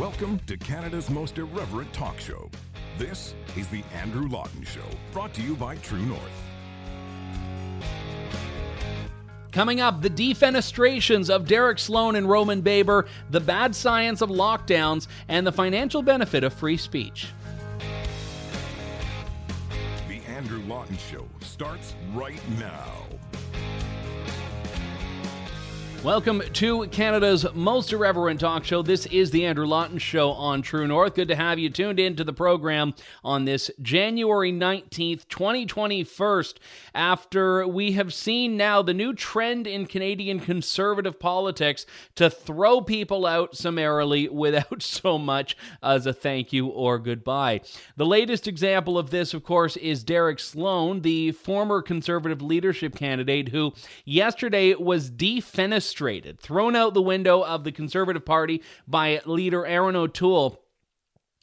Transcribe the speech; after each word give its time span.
Welcome 0.00 0.40
to 0.46 0.56
Canada's 0.56 1.10
most 1.10 1.36
irreverent 1.36 1.92
talk 1.92 2.18
show. 2.18 2.50
This 2.96 3.34
is 3.54 3.68
The 3.68 3.84
Andrew 3.92 4.26
Lawton 4.28 4.64
Show, 4.64 4.80
brought 5.12 5.34
to 5.34 5.42
you 5.42 5.54
by 5.54 5.76
True 5.76 6.00
North. 6.00 6.22
Coming 9.52 9.82
up, 9.82 10.00
the 10.00 10.08
defenestrations 10.08 11.28
of 11.28 11.46
Derek 11.46 11.78
Sloan 11.78 12.16
and 12.16 12.26
Roman 12.26 12.62
Baber, 12.62 13.08
the 13.28 13.40
bad 13.40 13.76
science 13.76 14.22
of 14.22 14.30
lockdowns, 14.30 15.06
and 15.28 15.46
the 15.46 15.52
financial 15.52 16.00
benefit 16.00 16.44
of 16.44 16.54
free 16.54 16.78
speech. 16.78 17.26
The 20.08 20.22
Andrew 20.28 20.62
Lawton 20.62 20.96
Show 20.96 21.28
starts 21.42 21.94
right 22.14 22.40
now. 22.58 23.02
Welcome 26.02 26.40
to 26.54 26.86
Canada's 26.86 27.44
most 27.52 27.92
irreverent 27.92 28.40
talk 28.40 28.64
show. 28.64 28.80
This 28.80 29.04
is 29.06 29.30
the 29.30 29.44
Andrew 29.44 29.66
Lawton 29.66 29.98
Show 29.98 30.30
on 30.30 30.62
True 30.62 30.86
North. 30.86 31.14
Good 31.14 31.28
to 31.28 31.36
have 31.36 31.58
you 31.58 31.68
tuned 31.68 32.00
in 32.00 32.16
to 32.16 32.24
the 32.24 32.32
program 32.32 32.94
on 33.22 33.44
this 33.44 33.70
January 33.82 34.50
19th, 34.50 35.28
2021. 35.28 36.44
After 36.94 37.68
we 37.68 37.92
have 37.92 38.14
seen 38.14 38.56
now 38.56 38.80
the 38.80 38.94
new 38.94 39.12
trend 39.12 39.66
in 39.66 39.84
Canadian 39.84 40.40
conservative 40.40 41.20
politics 41.20 41.84
to 42.14 42.30
throw 42.30 42.80
people 42.80 43.26
out 43.26 43.54
summarily 43.54 44.26
without 44.30 44.80
so 44.82 45.18
much 45.18 45.54
as 45.82 46.06
a 46.06 46.14
thank 46.14 46.50
you 46.50 46.68
or 46.68 46.98
goodbye. 46.98 47.60
The 47.98 48.06
latest 48.06 48.48
example 48.48 48.96
of 48.96 49.10
this, 49.10 49.34
of 49.34 49.44
course, 49.44 49.76
is 49.76 50.02
Derek 50.02 50.38
Sloan, 50.38 51.02
the 51.02 51.32
former 51.32 51.82
conservative 51.82 52.40
leadership 52.40 52.96
candidate 52.96 53.50
who 53.50 53.74
yesterday 54.06 54.74
was 54.74 55.10
defenestrated 55.10 55.89
thrown 56.40 56.76
out 56.76 56.94
the 56.94 57.02
window 57.02 57.42
of 57.42 57.64
the 57.64 57.72
Conservative 57.72 58.24
Party 58.24 58.62
by 58.86 59.20
leader 59.24 59.66
Erin 59.66 59.96
O'Toole 59.96 60.59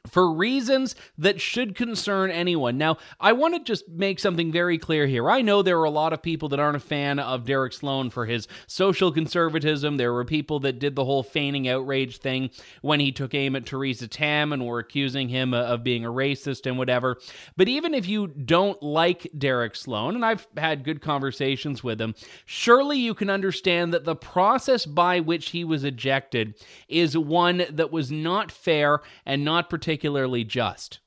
for 0.08 0.32
reasons 0.32 0.96
that 1.18 1.42
should 1.42 1.76
concern 1.76 2.32
anyone. 2.32 2.78
Now, 2.78 2.98
I 3.20 3.34
want 3.34 3.56
to 3.56 3.60
just 3.60 3.90
make 3.90 4.20
something 4.20 4.52
very 4.52 4.78
clear 4.78 5.08
here. 5.08 5.30
I 5.30 5.42
know 5.42 5.62
there 5.62 5.80
are 5.80 5.86
a 5.86 5.90
lot 5.90 6.14
of 6.14 6.22
people 6.22 6.50
that 6.50 6.60
aren't 6.60 6.78
a 6.78 6.82
fan 6.82 7.20
of 7.20 7.46
Derek 7.46 7.74
Sloan 7.74 8.10
for 8.10 8.26
his 8.26 8.48
social 8.68 9.12
conservatism. 9.12 9.98
There 9.98 10.14
were 10.14 10.26
people 10.26 10.60
that 10.62 10.80
did 10.80 10.96
the 10.96 11.06
whole 11.06 11.24
feigning 11.24 11.68
outrage 11.68 12.18
thing 12.18 12.50
when 12.82 13.00
he 13.00 13.12
took 13.12 13.34
aim 13.34 13.56
at 13.56 13.66
Theresa 13.66 14.08
Tam 14.08 14.54
and 14.54 14.66
were 14.66 14.80
accusing 14.80 15.30
him 15.30 15.54
of 15.54 15.84
being 15.84 16.06
a 16.06 16.12
racist 16.12 16.66
and 16.66 16.78
whatever. 16.78 17.20
But 17.56 17.68
even 17.68 17.94
if 17.94 18.08
you 18.08 18.28
don't 18.28 18.82
like 18.82 19.28
Derek 19.38 19.76
Sloan, 19.76 20.16
and 20.16 20.26
I've 20.26 20.48
had 20.56 20.84
good 20.84 21.02
conversations 21.02 21.84
with 21.84 22.00
him, 22.00 22.16
surely 22.46 22.98
you 22.98 23.14
can 23.14 23.30
understand 23.30 23.94
that 23.94 24.06
the 24.06 24.16
process 24.16 24.86
by 24.86 25.20
which 25.20 25.50
he 25.50 25.64
was 25.64 25.84
ejected 25.84 26.56
is 26.88 27.18
one 27.18 27.66
that 27.70 27.92
was 27.92 28.12
not 28.12 28.52
fair 28.52 29.02
and 29.26 29.44
not 29.44 29.70
particularly 29.70 29.97
particularly 29.98 30.44
just. 30.44 31.00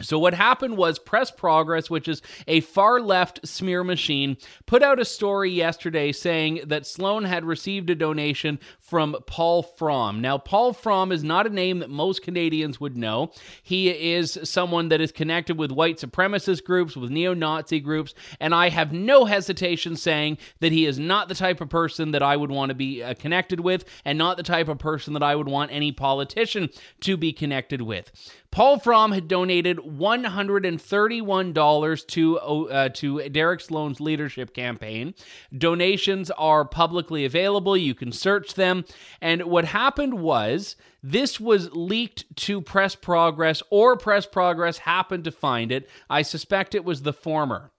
So, 0.00 0.16
what 0.16 0.34
happened 0.34 0.76
was 0.76 1.00
Press 1.00 1.32
Progress, 1.32 1.90
which 1.90 2.06
is 2.06 2.22
a 2.46 2.60
far 2.60 3.00
left 3.00 3.44
smear 3.44 3.82
machine, 3.82 4.36
put 4.64 4.80
out 4.80 5.00
a 5.00 5.04
story 5.04 5.50
yesterday 5.50 6.12
saying 6.12 6.60
that 6.66 6.86
Sloan 6.86 7.24
had 7.24 7.44
received 7.44 7.90
a 7.90 7.96
donation 7.96 8.60
from 8.88 9.16
Paul 9.26 9.62
Fromm. 9.62 10.22
Now, 10.22 10.38
Paul 10.38 10.72
Fromm 10.72 11.12
is 11.12 11.22
not 11.22 11.46
a 11.46 11.50
name 11.50 11.80
that 11.80 11.90
most 11.90 12.22
Canadians 12.22 12.80
would 12.80 12.96
know. 12.96 13.30
He 13.62 14.14
is 14.14 14.38
someone 14.44 14.88
that 14.88 15.00
is 15.00 15.12
connected 15.12 15.58
with 15.58 15.70
white 15.70 15.98
supremacist 15.98 16.64
groups, 16.64 16.96
with 16.96 17.10
neo 17.10 17.34
Nazi 17.34 17.80
groups, 17.80 18.14
and 18.40 18.54
I 18.54 18.70
have 18.70 18.92
no 18.92 19.26
hesitation 19.26 19.96
saying 19.96 20.38
that 20.60 20.72
he 20.72 20.86
is 20.86 20.98
not 20.98 21.28
the 21.28 21.34
type 21.34 21.60
of 21.60 21.68
person 21.68 22.12
that 22.12 22.22
I 22.22 22.36
would 22.36 22.50
want 22.50 22.70
to 22.70 22.74
be 22.74 23.02
uh, 23.02 23.12
connected 23.14 23.60
with, 23.60 23.84
and 24.04 24.16
not 24.16 24.38
the 24.38 24.42
type 24.42 24.68
of 24.68 24.78
person 24.78 25.12
that 25.12 25.22
I 25.22 25.36
would 25.36 25.48
want 25.48 25.70
any 25.70 25.92
politician 25.92 26.70
to 27.00 27.16
be 27.16 27.32
connected 27.32 27.82
with. 27.82 28.10
Paul 28.50 28.78
Fromm 28.78 29.12
had 29.12 29.28
donated 29.28 29.76
$131 29.76 32.06
to 32.06 32.38
uh, 32.38 32.88
to 32.88 33.28
Derek 33.28 33.60
Sloan's 33.60 34.00
leadership 34.00 34.54
campaign. 34.54 35.12
Donations 35.56 36.30
are 36.32 36.64
publicly 36.64 37.24
available. 37.26 37.76
You 37.76 37.94
can 37.94 38.10
search 38.10 38.54
them. 38.54 38.77
And 39.20 39.42
what 39.44 39.64
happened 39.66 40.14
was 40.14 40.76
this 41.02 41.38
was 41.38 41.70
leaked 41.72 42.24
to 42.36 42.60
Press 42.60 42.94
Progress, 42.94 43.62
or 43.70 43.96
Press 43.96 44.26
Progress 44.26 44.78
happened 44.78 45.24
to 45.24 45.30
find 45.30 45.70
it. 45.70 45.88
I 46.10 46.22
suspect 46.22 46.74
it 46.74 46.84
was 46.84 47.02
the 47.02 47.12
former. 47.12 47.70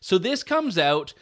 So 0.00 0.18
this 0.18 0.42
comes 0.42 0.78
out 0.78 1.14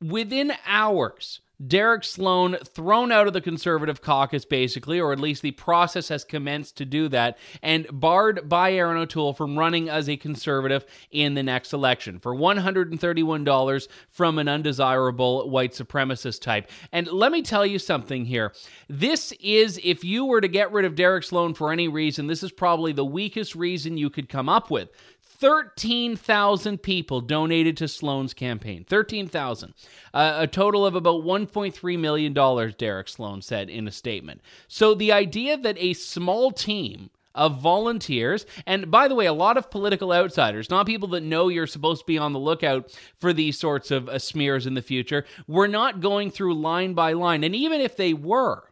within 0.00 0.52
hours 0.66 1.40
Derek 1.66 2.04
Sloan 2.04 2.56
thrown 2.64 3.10
out 3.10 3.26
of 3.26 3.32
the 3.32 3.40
conservative 3.40 4.00
caucus, 4.00 4.44
basically, 4.44 5.00
or 5.00 5.12
at 5.12 5.18
least 5.18 5.42
the 5.42 5.50
process 5.50 6.08
has 6.08 6.24
commenced 6.24 6.76
to 6.76 6.84
do 6.84 7.08
that, 7.08 7.36
and 7.62 7.86
barred 7.92 8.48
by 8.48 8.72
Erin 8.72 8.96
O'Toole 8.96 9.32
from 9.32 9.58
running 9.58 9.88
as 9.88 10.08
a 10.08 10.16
conservative 10.16 10.86
in 11.10 11.34
the 11.34 11.42
next 11.42 11.72
election 11.72 12.20
for 12.20 12.34
$131 12.34 13.88
from 14.10 14.38
an 14.38 14.48
undesirable 14.48 15.50
white 15.50 15.72
supremacist 15.72 16.42
type. 16.42 16.70
And 16.92 17.08
let 17.08 17.32
me 17.32 17.42
tell 17.42 17.66
you 17.66 17.78
something 17.78 18.24
here. 18.24 18.52
This 18.88 19.32
is, 19.40 19.80
if 19.82 20.04
you 20.04 20.26
were 20.26 20.40
to 20.40 20.48
get 20.48 20.70
rid 20.70 20.84
of 20.84 20.94
Derek 20.94 21.24
Sloan 21.24 21.54
for 21.54 21.72
any 21.72 21.88
reason, 21.88 22.28
this 22.28 22.42
is 22.42 22.52
probably 22.52 22.92
the 22.92 23.04
weakest 23.04 23.56
reason 23.56 23.96
you 23.96 24.10
could 24.10 24.28
come 24.28 24.48
up 24.48 24.70
with. 24.70 24.90
13,000 25.38 26.78
people 26.78 27.20
donated 27.20 27.76
to 27.76 27.88
Sloan's 27.88 28.34
campaign. 28.34 28.84
13,000. 28.84 29.72
Uh, 30.12 30.36
a 30.38 30.46
total 30.46 30.84
of 30.84 30.94
about 30.94 31.22
$1.3 31.22 31.98
million, 31.98 32.32
Derek 32.76 33.08
Sloan 33.08 33.42
said 33.42 33.70
in 33.70 33.86
a 33.86 33.92
statement. 33.92 34.40
So 34.66 34.94
the 34.94 35.12
idea 35.12 35.56
that 35.56 35.78
a 35.78 35.94
small 35.94 36.50
team 36.50 37.10
of 37.38 37.60
volunteers. 37.60 38.44
And 38.66 38.90
by 38.90 39.06
the 39.06 39.14
way, 39.14 39.26
a 39.26 39.32
lot 39.32 39.56
of 39.56 39.70
political 39.70 40.12
outsiders, 40.12 40.68
not 40.68 40.86
people 40.86 41.08
that 41.10 41.22
know 41.22 41.48
you're 41.48 41.68
supposed 41.68 42.00
to 42.00 42.06
be 42.06 42.18
on 42.18 42.32
the 42.32 42.38
lookout 42.38 42.92
for 43.20 43.32
these 43.32 43.56
sorts 43.56 43.90
of 43.92 44.08
uh, 44.08 44.18
smears 44.18 44.66
in 44.66 44.74
the 44.74 44.82
future, 44.82 45.24
were 45.46 45.68
not 45.68 46.00
going 46.00 46.30
through 46.32 46.54
line 46.54 46.94
by 46.94 47.12
line. 47.12 47.44
And 47.44 47.54
even 47.54 47.80
if 47.80 47.96
they 47.96 48.12
were, 48.12 48.64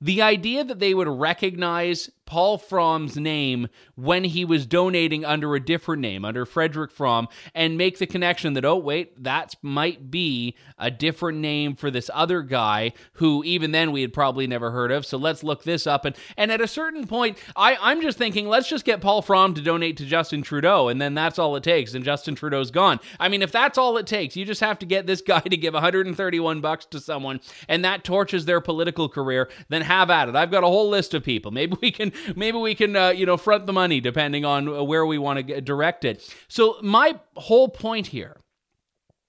the 0.00 0.22
idea 0.22 0.64
that 0.64 0.78
they 0.78 0.94
would 0.94 1.08
recognize 1.08 2.10
Paul 2.26 2.58
Fromm's 2.58 3.16
name 3.16 3.68
when 3.94 4.24
he 4.24 4.44
was 4.44 4.66
donating 4.66 5.24
under 5.24 5.54
a 5.54 5.60
different 5.60 6.02
name, 6.02 6.24
under 6.24 6.44
Frederick 6.44 6.90
Fromm, 6.90 7.28
and 7.54 7.78
make 7.78 7.98
the 7.98 8.06
connection 8.06 8.54
that, 8.54 8.64
oh, 8.64 8.76
wait, 8.76 9.22
that 9.22 9.54
might 9.62 10.10
be 10.10 10.56
a 10.78 10.90
different 10.90 11.38
name 11.38 11.76
for 11.76 11.90
this 11.90 12.10
other 12.12 12.42
guy 12.42 12.92
who 13.14 13.44
even 13.44 13.70
then 13.70 13.92
we 13.92 14.02
had 14.02 14.12
probably 14.12 14.46
never 14.46 14.72
heard 14.72 14.90
of. 14.90 15.06
So 15.06 15.16
let's 15.16 15.44
look 15.44 15.62
this 15.62 15.86
up. 15.86 16.04
And, 16.04 16.16
and 16.36 16.50
at 16.50 16.60
a 16.60 16.66
certain 16.68 17.06
point, 17.06 17.38
I, 17.54 17.76
I'm 17.80 18.02
just 18.02 18.18
thinking, 18.18 18.48
let's 18.48 18.68
just 18.68 18.84
get 18.84 19.00
Paul 19.00 19.22
Fromm 19.22 19.54
to 19.54 19.62
donate 19.62 19.96
to 19.98 20.04
Justin 20.04 20.42
Trudeau, 20.42 20.88
and 20.88 21.00
then 21.00 21.14
that's 21.14 21.38
all 21.38 21.54
it 21.56 21.62
takes, 21.62 21.94
and 21.94 22.04
Justin 22.04 22.34
Trudeau's 22.34 22.70
gone. 22.70 22.98
I 23.20 23.28
mean, 23.28 23.42
if 23.42 23.52
that's 23.52 23.78
all 23.78 23.96
it 23.96 24.06
takes, 24.06 24.36
you 24.36 24.44
just 24.44 24.60
have 24.60 24.78
to 24.80 24.86
get 24.86 25.06
this 25.06 25.20
guy 25.22 25.40
to 25.40 25.56
give 25.56 25.74
131 25.74 26.60
bucks 26.60 26.86
to 26.86 26.98
someone, 27.00 27.40
and 27.68 27.84
that 27.84 28.02
torches 28.02 28.44
their 28.44 28.60
political 28.60 29.08
career, 29.08 29.48
then 29.68 29.82
have 29.82 30.10
at 30.10 30.28
it. 30.28 30.34
I've 30.34 30.50
got 30.50 30.64
a 30.64 30.68
whole 30.68 30.88
list 30.88 31.14
of 31.14 31.22
people. 31.22 31.52
Maybe 31.52 31.76
we 31.80 31.90
can 31.92 32.12
maybe 32.34 32.58
we 32.58 32.74
can 32.74 32.96
uh, 32.96 33.08
you 33.10 33.26
know 33.26 33.36
front 33.36 33.66
the 33.66 33.72
money 33.72 34.00
depending 34.00 34.44
on 34.44 34.68
uh, 34.68 34.82
where 34.82 35.06
we 35.06 35.18
want 35.18 35.46
to 35.46 35.60
direct 35.60 36.04
it. 36.04 36.28
So 36.48 36.76
my 36.82 37.18
whole 37.36 37.68
point 37.68 38.08
here 38.08 38.36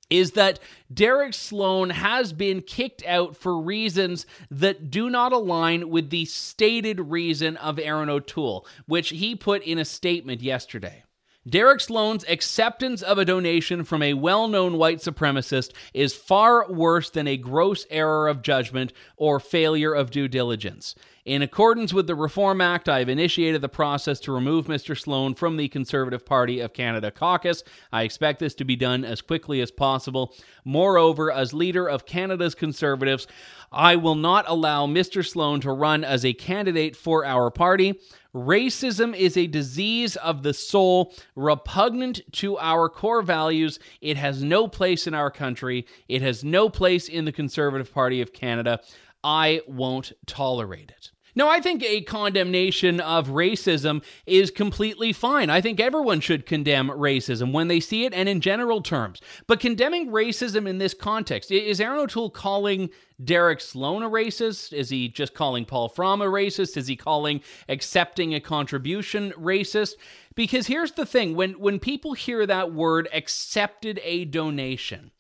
is 0.10 0.32
that 0.32 0.60
Derek 0.94 1.34
Sloan 1.34 1.90
has 1.90 2.32
been 2.32 2.62
kicked 2.62 3.06
out 3.06 3.36
for 3.36 3.60
reasons 3.60 4.26
that 4.50 4.90
do 4.90 5.10
not 5.10 5.34
align 5.34 5.90
with 5.90 6.10
the 6.10 6.26
stated 6.26 7.00
reason 7.00 7.58
of 7.58 7.78
Erin 7.78 8.10
O'Toole, 8.10 8.66
which 8.86 9.10
he 9.10 9.36
put 9.36 9.64
in 9.64 9.78
a 9.78 9.86
statement 9.86 10.42
yesterday. 10.42 11.04
Derek 11.48 11.80
Sloan's 11.80 12.26
acceptance 12.28 13.02
of 13.02 13.18
a 13.18 13.24
donation 13.24 13.86
from 13.86 14.04
a 14.04 14.16
well 14.16 14.50
known 14.50 14.78
white 14.78 14.98
supremacist 14.98 15.72
is 15.94 16.14
far 16.14 16.70
worse 16.70 17.10
than 17.10 17.26
a 17.26 17.38
gross 17.38 17.86
error 17.90 18.28
of 18.28 18.42
judgment 18.42 18.92
or 19.16 19.40
failure 19.40 19.94
of 19.94 20.12
due 20.12 20.28
diligence. 20.28 20.94
In 21.28 21.42
accordance 21.42 21.92
with 21.92 22.08
the 22.08 22.16
Reform 22.16 22.62
Act, 22.62 22.88
I 22.88 23.00
have 23.00 23.10
initiated 23.10 23.60
the 23.60 23.68
process 23.68 24.22
to 24.22 24.32
remove 24.32 24.68
Mr. 24.68 24.98
Sloan 24.98 25.36
from 25.36 25.58
the 25.58 25.68
Conservative 25.68 26.26
Party 26.26 26.62
of 26.62 26.72
Canada 26.72 27.12
caucus. 27.12 27.66
I 27.92 28.04
expect 28.04 28.40
this 28.40 28.56
to 28.56 28.64
be 28.64 28.78
done 28.78 29.04
as 29.04 29.22
quickly 29.22 29.60
as 29.60 29.70
possible. 29.70 30.34
Moreover, 30.64 31.30
as 31.30 31.54
leader 31.54 31.86
of 31.86 32.06
Canada's 32.06 32.56
Conservatives, 32.56 33.28
I 33.74 33.98
will 33.98 34.16
not 34.16 34.46
allow 34.48 34.88
Mr. 34.88 35.28
Sloan 35.28 35.60
to 35.62 35.72
run 35.74 36.06
as 36.06 36.24
a 36.24 36.32
candidate 36.32 36.96
for 36.96 37.26
our 37.26 37.52
party. 37.52 38.00
Racism 38.34 39.14
is 39.14 39.36
a 39.36 39.48
disease 39.48 40.16
of 40.16 40.44
the 40.44 40.54
soul, 40.54 41.14
repugnant 41.36 42.22
to 42.36 42.58
our 42.58 42.88
core 42.88 43.22
values. 43.22 43.80
It 44.00 44.16
has 44.16 44.42
no 44.42 44.70
place 44.70 45.06
in 45.06 45.14
our 45.14 45.30
country. 45.30 45.88
It 46.08 46.22
has 46.22 46.46
no 46.46 46.70
place 46.70 47.10
in 47.10 47.26
the 47.26 47.34
Conservative 47.34 47.94
Party 47.94 48.22
of 48.22 48.32
Canada. 48.32 48.80
I 49.26 49.60
won't 49.68 50.14
tolerate 50.26 50.90
it. 50.90 51.12
Now, 51.38 51.50
I 51.50 51.62
think 51.62 51.84
a 51.84 52.02
condemnation 52.02 53.00
of 53.00 53.28
racism 53.28 54.04
is 54.26 54.50
completely 54.50 55.14
fine. 55.14 55.52
I 55.52 55.62
think 55.62 55.80
everyone 55.80 56.20
should 56.20 56.48
condemn 56.48 56.90
racism 56.90 57.52
when 57.52 57.68
they 57.68 57.80
see 57.80 58.06
it 58.06 58.14
and 58.16 58.28
in 58.28 58.42
general 58.42 58.82
terms. 58.82 59.22
But 59.46 59.60
condemning 59.60 60.08
racism 60.08 60.68
in 60.68 60.80
this 60.80 60.96
context, 60.96 61.52
is 61.52 61.80
Erin 61.80 62.00
O'Toole 62.00 62.32
calling 62.32 62.90
Derek 63.24 63.62
Sloan 63.62 64.02
a 64.02 64.10
racist? 64.10 64.74
Is 64.74 64.90
he 64.90 65.10
just 65.10 65.36
calling 65.36 65.64
Paul 65.64 65.90
Fromm 65.90 66.24
a 66.24 66.26
racist? 66.26 66.76
Is 66.76 66.88
he 66.88 66.96
calling 66.96 67.42
accepting 67.70 68.34
a 68.34 68.40
contribution 68.40 69.32
racist? 69.34 69.94
Because 70.34 70.66
here's 70.66 70.94
the 70.94 71.06
thing 71.06 71.36
when, 71.36 71.54
when 71.54 71.78
people 71.78 72.14
hear 72.14 72.48
that 72.48 72.74
word, 72.74 73.10
accepted 73.14 74.00
a 74.04 74.26
donation, 74.26 75.12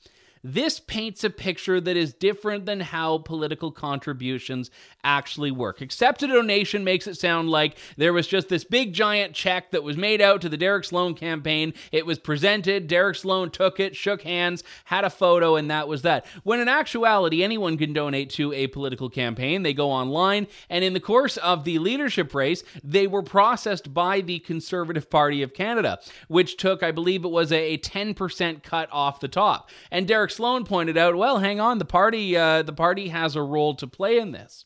this 0.43 0.79
paints 0.79 1.23
a 1.23 1.29
picture 1.29 1.79
that 1.81 1.97
is 1.97 2.13
different 2.13 2.65
than 2.65 2.79
how 2.79 3.19
political 3.19 3.71
contributions 3.71 4.71
actually 5.03 5.51
work. 5.51 5.81
Accepted 5.81 6.27
donation 6.27 6.83
makes 6.83 7.07
it 7.07 7.17
sound 7.17 7.49
like 7.49 7.77
there 7.97 8.13
was 8.13 8.27
just 8.27 8.49
this 8.49 8.63
big 8.63 8.93
giant 8.93 9.33
check 9.33 9.71
that 9.71 9.83
was 9.83 9.97
made 9.97 10.21
out 10.21 10.41
to 10.41 10.49
the 10.49 10.57
Derek 10.57 10.85
Sloan 10.85 11.13
campaign. 11.13 11.73
It 11.91 12.05
was 12.05 12.19
presented, 12.19 12.87
Derek 12.87 13.15
Sloan 13.15 13.51
took 13.51 13.79
it, 13.79 13.95
shook 13.95 14.21
hands, 14.21 14.63
had 14.85 15.03
a 15.03 15.09
photo, 15.09 15.55
and 15.55 15.69
that 15.71 15.87
was 15.87 16.01
that. 16.03 16.25
When 16.43 16.59
in 16.59 16.67
actuality, 16.67 17.43
anyone 17.43 17.77
can 17.77 17.93
donate 17.93 18.29
to 18.31 18.53
a 18.53 18.67
political 18.67 19.09
campaign. 19.09 19.63
They 19.63 19.73
go 19.73 19.91
online, 19.91 20.47
and 20.69 20.83
in 20.83 20.93
the 20.93 20.99
course 20.99 21.37
of 21.37 21.63
the 21.63 21.79
leadership 21.79 22.33
race, 22.33 22.63
they 22.83 23.07
were 23.07 23.23
processed 23.23 23.93
by 23.93 24.21
the 24.21 24.39
Conservative 24.39 25.09
Party 25.09 25.41
of 25.41 25.53
Canada, 25.53 25.99
which 26.27 26.57
took, 26.57 26.83
I 26.83 26.91
believe 26.91 27.25
it 27.25 27.31
was 27.31 27.51
a 27.51 27.77
10% 27.77 28.63
cut 28.63 28.89
off 28.91 29.19
the 29.19 29.27
top. 29.27 29.69
And 29.91 30.07
Derek 30.07 30.26
Sloan 30.31 30.65
pointed 30.65 30.97
out, 30.97 31.15
well, 31.15 31.39
hang 31.39 31.59
on, 31.59 31.77
the 31.77 31.85
party, 31.85 32.35
uh, 32.35 32.63
the 32.63 32.73
party 32.73 33.09
has 33.09 33.35
a 33.35 33.41
role 33.41 33.75
to 33.75 33.87
play 33.87 34.17
in 34.17 34.31
this 34.31 34.65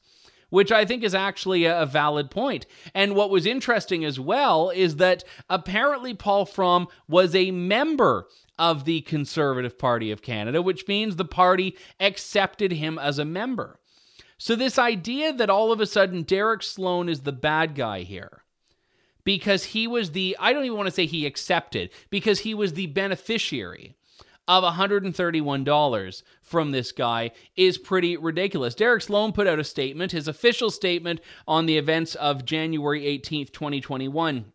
which 0.52 0.72
I 0.72 0.86
think 0.86 1.04
is 1.04 1.16
actually 1.16 1.66
a, 1.66 1.86
valid 1.86 2.30
point. 2.30 2.66
And 2.94 3.16
what 3.16 3.32
was 3.32 3.46
interesting 3.46 4.06
as 4.06 4.20
well 4.20 4.70
is 4.70 4.98
that 4.98 5.24
apparently 5.50 6.14
Paul 6.14 6.46
Fromm 6.46 6.88
was 7.08 7.34
a 7.34 7.52
member 7.52 8.28
of 8.60 8.86
the 8.86 9.02
Conservative 9.02 9.80
Party 9.80 10.12
of 10.12 10.22
Canada, 10.22 10.62
which 10.62 10.88
means 10.88 11.16
the 11.16 11.26
party 11.26 11.76
accepted 12.00 12.74
him 12.74 13.00
as 13.00 13.18
a 13.18 13.26
member. 13.26 13.80
So, 14.38 14.56
this 14.56 14.78
idea 14.78 15.34
that 15.34 15.50
all 15.50 15.72
of 15.72 15.80
a 15.80 15.86
sudden 15.86 16.24
Derek 16.24 16.64
Sloan 16.64 17.10
is 17.10 17.22
the 17.22 17.32
bad 17.32 17.74
guy 17.74 18.02
here 18.02 18.44
because 19.24 19.66
he 19.66 19.88
was 19.88 20.12
the, 20.12 20.36
I 20.40 20.52
don't 20.52 20.66
even 20.66 20.78
want 20.78 20.88
to 20.88 20.94
say 20.94 21.06
he 21.06 21.26
accepted, 21.26 21.92
because 22.10 22.40
he 22.40 22.54
was 22.54 22.74
the 22.74 22.88
beneficiary 22.88 23.96
of 24.52 24.66
$131 24.66 26.24
from 26.42 26.72
this 26.72 26.92
guy 26.92 27.32
is 27.56 27.78
pretty 27.78 28.18
ridiculous. 28.18 28.76
Derek 28.76 29.02
Sloan 29.02 29.32
put 29.32 29.48
out 29.48 29.60
a 29.60 29.64
statement, 29.64 30.12
his 30.12 30.28
official 30.28 30.70
statement 30.70 31.22
on 31.48 31.68
the 31.68 31.78
events 31.78 32.16
of 32.16 32.44
January 32.44 33.04
18th, 33.04 33.54
2021. 33.54 34.52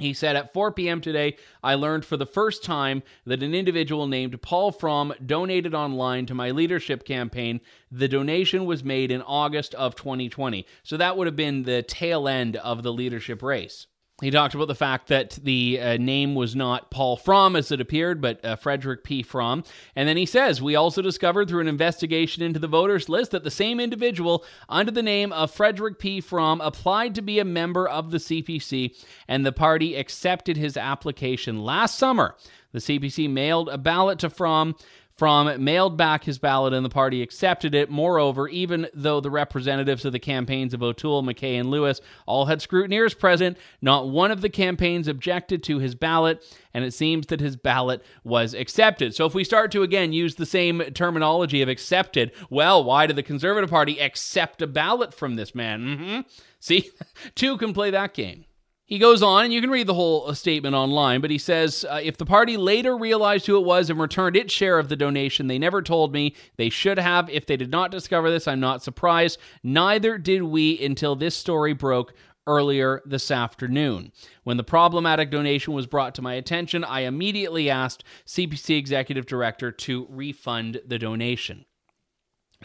He 0.00 0.12
said, 0.12 0.34
At 0.34 0.52
4 0.52 0.72
p.m. 0.72 1.00
today, 1.00 1.36
I 1.62 1.76
learned 1.76 2.04
for 2.04 2.16
the 2.16 2.26
first 2.26 2.64
time 2.64 3.04
that 3.24 3.44
an 3.44 3.54
individual 3.54 4.08
named 4.08 4.42
Paul 4.42 4.72
Fromm 4.72 5.14
donated 5.24 5.76
online 5.76 6.26
to 6.26 6.34
my 6.34 6.50
leadership 6.50 7.04
campaign. 7.04 7.60
The 7.92 8.08
donation 8.08 8.64
was 8.64 8.82
made 8.82 9.12
in 9.12 9.22
August 9.22 9.76
of 9.76 9.94
2020. 9.94 10.66
So 10.82 10.96
that 10.96 11.16
would 11.16 11.28
have 11.28 11.36
been 11.36 11.62
the 11.62 11.84
tail 11.84 12.26
end 12.26 12.56
of 12.56 12.82
the 12.82 12.92
leadership 12.92 13.44
race. 13.44 13.86
He 14.20 14.30
talked 14.30 14.54
about 14.54 14.68
the 14.68 14.76
fact 14.76 15.08
that 15.08 15.40
the 15.42 15.80
uh, 15.80 15.96
name 15.96 16.36
was 16.36 16.54
not 16.54 16.88
Paul 16.88 17.16
Fromm 17.16 17.56
as 17.56 17.72
it 17.72 17.80
appeared, 17.80 18.20
but 18.20 18.44
uh, 18.44 18.54
Frederick 18.54 19.02
P. 19.02 19.24
Fromm. 19.24 19.64
And 19.96 20.08
then 20.08 20.16
he 20.16 20.24
says, 20.24 20.62
We 20.62 20.76
also 20.76 21.02
discovered 21.02 21.48
through 21.48 21.62
an 21.62 21.68
investigation 21.68 22.40
into 22.40 22.60
the 22.60 22.68
voters 22.68 23.08
list 23.08 23.32
that 23.32 23.42
the 23.42 23.50
same 23.50 23.80
individual 23.80 24.44
under 24.68 24.92
the 24.92 25.02
name 25.02 25.32
of 25.32 25.50
Frederick 25.50 25.98
P. 25.98 26.20
Fromm 26.20 26.60
applied 26.60 27.16
to 27.16 27.22
be 27.22 27.40
a 27.40 27.44
member 27.44 27.88
of 27.88 28.12
the 28.12 28.18
CPC, 28.18 28.96
and 29.26 29.44
the 29.44 29.50
party 29.50 29.96
accepted 29.96 30.56
his 30.56 30.76
application 30.76 31.64
last 31.64 31.98
summer. 31.98 32.36
The 32.70 32.78
CPC 32.78 33.28
mailed 33.28 33.68
a 33.68 33.78
ballot 33.78 34.20
to 34.20 34.30
Fromm 34.30 34.76
Fromm 35.16 35.62
mailed 35.62 35.96
back 35.96 36.24
his 36.24 36.38
ballot 36.38 36.72
and 36.72 36.84
the 36.84 36.90
party 36.90 37.22
accepted 37.22 37.72
it. 37.74 37.88
Moreover, 37.88 38.48
even 38.48 38.88
though 38.92 39.20
the 39.20 39.30
representatives 39.30 40.04
of 40.04 40.12
the 40.12 40.18
campaigns 40.18 40.74
of 40.74 40.82
O'Toole, 40.82 41.22
MacKay, 41.22 41.56
and 41.56 41.70
Lewis 41.70 42.00
all 42.26 42.46
had 42.46 42.60
scrutineers 42.60 43.16
present, 43.16 43.56
not 43.80 44.08
one 44.08 44.32
of 44.32 44.40
the 44.40 44.48
campaigns 44.48 45.06
objected 45.06 45.62
to 45.64 45.78
his 45.78 45.94
ballot, 45.94 46.44
and 46.72 46.84
it 46.84 46.92
seems 46.92 47.28
that 47.28 47.40
his 47.40 47.54
ballot 47.54 48.04
was 48.24 48.54
accepted. 48.54 49.14
So 49.14 49.24
if 49.24 49.34
we 49.34 49.44
start 49.44 49.70
to 49.72 49.82
again 49.82 50.12
use 50.12 50.34
the 50.34 50.46
same 50.46 50.80
terminology 50.80 51.62
of 51.62 51.68
accepted, 51.68 52.32
well, 52.50 52.82
why 52.82 53.06
did 53.06 53.14
the 53.14 53.22
Conservative 53.22 53.70
Party 53.70 54.00
accept 54.00 54.62
a 54.62 54.66
ballot 54.66 55.14
from 55.14 55.36
this 55.36 55.54
man? 55.54 55.80
Mm-hmm. 55.80 56.20
See, 56.58 56.90
two 57.36 57.56
can 57.56 57.72
play 57.72 57.90
that 57.90 58.14
game. 58.14 58.46
He 58.94 59.00
goes 59.00 59.24
on, 59.24 59.42
and 59.42 59.52
you 59.52 59.60
can 59.60 59.72
read 59.72 59.88
the 59.88 59.94
whole 59.94 60.28
uh, 60.28 60.34
statement 60.34 60.76
online, 60.76 61.20
but 61.20 61.32
he 61.32 61.36
says 61.36 61.84
uh, 61.90 61.98
if 62.00 62.16
the 62.16 62.24
party 62.24 62.56
later 62.56 62.96
realized 62.96 63.44
who 63.44 63.56
it 63.56 63.64
was 63.64 63.90
and 63.90 63.98
returned 63.98 64.36
its 64.36 64.54
share 64.54 64.78
of 64.78 64.88
the 64.88 64.94
donation, 64.94 65.48
they 65.48 65.58
never 65.58 65.82
told 65.82 66.12
me. 66.12 66.32
They 66.58 66.70
should 66.70 67.00
have. 67.00 67.28
If 67.28 67.44
they 67.44 67.56
did 67.56 67.72
not 67.72 67.90
discover 67.90 68.30
this, 68.30 68.46
I'm 68.46 68.60
not 68.60 68.84
surprised. 68.84 69.40
Neither 69.64 70.16
did 70.16 70.44
we 70.44 70.80
until 70.80 71.16
this 71.16 71.34
story 71.34 71.72
broke 71.72 72.14
earlier 72.46 73.02
this 73.04 73.32
afternoon. 73.32 74.12
When 74.44 74.58
the 74.58 74.62
problematic 74.62 75.28
donation 75.28 75.74
was 75.74 75.88
brought 75.88 76.14
to 76.14 76.22
my 76.22 76.34
attention, 76.34 76.84
I 76.84 77.00
immediately 77.00 77.68
asked 77.68 78.04
CPC 78.28 78.78
Executive 78.78 79.26
Director 79.26 79.72
to 79.72 80.06
refund 80.08 80.80
the 80.86 81.00
donation. 81.00 81.64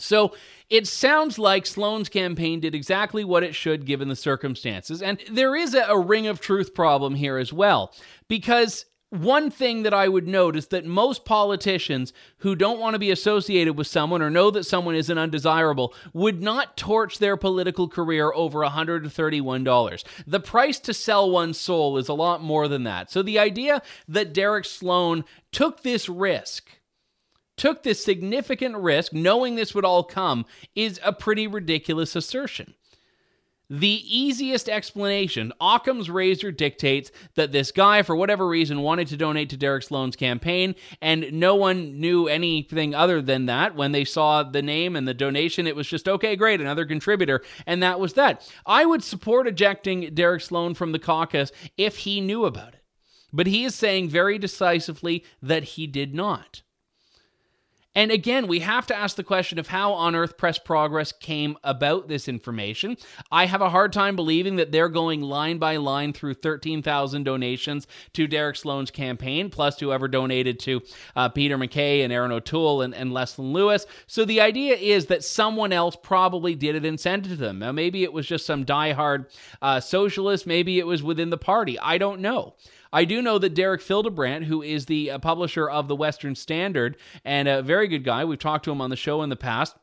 So 0.01 0.33
it 0.69 0.87
sounds 0.87 1.39
like 1.39 1.65
Sloan's 1.65 2.09
campaign 2.09 2.59
did 2.59 2.75
exactly 2.75 3.23
what 3.23 3.43
it 3.43 3.55
should 3.55 3.85
given 3.85 4.07
the 4.07 4.15
circumstances. 4.15 5.01
And 5.01 5.19
there 5.31 5.55
is 5.55 5.73
a, 5.73 5.83
a, 5.83 5.99
ring 5.99 6.27
of 6.27 6.39
truth 6.39 6.73
problem 6.73 7.15
here 7.15 7.37
as 7.37 7.51
well. 7.51 7.93
Because 8.27 8.85
one 9.09 9.49
thing 9.49 9.81
that 9.83 9.93
I 9.93 10.07
would 10.07 10.27
note 10.27 10.55
is 10.55 10.67
that 10.67 10.85
most 10.85 11.25
politicians 11.25 12.13
who 12.39 12.55
don't 12.55 12.79
want 12.79 12.93
to 12.93 12.99
be 12.99 13.09
associated 13.09 13.75
with 13.75 13.87
someone 13.87 14.21
or 14.21 14.29
know 14.29 14.51
that 14.51 14.65
someone 14.65 14.93
isn't 14.93 15.17
undesirable 15.17 15.95
would 16.13 16.43
not 16.43 16.77
torch 16.77 17.17
their 17.17 17.35
political 17.35 17.87
career 17.87 18.31
over 18.33 18.59
$131. 18.59 20.03
The 20.27 20.39
price 20.39 20.79
to 20.81 20.93
sell 20.93 21.31
one's 21.31 21.59
soul 21.59 21.97
is 21.97 22.07
a 22.07 22.13
lot 22.13 22.43
more 22.43 22.67
than 22.67 22.83
that. 22.83 23.09
So 23.09 23.23
the 23.23 23.39
idea 23.39 23.81
that 24.07 24.33
Derek 24.33 24.65
Sloan 24.65 25.25
took 25.51 25.81
this 25.81 26.07
risk 26.07 26.69
took 27.59 27.83
this 27.83 28.03
significant 28.03 28.75
risk, 28.77 29.13
knowing 29.13 29.55
this 29.55 29.75
would 29.75 29.85
all 29.85 30.03
come, 30.03 30.45
is 30.75 30.99
a 31.03 31.13
pretty 31.13 31.45
ridiculous 31.45 32.15
assertion. 32.15 32.73
The 33.71 34.01
easiest 34.07 34.67
explanation 34.67 35.53
Occam's 35.61 36.09
razor 36.09 36.51
dictates 36.51 37.11
that 37.35 37.51
this 37.51 37.71
guy, 37.71 38.01
for 38.01 38.15
whatever 38.15 38.47
reason, 38.47 38.81
wanted 38.81 39.09
to 39.09 39.17
donate 39.17 39.49
to 39.49 39.57
Derek 39.57 39.83
Sloan's 39.83 40.15
campaign, 40.15 40.73
and 41.03 41.31
no 41.33 41.53
one 41.53 41.99
knew 41.99 42.27
anything 42.27 42.95
other 42.95 43.21
than 43.21 43.45
that. 43.45 43.75
When 43.75 43.91
they 43.91 44.05
saw 44.05 44.41
the 44.41 44.63
name 44.63 44.95
and 44.95 45.07
the 45.07 45.13
donation, 45.13 45.67
it 45.67 45.75
was 45.75 45.87
just, 45.87 46.09
okay, 46.09 46.35
great, 46.35 46.61
another 46.61 46.85
contributor, 46.85 47.43
and 47.67 47.83
that 47.83 47.99
was 47.99 48.13
that. 48.13 48.49
I 48.65 48.85
would 48.85 49.03
support 49.03 49.45
ejecting 49.45 50.15
Derek 50.15 50.41
Sloan 50.41 50.73
from 50.73 50.91
the 50.91 50.97
caucus 50.97 51.51
if 51.77 51.97
he 51.97 52.21
knew 52.21 52.45
about 52.45 52.73
it. 52.73 52.83
But 53.31 53.45
he 53.45 53.65
is 53.65 53.75
saying 53.75 54.09
very 54.09 54.39
decisively 54.39 55.23
that 55.43 55.63
he 55.63 55.85
did 55.85 56.15
not. 56.15 56.63
And 57.95 58.11
again, 58.11 58.47
we 58.47 58.59
have 58.59 58.85
to 58.87 58.95
ask 58.95 59.15
the 59.15 59.23
question 59.23 59.57
of 59.57 59.67
how 59.67 59.93
on 59.93 60.15
earth 60.15 60.37
Press 60.37 60.59
Progress 60.59 61.11
came 61.11 61.57
about 61.63 62.07
this 62.07 62.27
information. 62.27 62.97
I 63.31 63.47
have 63.47 63.61
a 63.61 63.71
hard 63.71 63.91
time 63.93 64.15
believing 64.15 64.57
that 64.57 64.71
they're 64.71 64.89
going 64.89 65.21
line 65.21 65.57
by 65.57 65.77
line 65.77 66.13
through 66.13 66.35
13,000 66.35 67.23
donations 67.23 67.87
to 68.13 68.27
Derek 68.27 68.57
Sloan's 68.57 68.91
campaign, 68.91 69.49
plus 69.49 69.79
whoever 69.79 70.07
donated 70.07 70.59
to 70.59 70.81
uh, 71.15 71.29
Peter 71.29 71.57
MacKay 71.57 72.03
and 72.03 72.13
Erin 72.13 72.31
O'Toole 72.31 72.83
and, 72.83 72.93
and 72.93 73.11
Lewis. 73.11 73.87
So 74.05 74.23
the 74.23 74.39
idea 74.39 74.75
is 74.75 75.07
that 75.07 75.23
someone 75.23 75.73
else 75.73 75.95
probably 76.01 76.53
did 76.53 76.75
it 76.75 76.85
and 76.85 76.99
sent 76.99 77.25
it 77.25 77.29
to 77.29 77.35
them. 77.35 77.59
Now, 77.59 77.71
maybe 77.71 78.03
it 78.03 78.13
was 78.13 78.27
just 78.27 78.45
some 78.45 78.65
diehard 78.65 79.25
uh, 79.63 79.79
socialist, 79.79 80.45
maybe 80.45 80.77
it 80.77 80.85
was 80.85 81.01
within 81.01 81.31
the 81.31 81.37
party. 81.37 81.79
I 81.79 81.97
don't 81.97 82.21
know. 82.21 82.53
I 82.91 83.05
do 83.05 83.21
know 83.21 83.37
that 83.37 83.53
Derek 83.53 83.81
Fildebrandt, 83.81 84.45
who 84.45 84.61
is 84.61 84.85
the 84.85 85.11
uh, 85.11 85.19
publisher 85.19 85.69
of 85.69 85.87
the 85.87 85.95
Western 85.95 86.35
Standard 86.35 86.97
and 87.23 87.47
a 87.47 87.61
very 87.61 87.87
good 87.87 88.03
guy, 88.03 88.25
we've 88.25 88.39
talked 88.39 88.65
to 88.65 88.71
him 88.71 88.81
on 88.81 88.89
the 88.89 88.95
show 88.95 89.21
in 89.21 89.29
the 89.29 89.35
past. 89.35 89.75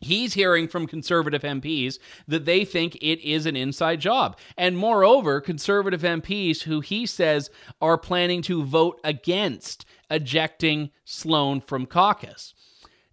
He's 0.00 0.34
hearing 0.34 0.68
from 0.68 0.86
conservative 0.86 1.42
MPs 1.42 1.98
that 2.28 2.44
they 2.44 2.64
think 2.64 2.96
it 2.96 3.26
is 3.26 3.46
an 3.46 3.56
inside 3.56 4.00
job. 4.00 4.38
And 4.56 4.76
moreover, 4.76 5.40
conservative 5.40 6.02
MPs 6.02 6.62
who 6.62 6.80
he 6.80 7.06
says 7.06 7.50
are 7.80 7.96
planning 7.96 8.42
to 8.42 8.64
vote 8.64 9.00
against 9.02 9.86
ejecting 10.10 10.90
Sloan 11.04 11.60
from 11.60 11.86
caucus. 11.86 12.54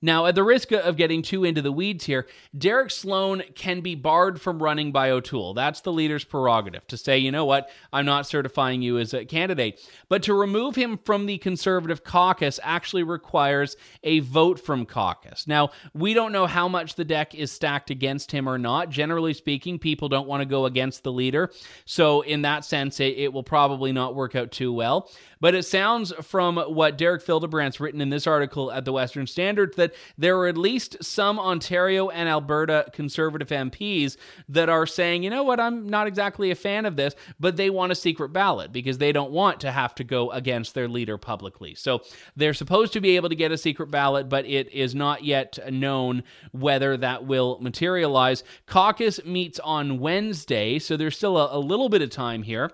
Now, 0.02 0.26
at 0.26 0.36
the 0.36 0.44
risk 0.44 0.72
of 0.72 0.98
getting 0.98 1.22
too 1.22 1.44
into 1.44 1.62
the 1.62 1.72
weeds 1.72 2.06
here, 2.06 2.28
Derek 2.58 2.90
Sloan 2.90 3.44
can 3.54 3.82
be 3.82 3.94
barred 3.94 4.42
from 4.42 4.62
running 4.62 4.92
by 4.92 5.12
O'Toole. 5.12 5.54
That's 5.54 5.82
the 5.82 5.92
leader's 5.92 6.24
prerogative 6.24 6.88
to 6.88 6.98
say, 6.98 7.20
you 7.20 7.32
know 7.32 7.46
what, 7.46 7.70
I'm 7.94 8.06
not 8.06 8.26
certifying 8.26 8.82
you 8.82 8.98
as 8.98 9.14
a 9.14 9.26
candidate. 9.26 9.80
But 10.10 10.24
to 10.24 10.34
remove 10.34 10.76
him 10.76 10.98
from 11.06 11.28
the 11.28 11.38
Conservative 11.38 12.04
caucus 12.04 12.60
actually 12.64 13.04
requires 13.04 13.76
a 14.04 14.20
vote 14.20 14.60
from 14.60 14.86
caucus. 14.86 15.46
Now, 15.46 15.70
we 15.94 16.14
don't 16.14 16.32
know 16.32 16.48
how 16.48 16.68
much 16.68 16.96
the 16.96 17.06
deck 17.06 17.36
is 17.36 17.52
stacked 17.52 17.92
against 17.92 18.32
him 18.32 18.50
or 18.50 18.58
not. 18.58 18.90
Generally 18.90 19.36
speaking, 19.36 19.78
people 19.78 20.10
don't 20.10 20.28
want 20.28 20.42
to 20.42 20.46
go 20.46 20.66
against 20.66 21.04
the 21.04 21.12
leader. 21.12 21.52
So, 21.86 22.22
in 22.22 22.42
that 22.42 22.66
sense, 22.66 23.00
it, 23.00 23.18
it 23.18 23.34
will 23.34 23.44
probably 23.44 23.92
not 23.92 24.16
work 24.16 24.36
out 24.36 24.52
too 24.52 24.74
well. 24.74 25.12
But 25.40 25.56
it 25.56 25.64
sounds 25.64 26.14
from 26.22 26.58
what 26.58 26.98
Derek 26.98 27.24
Fildebrandt's 27.24 27.80
written 27.80 28.02
in 28.02 28.10
this 28.10 28.28
article 28.28 28.72
at 28.72 28.86
the 28.86 28.94
Western 28.94 29.26
Standard 29.26 29.76
that 29.76 29.91
there 30.18 30.38
are 30.38 30.48
at 30.48 30.58
least 30.58 30.98
some 31.04 31.40
Ontario 31.40 32.10
and 32.10 32.30
Alberta 32.30 32.86
Conservative 32.94 33.50
MPs 33.50 34.18
that 34.50 34.70
are 34.70 34.86
saying, 34.86 35.24
you 35.24 35.30
know 35.30 35.44
what, 35.44 35.60
I'm 35.60 35.88
not 35.88 36.08
exactly 36.08 36.52
a 36.52 36.56
fan 36.56 36.86
of 36.86 36.96
this, 36.96 37.16
but 37.40 37.58
they 37.58 37.70
want 37.70 37.92
a 37.92 37.96
secret 37.96 38.30
ballot 38.30 38.72
because 38.72 38.98
they 38.98 39.12
don't 39.12 39.32
want 39.32 39.60
to 39.62 39.72
have 39.72 39.96
to 39.96 40.04
go 40.04 40.32
against 40.32 40.74
their 40.74 40.88
leader 40.88 41.18
publicly. 41.18 41.76
So 41.76 42.02
they're 42.36 42.54
supposed 42.54 42.94
to 42.94 43.02
be 43.02 43.16
able 43.16 43.30
to 43.30 43.36
get 43.36 43.52
a 43.52 43.58
secret 43.58 43.92
ballot, 43.92 44.30
but 44.30 44.46
it 44.46 44.72
is 44.72 44.96
not 44.96 45.24
yet 45.24 45.60
known 45.72 46.24
whether 46.52 46.98
that 46.98 47.26
will 47.26 47.58
materialize. 47.62 48.44
Caucus 48.66 49.24
meets 49.26 49.60
on 49.60 50.00
Wednesday, 50.00 50.80
so 50.80 50.98
there's 50.98 51.18
still 51.18 51.38
a, 51.38 51.58
a 51.58 51.60
little 51.60 51.90
bit 51.90 52.02
of 52.02 52.10
time 52.10 52.44
here. 52.44 52.72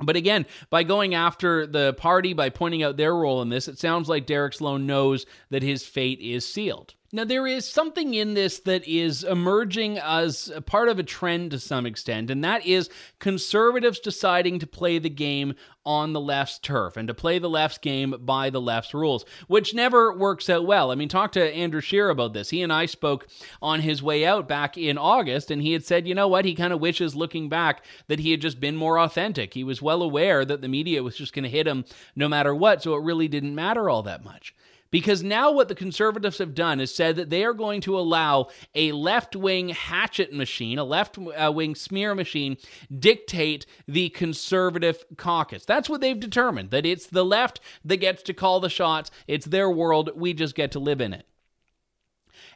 But 0.00 0.16
again, 0.16 0.46
by 0.70 0.84
going 0.84 1.14
after 1.14 1.66
the 1.66 1.92
party, 1.94 2.32
by 2.32 2.50
pointing 2.50 2.82
out 2.82 2.96
their 2.96 3.14
role 3.14 3.42
in 3.42 3.48
this, 3.48 3.66
it 3.66 3.78
sounds 3.78 4.08
like 4.08 4.26
Derek 4.26 4.54
Sloan 4.54 4.86
knows 4.86 5.26
that 5.50 5.62
his 5.62 5.84
fate 5.84 6.20
is 6.20 6.46
sealed. 6.46 6.94
Now, 7.10 7.24
there 7.24 7.46
is 7.46 7.66
something 7.66 8.12
in 8.12 8.34
this 8.34 8.58
that 8.60 8.86
is 8.86 9.24
emerging 9.24 9.96
as 9.96 10.52
part 10.66 10.90
of 10.90 10.98
a 10.98 11.02
trend 11.02 11.52
to 11.52 11.58
some 11.58 11.86
extent, 11.86 12.30
and 12.30 12.44
that 12.44 12.66
is 12.66 12.90
conservatives 13.18 13.98
deciding 13.98 14.58
to 14.58 14.66
play 14.66 14.98
the 14.98 15.08
game 15.08 15.54
on 15.86 16.12
the 16.12 16.20
left's 16.20 16.58
turf 16.58 16.98
and 16.98 17.08
to 17.08 17.14
play 17.14 17.38
the 17.38 17.48
left's 17.48 17.78
game 17.78 18.14
by 18.20 18.50
the 18.50 18.60
left's 18.60 18.92
rules, 18.92 19.24
which 19.46 19.72
never 19.72 20.12
works 20.12 20.50
out 20.50 20.66
well. 20.66 20.90
I 20.90 20.96
mean, 20.96 21.08
talk 21.08 21.32
to 21.32 21.54
Andrew 21.54 21.80
Scheer 21.80 22.10
about 22.10 22.34
this. 22.34 22.50
He 22.50 22.60
and 22.60 22.70
I 22.70 22.84
spoke 22.84 23.26
on 23.62 23.80
his 23.80 24.02
way 24.02 24.26
out 24.26 24.46
back 24.46 24.76
in 24.76 24.98
August, 24.98 25.50
and 25.50 25.62
he 25.62 25.72
had 25.72 25.86
said, 25.86 26.06
you 26.06 26.14
know 26.14 26.28
what, 26.28 26.44
he 26.44 26.54
kind 26.54 26.74
of 26.74 26.80
wishes 26.80 27.16
looking 27.16 27.48
back 27.48 27.86
that 28.08 28.20
he 28.20 28.32
had 28.32 28.42
just 28.42 28.60
been 28.60 28.76
more 28.76 28.98
authentic. 28.98 29.54
He 29.54 29.64
was 29.64 29.80
well 29.80 30.02
aware 30.02 30.44
that 30.44 30.60
the 30.60 30.68
media 30.68 31.02
was 31.02 31.16
just 31.16 31.32
going 31.32 31.44
to 31.44 31.48
hit 31.48 31.66
him 31.66 31.86
no 32.14 32.28
matter 32.28 32.54
what, 32.54 32.82
so 32.82 32.94
it 32.96 33.02
really 33.02 33.28
didn't 33.28 33.54
matter 33.54 33.88
all 33.88 34.02
that 34.02 34.22
much. 34.22 34.54
Because 34.90 35.22
now 35.22 35.52
what 35.52 35.68
the 35.68 35.74
conservatives 35.74 36.38
have 36.38 36.54
done 36.54 36.80
is 36.80 36.94
said 36.94 37.16
that 37.16 37.28
they 37.28 37.44
are 37.44 37.52
going 37.52 37.82
to 37.82 37.98
allow 37.98 38.48
a 38.74 38.92
left 38.92 39.36
wing 39.36 39.68
hatchet 39.68 40.32
machine, 40.32 40.78
a 40.78 40.84
left 40.84 41.18
wing 41.18 41.74
smear 41.74 42.14
machine, 42.14 42.56
dictate 42.96 43.66
the 43.86 44.08
conservative 44.08 45.04
caucus. 45.18 45.66
That's 45.66 45.90
what 45.90 46.00
they've 46.00 46.18
determined, 46.18 46.70
that 46.70 46.86
it's 46.86 47.06
the 47.06 47.24
left 47.24 47.60
that 47.84 47.98
gets 47.98 48.22
to 48.24 48.34
call 48.34 48.60
the 48.60 48.70
shots. 48.70 49.10
It's 49.26 49.46
their 49.46 49.70
world. 49.70 50.10
We 50.14 50.32
just 50.32 50.54
get 50.54 50.72
to 50.72 50.78
live 50.78 51.02
in 51.02 51.12
it. 51.12 51.26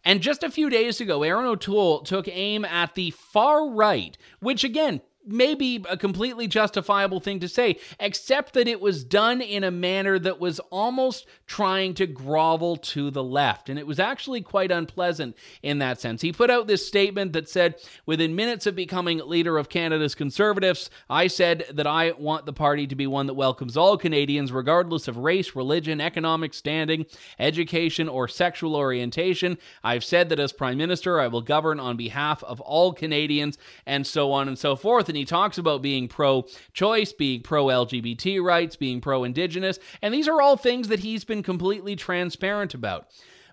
And 0.04 0.20
just 0.20 0.42
a 0.42 0.50
few 0.50 0.70
days 0.70 1.00
ago, 1.00 1.22
Erin 1.22 1.46
O'Toole 1.46 2.00
took 2.00 2.26
aim 2.28 2.64
at 2.64 2.94
the 2.94 3.10
far 3.10 3.68
right, 3.68 4.16
which 4.40 4.64
again, 4.64 5.00
maybe 5.26 5.84
a 5.88 5.96
completely 5.96 6.46
justifiable 6.46 7.20
thing 7.20 7.40
to 7.40 7.48
say, 7.48 7.78
except 8.00 8.54
that 8.54 8.68
it 8.68 8.80
was 8.80 9.04
done 9.04 9.40
in 9.40 9.64
a 9.64 9.70
manner 9.70 10.18
that 10.18 10.40
was 10.40 10.58
almost 10.70 11.26
trying 11.46 11.94
to 11.94 12.06
grovel 12.06 12.76
to 12.76 13.10
the 13.10 13.22
left. 13.22 13.68
And 13.68 13.78
it 13.78 13.86
was 13.86 14.00
actually 14.00 14.40
quite 14.40 14.70
unpleasant 14.70 15.36
in 15.62 15.78
that 15.78 16.00
sense. 16.00 16.22
He 16.22 16.32
put 16.32 16.50
out 16.50 16.66
this 16.66 16.86
statement 16.86 17.32
that 17.34 17.48
said, 17.48 17.76
Within 18.06 18.34
minutes 18.34 18.66
of 18.66 18.74
becoming 18.74 19.18
leader 19.18 19.58
of 19.58 19.68
Canada's 19.68 20.14
Conservatives, 20.14 20.90
I 21.08 21.26
said 21.26 21.64
that 21.72 21.86
I 21.86 22.12
want 22.12 22.46
the 22.46 22.52
party 22.52 22.86
to 22.86 22.94
be 22.94 23.06
one 23.06 23.26
that 23.26 23.34
welcomes 23.34 23.76
all 23.76 23.96
Canadians, 23.96 24.52
regardless 24.52 25.08
of 25.08 25.18
race, 25.18 25.54
religion, 25.54 26.00
economic 26.00 26.54
standing, 26.54 27.06
education, 27.38 28.08
or 28.08 28.28
sexual 28.28 28.74
orientation. 28.74 29.58
I've 29.84 30.04
said 30.04 30.28
that 30.30 30.40
as 30.40 30.52
Prime 30.52 30.78
Minister, 30.78 31.20
I 31.20 31.28
will 31.28 31.42
govern 31.42 31.78
on 31.78 31.96
behalf 31.96 32.42
of 32.44 32.60
all 32.60 32.92
Canadians, 32.92 33.58
and 33.86 34.06
so 34.06 34.32
on 34.32 34.48
and 34.48 34.58
so 34.58 34.76
forth 34.76 35.08
and 35.12 35.18
he 35.18 35.26
talks 35.26 35.58
about 35.58 35.82
being 35.82 36.08
pro 36.08 36.46
choice, 36.72 37.12
being 37.12 37.42
pro 37.42 37.66
LGBT 37.66 38.42
rights, 38.42 38.76
being 38.76 39.02
pro 39.02 39.24
indigenous, 39.24 39.78
and 40.00 40.14
these 40.14 40.26
are 40.26 40.40
all 40.40 40.56
things 40.56 40.88
that 40.88 41.00
he's 41.00 41.22
been 41.22 41.42
completely 41.42 41.94
transparent 41.94 42.72
about. 42.72 43.08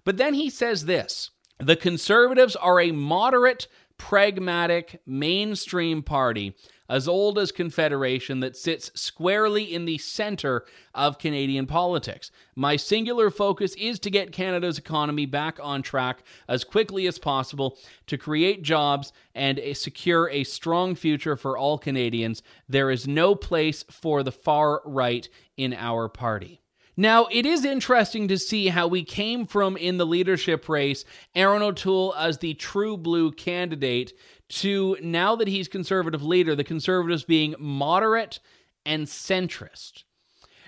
But 0.06 0.16
then 0.16 0.34
he 0.34 0.50
says 0.50 0.86
this 0.86 1.32
the 1.58 1.76
conservatives 1.76 2.56
are 2.56 2.80
a 2.80 2.94
moderate, 2.94 3.68
pragmatic, 3.98 5.02
mainstream 5.06 6.02
party 6.02 6.56
as 6.90 7.08
old 7.08 7.38
as 7.38 7.52
Confederation 7.52 8.40
that 8.40 8.58
sits 8.58 8.92
squarely 8.96 9.64
in 9.64 9.86
the 9.86 10.00
center 10.00 10.66
of 10.94 11.20
Canadian 11.20 11.68
politics. 11.68 12.32
My 12.56 12.76
singular 12.76 13.30
focus 13.30 13.76
is 13.76 14.00
to 14.00 14.10
get 14.10 14.32
Canada's 14.32 14.80
economy 14.80 15.28
back 15.28 15.60
on 15.62 15.84
track 15.84 16.24
as 16.48 16.64
quickly 16.64 17.08
as 17.08 17.20
possible 17.20 17.78
to 18.08 18.18
create 18.18 18.64
jobs 18.64 19.14
and 19.36 19.62
secure 19.74 20.30
a 20.30 20.44
strong 20.44 20.96
future 20.96 21.38
for 21.38 21.58
all 21.58 21.78
Canadians. 21.78 22.42
There 22.68 22.90
is 22.90 23.08
no 23.08 23.36
place 23.36 23.86
for 23.90 24.24
the 24.24 24.32
far 24.32 24.82
right 24.84 25.30
in 25.56 25.74
our 25.74 26.10
party. 26.10 26.62
Now, 27.00 27.28
it 27.32 27.46
is 27.46 27.64
interesting 27.64 28.28
to 28.28 28.38
see 28.38 28.68
how 28.68 28.88
we 28.88 29.06
came 29.06 29.46
from 29.46 29.78
in 29.78 29.96
the 29.96 30.06
leadership 30.06 30.68
race 30.68 31.06
Erin 31.34 31.62
O'Toole 31.62 32.14
as 32.18 32.40
the 32.40 32.56
true 32.56 32.98
blue 32.98 33.32
candidate 33.32 34.12
to 34.50 34.98
now 35.02 35.36
that 35.36 35.48
he's 35.48 35.68
conservative 35.68 36.24
leader, 36.24 36.56
the 36.56 36.64
conservatives 36.64 37.24
being 37.24 37.56
moderate 37.60 38.40
and 38.86 39.06
centrist. 39.08 40.04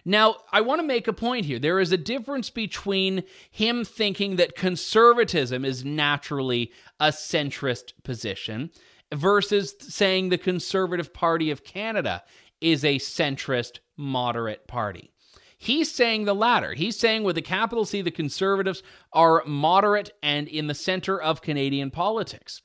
Now, 0.03 0.37
I 0.51 0.61
want 0.61 0.81
to 0.81 0.87
make 0.87 1.07
a 1.07 1.13
point 1.13 1.45
here. 1.45 1.59
There 1.59 1.79
is 1.79 1.91
a 1.91 1.97
difference 1.97 2.49
between 2.49 3.23
him 3.51 3.85
thinking 3.85 4.37
that 4.37 4.55
conservatism 4.55 5.63
is 5.63 5.85
naturally 5.85 6.71
a 6.99 7.09
centrist 7.09 7.93
position 8.03 8.71
versus 9.13 9.75
saying 9.79 10.29
the 10.29 10.37
Conservative 10.37 11.13
Party 11.13 11.51
of 11.51 11.63
Canada 11.63 12.23
is 12.61 12.83
a 12.83 12.97
centrist, 12.97 13.79
moderate 13.97 14.67
party. 14.67 15.11
He's 15.57 15.91
saying 15.91 16.25
the 16.25 16.33
latter. 16.33 16.73
He's 16.73 16.97
saying 16.97 17.23
with 17.23 17.37
a 17.37 17.41
capital 17.43 17.85
C, 17.85 18.01
the 18.01 18.09
Conservatives 18.09 18.81
are 19.13 19.43
moderate 19.45 20.11
and 20.23 20.47
in 20.47 20.65
the 20.65 20.73
center 20.73 21.21
of 21.21 21.43
Canadian 21.43 21.91
politics. 21.91 22.63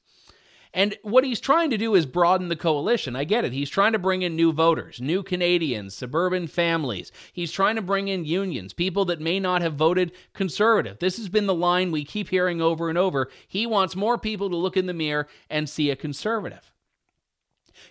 And 0.76 0.94
what 1.00 1.24
he's 1.24 1.40
trying 1.40 1.70
to 1.70 1.78
do 1.78 1.94
is 1.94 2.04
broaden 2.04 2.50
the 2.50 2.54
coalition. 2.54 3.16
I 3.16 3.24
get 3.24 3.46
it. 3.46 3.54
He's 3.54 3.70
trying 3.70 3.92
to 3.92 3.98
bring 3.98 4.20
in 4.20 4.36
new 4.36 4.52
voters, 4.52 5.00
new 5.00 5.22
Canadians, 5.22 5.94
suburban 5.94 6.48
families. 6.48 7.10
He's 7.32 7.50
trying 7.50 7.76
to 7.76 7.82
bring 7.82 8.08
in 8.08 8.26
unions, 8.26 8.74
people 8.74 9.06
that 9.06 9.18
may 9.18 9.40
not 9.40 9.62
have 9.62 9.72
voted 9.72 10.12
conservative. 10.34 10.98
This 10.98 11.16
has 11.16 11.30
been 11.30 11.46
the 11.46 11.54
line 11.54 11.90
we 11.90 12.04
keep 12.04 12.28
hearing 12.28 12.60
over 12.60 12.90
and 12.90 12.98
over. 12.98 13.30
He 13.48 13.66
wants 13.66 13.96
more 13.96 14.18
people 14.18 14.50
to 14.50 14.56
look 14.56 14.76
in 14.76 14.84
the 14.84 14.92
mirror 14.92 15.28
and 15.48 15.66
see 15.66 15.88
a 15.88 15.96
conservative. 15.96 16.74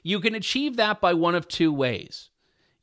You 0.04 0.20
can 0.20 0.36
achieve 0.36 0.76
that 0.76 1.02
by 1.02 1.16
one 1.16 1.34
of 1.34 1.48
two 1.48 1.74
ways. 1.74 2.30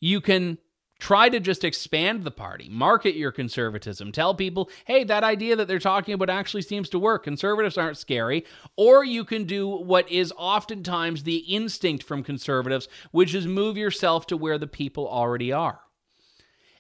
You 0.00 0.20
can 0.20 0.58
Try 1.02 1.30
to 1.30 1.40
just 1.40 1.64
expand 1.64 2.22
the 2.22 2.30
party, 2.30 2.68
market 2.68 3.16
your 3.16 3.32
conservatism, 3.32 4.12
tell 4.12 4.36
people, 4.36 4.70
hey, 4.84 5.02
that 5.02 5.24
idea 5.24 5.56
that 5.56 5.66
they're 5.66 5.80
talking 5.80 6.14
about 6.14 6.30
actually 6.30 6.62
seems 6.62 6.88
to 6.90 6.98
work. 7.00 7.24
Conservatives 7.24 7.76
aren't 7.76 7.98
scary. 7.98 8.46
Or 8.76 9.02
you 9.02 9.24
can 9.24 9.42
do 9.42 9.66
what 9.68 10.08
is 10.08 10.32
oftentimes 10.36 11.24
the 11.24 11.38
instinct 11.38 12.04
from 12.04 12.22
conservatives, 12.22 12.86
which 13.10 13.34
is 13.34 13.48
move 13.48 13.76
yourself 13.76 14.28
to 14.28 14.36
where 14.36 14.58
the 14.58 14.68
people 14.68 15.08
already 15.08 15.50
are. 15.50 15.80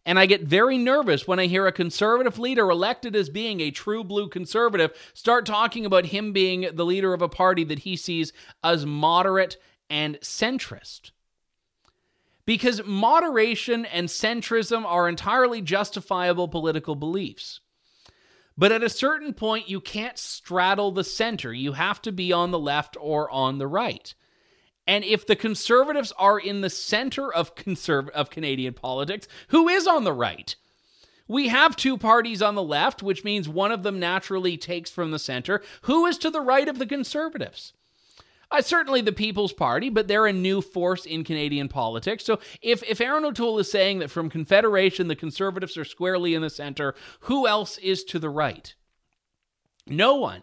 And 0.06 0.20
I 0.20 0.26
get 0.26 0.44
very 0.44 0.78
nervous 0.78 1.26
when 1.26 1.40
I 1.40 1.46
hear 1.46 1.66
a 1.66 1.72
conservative 1.72 2.38
leader 2.38 2.70
elected 2.70 3.16
as 3.16 3.28
being 3.28 3.60
a 3.60 3.72
true 3.72 4.04
blue 4.04 4.28
conservative 4.28 4.92
start 5.14 5.46
talking 5.46 5.84
about 5.84 6.06
him 6.06 6.32
being 6.32 6.68
the 6.72 6.86
leader 6.86 7.12
of 7.12 7.22
a 7.22 7.28
party 7.28 7.64
that 7.64 7.80
he 7.80 7.96
sees 7.96 8.32
as 8.62 8.86
moderate 8.86 9.56
and 9.90 10.20
centrist 10.20 11.10
because 12.52 12.84
moderation 12.84 13.86
and 13.86 14.08
centrism 14.08 14.84
are 14.84 15.08
entirely 15.08 15.62
justifiable 15.62 16.46
political 16.46 16.94
beliefs. 16.94 17.60
But 18.58 18.72
at 18.72 18.82
a 18.82 18.90
certain 18.90 19.32
point, 19.32 19.70
you 19.70 19.80
can't 19.80 20.18
straddle 20.18 20.90
the 20.90 21.02
center. 21.02 21.54
You 21.54 21.72
have 21.72 22.02
to 22.02 22.12
be 22.12 22.30
on 22.30 22.50
the 22.50 22.58
left 22.58 22.94
or 23.00 23.30
on 23.30 23.56
the 23.56 23.66
right. 23.66 24.14
And 24.86 25.02
if 25.02 25.26
the 25.26 25.34
conservatives 25.34 26.12
are 26.18 26.38
in 26.38 26.60
the 26.60 26.68
center 26.68 27.32
of 27.32 27.54
conserv- 27.54 28.10
of 28.10 28.28
Canadian 28.28 28.74
politics, 28.74 29.26
who 29.48 29.70
is 29.70 29.86
on 29.86 30.04
the 30.04 30.12
right? 30.12 30.54
We 31.26 31.48
have 31.48 31.74
two 31.74 31.96
parties 31.96 32.42
on 32.42 32.54
the 32.54 32.62
left, 32.62 33.02
which 33.02 33.24
means 33.24 33.48
one 33.48 33.72
of 33.72 33.82
them 33.82 33.98
naturally 33.98 34.58
takes 34.58 34.90
from 34.90 35.10
the 35.10 35.18
center. 35.18 35.62
Who 35.84 36.04
is 36.04 36.18
to 36.18 36.28
the 36.28 36.42
right 36.42 36.68
of 36.68 36.78
the 36.78 36.84
conservatives? 36.84 37.72
Uh, 38.52 38.60
certainly 38.60 39.00
the 39.00 39.12
People's 39.12 39.54
Party, 39.54 39.88
but 39.88 40.08
they're 40.08 40.26
a 40.26 40.32
new 40.32 40.60
force 40.60 41.06
in 41.06 41.24
Canadian 41.24 41.68
politics. 41.68 42.22
So 42.22 42.38
if, 42.60 42.82
if 42.82 43.00
Erin 43.00 43.24
O'Toole 43.24 43.58
is 43.58 43.70
saying 43.70 44.00
that 44.00 44.10
from 44.10 44.28
Confederation 44.28 45.08
the 45.08 45.16
Conservatives 45.16 45.78
are 45.78 45.86
squarely 45.86 46.34
in 46.34 46.42
the 46.42 46.50
center, 46.50 46.94
who 47.20 47.46
else 47.48 47.78
is 47.78 48.04
to 48.04 48.18
the 48.18 48.28
right? 48.28 48.74
No 49.86 50.16
one. 50.16 50.42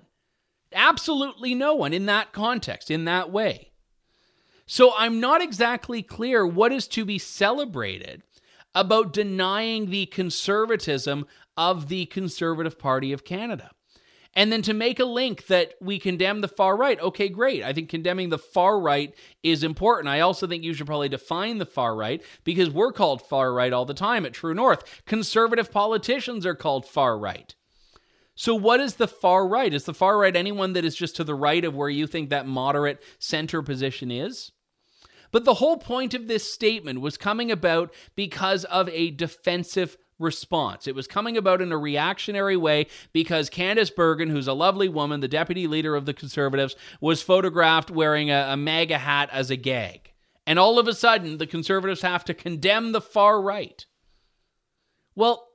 Absolutely 0.73 1.53
no 1.53 1.75
one 1.75 1.93
in 1.93 2.07
that 2.07 2.33
context, 2.33 2.89
in 2.89 3.05
that 3.05 3.31
way. 3.31 3.71
So 4.65 4.93
I'm 4.97 5.19
not 5.19 5.41
exactly 5.41 6.01
clear 6.01 6.45
what 6.45 6.71
is 6.71 6.87
to 6.89 7.05
be 7.05 7.19
celebrated 7.19 8.23
about 8.73 9.13
denying 9.13 9.89
the 9.89 10.07
conservatism 10.07 11.25
of 11.57 11.89
the 11.89 12.05
Conservative 12.07 12.79
Party 12.79 13.13
of 13.13 13.23
Canada. 13.23 13.71
And 14.35 14.51
then 14.51 14.61
to 14.63 14.73
make 14.73 14.99
a 14.99 15.05
link 15.05 15.47
that 15.47 15.73
we 15.81 15.97
condemn 15.97 16.41
the 16.41 16.47
far 16.47 16.77
right, 16.77 16.99
okay, 16.99 17.29
great. 17.29 17.63
I 17.63 17.73
think 17.73 17.89
condemning 17.89 18.29
the 18.29 18.37
far 18.37 18.79
right 18.79 19.13
is 19.41 19.63
important. 19.63 20.07
I 20.07 20.19
also 20.19 20.45
think 20.45 20.63
you 20.63 20.73
should 20.73 20.85
probably 20.85 21.09
define 21.09 21.57
the 21.57 21.65
far 21.65 21.95
right 21.95 22.23
because 22.43 22.69
we're 22.69 22.91
called 22.91 23.23
far 23.23 23.51
right 23.51 23.73
all 23.73 23.85
the 23.85 23.93
time 23.93 24.25
at 24.25 24.33
True 24.33 24.53
North. 24.53 25.01
Conservative 25.05 25.71
politicians 25.71 26.45
are 26.45 26.55
called 26.55 26.85
far 26.85 27.17
right. 27.17 27.55
So, 28.35 28.55
what 28.55 28.79
is 28.79 28.95
the 28.95 29.07
far 29.07 29.45
right? 29.47 29.73
Is 29.73 29.83
the 29.83 29.93
far 29.93 30.17
right 30.17 30.33
anyone 30.33 30.73
that 30.73 30.85
is 30.85 30.95
just 30.95 31.15
to 31.17 31.25
the 31.25 31.35
right 31.35 31.65
of 31.65 31.75
where 31.75 31.89
you 31.89 32.07
think 32.07 32.29
that 32.29 32.47
moderate 32.47 33.03
center 33.17 33.61
position 33.61 34.11
is? 34.11 34.51
But 35.31 35.43
the 35.43 35.55
whole 35.55 35.77
point 35.77 36.13
of 36.13 36.27
this 36.27 36.51
statement 36.51 37.01
was 37.01 37.17
coming 37.17 37.51
about 37.51 37.93
because 38.15 38.63
of 38.65 38.87
a 38.89 39.11
defensive 39.11 39.97
response. 40.19 40.85
It 40.85 40.95
was 40.95 41.07
coming 41.07 41.37
about 41.37 41.61
in 41.61 41.71
a 41.71 41.77
reactionary 41.77 42.57
way 42.57 42.87
because 43.13 43.49
Candice 43.49 43.95
Bergen, 43.95 44.29
who's 44.29 44.47
a 44.47 44.53
lovely 44.53 44.89
woman, 44.89 45.21
the 45.21 45.27
deputy 45.27 45.65
leader 45.65 45.95
of 45.95 46.05
the 46.05 46.13
Conservatives, 46.13 46.75
was 47.01 47.21
photographed 47.21 47.89
wearing 47.89 48.29
a, 48.29 48.49
a 48.51 48.57
MAGA 48.57 48.99
hat 48.99 49.29
as 49.31 49.49
a 49.49 49.55
gag. 49.55 50.11
And 50.45 50.59
all 50.59 50.77
of 50.77 50.87
a 50.87 50.93
sudden, 50.93 51.37
the 51.37 51.47
Conservatives 51.47 52.01
have 52.01 52.25
to 52.25 52.33
condemn 52.33 52.91
the 52.91 53.01
far 53.01 53.41
right. 53.41 53.85
Well, 55.15 55.47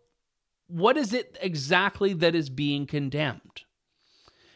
what 0.66 0.96
is 0.96 1.12
it 1.12 1.36
exactly 1.40 2.14
that 2.14 2.34
is 2.34 2.48
being 2.48 2.86
condemned? 2.86 3.63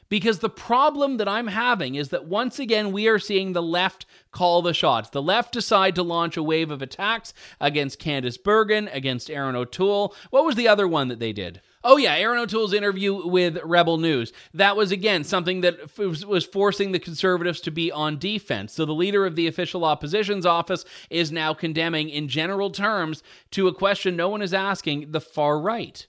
Because 0.09 0.39
the 0.39 0.49
problem 0.49 1.19
that 1.19 1.29
I'm 1.29 1.49
having 1.49 1.95
is 1.95 2.09
that 2.09 2.25
once 2.25 2.59
again, 2.59 2.93
we 2.93 3.09
are 3.09 3.19
seeing 3.19 3.53
the 3.53 3.63
left 3.63 4.07
call 4.31 4.63
the 4.63 4.73
shots. 4.73 5.11
The 5.11 5.21
left 5.21 5.53
decide 5.53 5.95
to 5.97 6.03
launch 6.03 6.37
a 6.37 6.43
wave 6.43 6.71
of 6.71 6.81
attacks 6.81 7.35
against 7.61 8.01
Candice 8.01 8.43
Bergen, 8.43 8.89
against 8.89 9.31
Erin 9.31 9.55
O'Toole. 9.55 10.15
What 10.31 10.45
was 10.45 10.57
the 10.57 10.69
other 10.69 10.89
one 10.89 11.09
that 11.09 11.19
they 11.19 11.33
did? 11.33 11.61
Oh, 11.85 11.97
yeah, 11.97 12.15
Erin 12.15 12.41
O'Toole's 12.41 12.73
interview 12.73 13.27
with 13.27 13.59
Rebel 13.63 13.99
News. 13.99 14.33
That 14.55 14.77
was, 14.77 14.91
again, 14.91 15.25
something 15.25 15.61
that 15.61 15.97
was 15.99 16.45
forcing 16.45 16.93
the 16.93 16.99
conservatives 16.99 17.61
to 17.61 17.71
be 17.71 17.93
on 17.93 18.19
defense. 18.19 18.73
So 18.73 18.85
the 18.85 18.95
leader 18.95 19.27
of 19.27 19.37
the 19.37 19.47
official 19.47 19.85
opposition's 19.85 20.47
office 20.47 20.85
is 21.11 21.31
now 21.31 21.55
condemning, 21.55 22.09
in 22.09 22.29
general 22.29 22.71
terms, 22.71 23.23
to 23.53 23.69
a 23.69 23.75
question 23.75 24.17
no 24.17 24.29
one 24.29 24.43
is 24.43 24.55
asking, 24.55 25.13
the 25.13 25.21
far 25.21 25.61
right. 25.61 26.07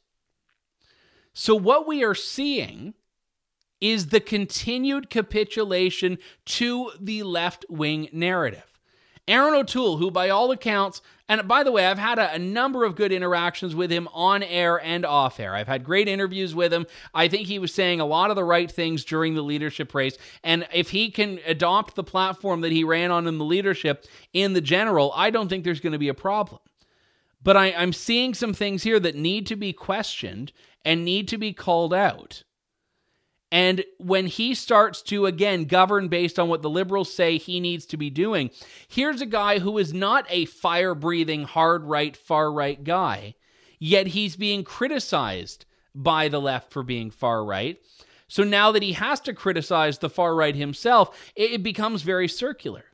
So 1.34 1.54
what 1.54 1.88
we 1.88 2.04
are 2.04 2.16
seeing 2.16 2.96
is 3.82 4.08
the 4.08 4.20
continued 4.20 5.10
capitulation 5.10 6.18
to 6.46 6.92
the 7.00 7.24
left 7.24 7.66
wing 7.70 8.10
narrative. 8.12 8.70
Erin 9.28 9.54
O'Toole, 9.54 9.98
who 9.98 10.10
by 10.10 10.30
all 10.30 10.50
accounts, 10.52 11.02
and 11.28 11.48
by 11.48 11.62
the 11.62 11.72
way, 11.72 11.86
I've 11.86 12.00
had 12.00 12.18
a, 12.18 12.34
a, 12.34 12.40
number 12.40 12.84
of 12.84 12.96
good 12.96 13.12
interactions 13.12 13.76
with 13.76 13.92
him 13.92 14.10
on 14.12 14.42
air 14.42 14.82
and 14.84 15.06
off 15.06 15.40
air. 15.40 15.54
I've 15.54 15.68
had 15.68 15.84
great 15.84 16.08
interviews 16.08 16.56
with 16.56 16.74
him. 16.74 16.88
I 17.14 17.28
think 17.28 17.48
he 17.48 17.60
was 17.60 17.72
saying 17.72 18.00
a 18.00 18.06
lot 18.06 18.32
of 18.32 18.36
the 18.36 18.44
right 18.44 18.70
things 18.70 19.06
during 19.06 19.36
the 19.36 19.44
leadership 19.44 19.94
race. 19.94 20.18
And 20.44 20.68
if 20.74 20.90
he 20.90 21.12
can 21.12 21.40
adopt 21.46 21.94
the 21.94 22.04
platform 22.04 22.62
that 22.62 22.72
he 22.72 22.84
ran 22.84 23.12
on 23.12 23.28
in 23.28 23.38
the 23.38 23.46
leadership 23.46 24.06
in 24.34 24.54
the 24.54 24.62
general, 24.62 25.14
I 25.16 25.30
don't 25.30 25.48
think 25.48 25.64
there's 25.64 25.80
going 25.80 25.94
to 25.94 26.00
be 26.00 26.10
a 26.10 26.16
problem. 26.16 26.62
But 27.44 27.56
I, 27.56 27.74
I'm 27.74 27.94
seeing 27.94 28.34
some 28.34 28.56
things 28.56 28.82
here 28.82 29.00
that 29.00 29.16
need 29.16 29.46
to 29.48 29.56
be 29.56 29.72
questioned 29.72 30.52
and 30.84 31.06
need 31.06 31.28
to 31.28 31.38
be 31.38 31.54
called 31.54 31.94
out. 31.94 32.44
And 33.52 33.84
when 33.98 34.28
he 34.28 34.54
starts 34.54 35.02
to, 35.04 35.26
again, 35.26 35.66
govern 35.66 36.08
based 36.08 36.38
on 36.38 36.50
what 36.50 36.62
the 36.62 36.70
liberals 36.70 37.12
say 37.12 37.38
he 37.38 37.60
needs 37.60 37.86
to 37.88 37.98
be 37.98 38.10
doing, 38.10 38.52
here's 38.88 39.22
a 39.22 39.26
guy 39.26 39.60
who 39.60 39.78
is 39.78 39.94
not 39.94 40.26
a 40.30 40.46
fire 40.46 40.94
breathing, 40.94 41.44
hard 41.46 41.86
right, 41.86 42.16
far 42.16 42.52
right 42.52 42.84
guy, 42.84 43.36
yet 43.80 44.08
he's 44.08 44.36
being 44.36 44.64
criticized 44.64 45.66
by 45.96 46.28
the 46.28 46.40
left 46.40 46.72
for 46.72 46.84
being 46.84 47.10
far 47.10 47.44
right. 47.44 47.80
So 48.28 48.44
now 48.44 48.72
that 48.72 48.84
he 48.84 48.94
has 48.94 49.20
to 49.22 49.34
criticize 49.34 49.98
the 49.98 50.10
far 50.10 50.36
right 50.36 50.56
himself, 50.56 51.32
it 51.36 51.64
becomes 51.64 52.04
very 52.04 52.28
circular. 52.28 52.86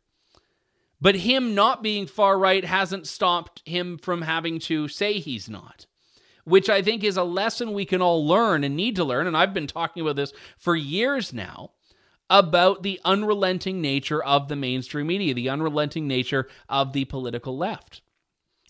But 1.01 1.17
him 1.17 1.53
not 1.53 1.83
being 1.83 2.07
far 2.07 2.39
right 2.39 2.63
hasn't 2.63 3.07
stopped 3.07 3.61
him 3.65 3.97
from 3.97 4.21
having 4.21 4.59
to 4.59 4.87
say 4.87 5.19
he's 5.19 5.49
not 5.49 5.85
which 6.45 6.69
I 6.69 6.81
think 6.81 7.03
is 7.03 7.17
a 7.17 7.23
lesson 7.23 7.73
we 7.73 7.85
can 7.85 8.01
all 8.01 8.25
learn 8.25 8.63
and 8.63 8.75
need 8.75 8.95
to 8.95 9.03
learn. 9.03 9.27
And 9.27 9.35
I've 9.35 9.53
been 9.53 9.67
talking 9.67 10.01
about 10.01 10.15
this 10.15 10.33
for 10.57 10.75
years 10.75 11.33
now 11.33 11.71
about 12.29 12.83
the 12.83 12.99
unrelenting 13.05 13.81
nature 13.81 14.23
of 14.23 14.47
the 14.47 14.55
mainstream 14.55 15.07
media, 15.07 15.33
the 15.33 15.49
unrelenting 15.49 16.07
nature 16.07 16.47
of 16.69 16.93
the 16.93 17.05
political 17.05 17.57
left. 17.57 18.01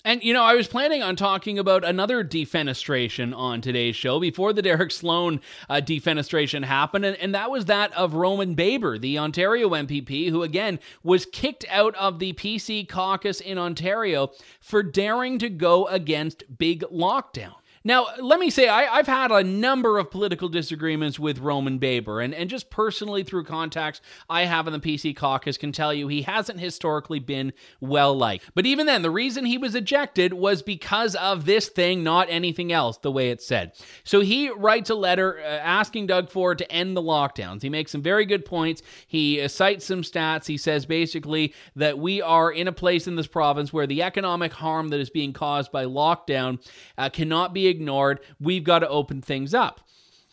And, 0.06 0.24
you 0.24 0.34
know, 0.34 0.44
I 0.44 0.54
was 0.54 0.68
planning 0.68 1.02
on 1.02 1.16
talking 1.16 1.58
about 1.58 1.84
another 1.84 2.24
defenestration 2.24 3.36
on 3.36 3.60
today's 3.60 3.96
show 3.96 4.20
before 4.20 4.54
the 4.54 4.62
Derek 4.62 4.92
Sloan 4.92 5.42
uh, 5.68 5.82
defenestration 5.84 6.64
happened, 6.64 7.06
and, 7.06 7.18
and 7.18 7.34
that 7.34 7.50
was 7.50 7.66
that 7.66 7.92
of 7.94 8.14
Roman 8.14 8.54
Baber, 8.54 9.00
the 9.00 9.18
Ontario 9.18 9.70
MPP, 9.70 10.30
who 10.30 10.44
again 10.44 10.78
was 11.02 11.26
kicked 11.26 11.66
out 11.72 11.96
of 11.96 12.20
the 12.20 12.34
PC 12.34 12.88
caucus 12.88 13.42
in 13.42 13.58
Ontario 13.58 14.30
for 14.62 14.84
daring 14.84 15.40
to 15.40 15.50
go 15.50 15.88
against 15.88 16.44
big 16.56 16.82
lockdown. 16.94 17.56
Now, 17.88 18.08
let 18.20 18.40
me 18.40 18.50
say, 18.50 18.68
I, 18.68 18.98
have 18.98 19.06
had 19.06 19.32
a 19.32 19.44
number 19.44 20.00
of 20.00 20.10
political 20.10 20.50
disagreements 20.50 21.20
with 21.20 21.38
Roman 21.38 21.78
Baber, 21.78 22.20
and, 22.20 22.34
and 22.34 22.50
just 22.50 22.72
personally 22.72 23.24
through 23.24 23.44
contacts 23.44 24.02
I 24.28 24.46
have 24.46 24.66
in 24.66 24.74
the 24.74 24.80
PC 24.80 25.16
caucus 25.16 25.56
can 25.56 25.72
tell 25.72 25.94
you 25.94 26.08
he 26.08 26.24
hasn't 26.24 26.60
historically 26.60 27.20
been 27.20 27.54
well 27.80 28.18
liked. 28.18 28.50
But 28.56 28.66
even 28.66 28.88
then, 28.88 29.04
the 29.04 29.12
reason 29.12 29.46
he 29.46 29.60
was 29.60 29.76
ejected 29.76 30.34
was 30.34 30.64
because 30.64 31.14
of 31.14 31.46
this 31.46 31.70
thing, 31.70 32.04
not 32.04 32.28
anything 32.28 32.72
else, 32.72 32.98
the 32.98 33.12
way 33.12 33.30
it's 33.30 33.46
said. 33.46 33.74
So 34.04 34.22
he 34.22 34.50
writes 34.50 34.90
a 34.90 34.96
letter 34.96 35.38
uh, 35.38 35.44
asking 35.44 36.08
Doug 36.08 36.32
Ford 36.32 36.58
to 36.58 36.72
end 36.72 36.98
the 36.98 37.04
lockdowns. 37.04 37.62
He 37.62 37.70
makes 37.70 37.92
some 37.92 38.02
very 38.02 38.26
good 38.26 38.46
points. 38.46 38.82
He 39.06 39.40
uh, 39.40 39.48
cites 39.48 39.86
some 39.86 40.02
stats. 40.02 40.48
He 40.48 40.58
says 40.58 40.88
basically 40.88 41.54
that 41.76 42.00
we 42.00 42.20
are 42.20 42.52
in 42.52 42.68
a 42.68 42.72
place 42.72 43.06
in 43.06 43.16
this 43.16 43.28
province 43.28 43.72
where 43.72 43.86
the 43.86 44.02
economic 44.02 44.54
harm 44.54 44.88
that 44.88 45.00
is 45.00 45.12
being 45.12 45.34
caused 45.34 45.72
by 45.72 45.86
lockdown 45.86 46.60
uh, 46.98 47.10
cannot 47.10 47.54
be 47.54 47.75
ignored. 47.76 48.20
We've 48.40 48.64
got 48.64 48.80
to 48.80 48.90
open 48.90 49.22
things 49.22 49.54
up. 49.54 49.82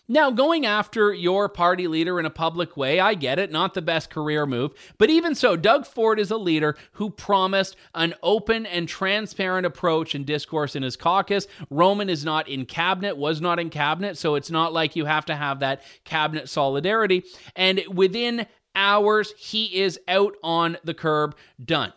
Now, 0.09 0.31
going 0.31 0.67
after 0.67 1.15
your 1.15 1.49
party 1.49 1.87
leader 1.87 2.19
in 2.19 2.27
a 2.27 2.31
public 2.31 2.77
way, 2.77 2.99
I 2.99 3.15
get 3.15 3.39
it, 3.39 3.53
not 3.53 3.73
the 3.73 3.81
best 3.81 4.11
career 4.11 4.47
move. 4.47 4.73
But 4.99 5.11
even 5.11 5.35
so, 5.35 5.57
Doug 5.57 5.87
Ford 5.87 6.19
is 6.19 6.31
a 6.31 6.37
leader 6.37 6.77
who 6.93 7.09
promised 7.09 7.77
an 7.95 8.15
open 8.23 8.67
and 8.67 8.89
transparent 8.89 9.65
approach 9.65 10.15
and 10.15 10.27
discourse 10.27 10.75
in 10.75 10.83
his 10.83 10.97
caucus. 10.97 11.47
Roman 11.71 12.11
is 12.11 12.25
not 12.25 12.49
in 12.49 12.67
cabinet, 12.67 13.17
was 13.17 13.41
not 13.41 13.61
in 13.61 13.71
cabinet, 13.71 14.19
so 14.19 14.35
it's 14.35 14.51
not 14.51 14.73
like 14.73 14.97
you 14.97 15.05
have 15.05 15.25
to 15.27 15.37
have 15.37 15.61
that 15.61 15.83
cabinet 16.05 16.49
solidarity. 16.49 17.25
And 17.55 17.83
within 17.89 18.47
hours, 18.75 19.33
he 19.39 19.81
is 19.81 20.01
out 20.09 20.35
on 20.43 20.79
the 20.85 20.95
curb, 20.95 21.37
done. 21.65 21.93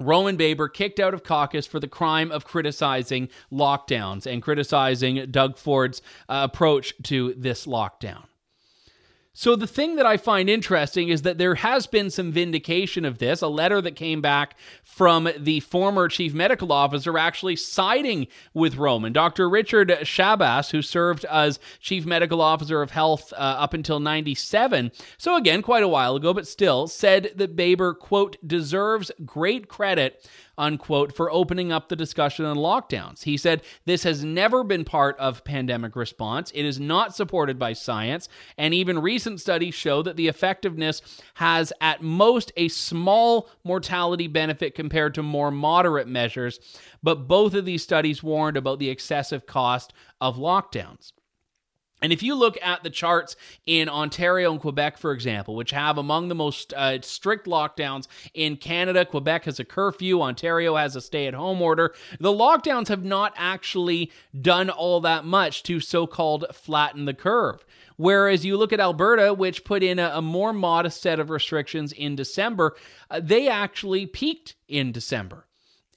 Roman 0.00 0.36
Baber 0.36 0.68
kicked 0.68 0.98
out 0.98 1.14
of 1.14 1.22
caucus 1.22 1.66
for 1.66 1.78
the 1.78 1.88
crime 1.88 2.32
of 2.32 2.44
criticizing 2.44 3.28
lockdowns 3.52 4.26
and 4.26 4.42
criticizing 4.42 5.26
Doug 5.30 5.56
Ford's 5.56 6.02
uh, 6.28 6.48
approach 6.50 6.94
to 7.04 7.34
this 7.34 7.66
lockdown. 7.66 8.24
So, 9.36 9.56
the 9.56 9.66
thing 9.66 9.96
that 9.96 10.06
I 10.06 10.16
find 10.16 10.48
interesting 10.48 11.08
is 11.08 11.22
that 11.22 11.38
there 11.38 11.56
has 11.56 11.88
been 11.88 12.08
some 12.08 12.30
vindication 12.30 13.04
of 13.04 13.18
this. 13.18 13.42
A 13.42 13.48
letter 13.48 13.80
that 13.80 13.96
came 13.96 14.20
back 14.20 14.56
from 14.84 15.28
the 15.36 15.58
former 15.58 16.06
chief 16.06 16.32
medical 16.32 16.70
officer 16.70 17.18
actually 17.18 17.56
siding 17.56 18.28
with 18.54 18.76
Roman. 18.76 19.12
Dr. 19.12 19.50
Richard 19.50 19.88
Schabas, 20.02 20.70
who 20.70 20.82
served 20.82 21.24
as 21.24 21.58
chief 21.80 22.06
medical 22.06 22.40
officer 22.40 22.80
of 22.80 22.92
health 22.92 23.32
uh, 23.32 23.36
up 23.38 23.74
until 23.74 23.98
97, 23.98 24.92
so 25.18 25.36
again, 25.36 25.62
quite 25.62 25.82
a 25.82 25.88
while 25.88 26.14
ago, 26.14 26.32
but 26.32 26.46
still, 26.46 26.86
said 26.86 27.32
that 27.34 27.56
Baber, 27.56 27.92
quote, 27.92 28.36
deserves 28.46 29.10
great 29.26 29.66
credit 29.66 30.24
unquote, 30.56 31.14
for 31.14 31.30
opening 31.30 31.72
up 31.72 31.88
the 31.88 31.96
discussion 31.96 32.44
on 32.44 32.56
lockdowns. 32.56 33.24
He 33.24 33.36
said, 33.36 33.62
This 33.84 34.02
has 34.04 34.24
never 34.24 34.64
been 34.64 34.84
part 34.84 35.18
of 35.18 35.44
pandemic 35.44 35.96
response. 35.96 36.50
It 36.54 36.64
is 36.64 36.80
not 36.80 37.14
supported 37.14 37.58
by 37.58 37.72
science. 37.72 38.28
And 38.56 38.74
even 38.74 39.00
recent 39.00 39.40
studies 39.40 39.74
show 39.74 40.02
that 40.02 40.16
the 40.16 40.28
effectiveness 40.28 41.02
has 41.34 41.72
at 41.80 42.02
most 42.02 42.52
a 42.56 42.68
small 42.68 43.50
mortality 43.64 44.26
benefit 44.26 44.74
compared 44.74 45.14
to 45.14 45.22
more 45.22 45.50
moderate 45.50 46.08
measures. 46.08 46.58
But 47.02 47.28
both 47.28 47.54
of 47.54 47.64
these 47.64 47.82
studies 47.82 48.22
warned 48.22 48.56
about 48.56 48.78
the 48.78 48.90
excessive 48.90 49.46
cost 49.46 49.92
of 50.20 50.36
lockdowns. 50.36 51.12
And 52.04 52.12
if 52.12 52.22
you 52.22 52.34
look 52.34 52.58
at 52.60 52.82
the 52.82 52.90
charts 52.90 53.34
in 53.64 53.88
Ontario 53.88 54.52
and 54.52 54.60
Quebec, 54.60 54.98
for 54.98 55.12
example, 55.12 55.56
which 55.56 55.70
have 55.70 55.96
among 55.96 56.28
the 56.28 56.34
most 56.34 56.74
uh, 56.74 57.00
strict 57.00 57.46
lockdowns 57.46 58.08
in 58.34 58.58
Canada, 58.58 59.06
Quebec 59.06 59.46
has 59.46 59.58
a 59.58 59.64
curfew, 59.64 60.20
Ontario 60.20 60.76
has 60.76 60.94
a 60.96 61.00
stay 61.00 61.26
at 61.26 61.32
home 61.32 61.62
order. 61.62 61.94
The 62.20 62.30
lockdowns 62.30 62.88
have 62.88 63.06
not 63.06 63.32
actually 63.38 64.12
done 64.38 64.68
all 64.68 65.00
that 65.00 65.24
much 65.24 65.62
to 65.62 65.80
so 65.80 66.06
called 66.06 66.44
flatten 66.52 67.06
the 67.06 67.14
curve. 67.14 67.64
Whereas 67.96 68.44
you 68.44 68.58
look 68.58 68.74
at 68.74 68.80
Alberta, 68.80 69.32
which 69.32 69.64
put 69.64 69.82
in 69.82 69.98
a, 69.98 70.10
a 70.16 70.20
more 70.20 70.52
modest 70.52 71.00
set 71.00 71.18
of 71.18 71.30
restrictions 71.30 71.90
in 71.90 72.16
December, 72.16 72.76
uh, 73.10 73.20
they 73.24 73.48
actually 73.48 74.04
peaked 74.04 74.56
in 74.68 74.92
December. 74.92 75.46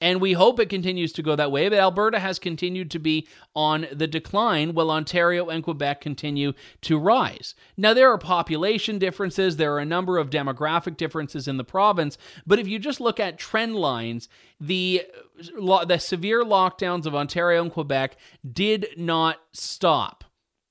And 0.00 0.20
we 0.20 0.32
hope 0.32 0.60
it 0.60 0.68
continues 0.68 1.12
to 1.14 1.22
go 1.22 1.34
that 1.36 1.50
way. 1.52 1.68
But 1.68 1.78
Alberta 1.78 2.18
has 2.18 2.38
continued 2.38 2.90
to 2.92 2.98
be 2.98 3.26
on 3.54 3.86
the 3.92 4.06
decline 4.06 4.74
while 4.74 4.90
Ontario 4.90 5.48
and 5.48 5.62
Quebec 5.62 6.00
continue 6.00 6.52
to 6.82 6.98
rise. 6.98 7.54
Now, 7.76 7.94
there 7.94 8.10
are 8.10 8.18
population 8.18 8.98
differences, 8.98 9.56
there 9.56 9.74
are 9.74 9.80
a 9.80 9.84
number 9.84 10.18
of 10.18 10.30
demographic 10.30 10.96
differences 10.96 11.48
in 11.48 11.56
the 11.56 11.64
province. 11.64 12.18
But 12.46 12.58
if 12.58 12.68
you 12.68 12.78
just 12.78 13.00
look 13.00 13.18
at 13.18 13.38
trend 13.38 13.76
lines, 13.76 14.28
the, 14.60 15.02
the 15.36 15.98
severe 15.98 16.44
lockdowns 16.44 17.06
of 17.06 17.14
Ontario 17.14 17.62
and 17.62 17.72
Quebec 17.72 18.16
did 18.52 18.86
not 18.96 19.40
stop 19.52 20.24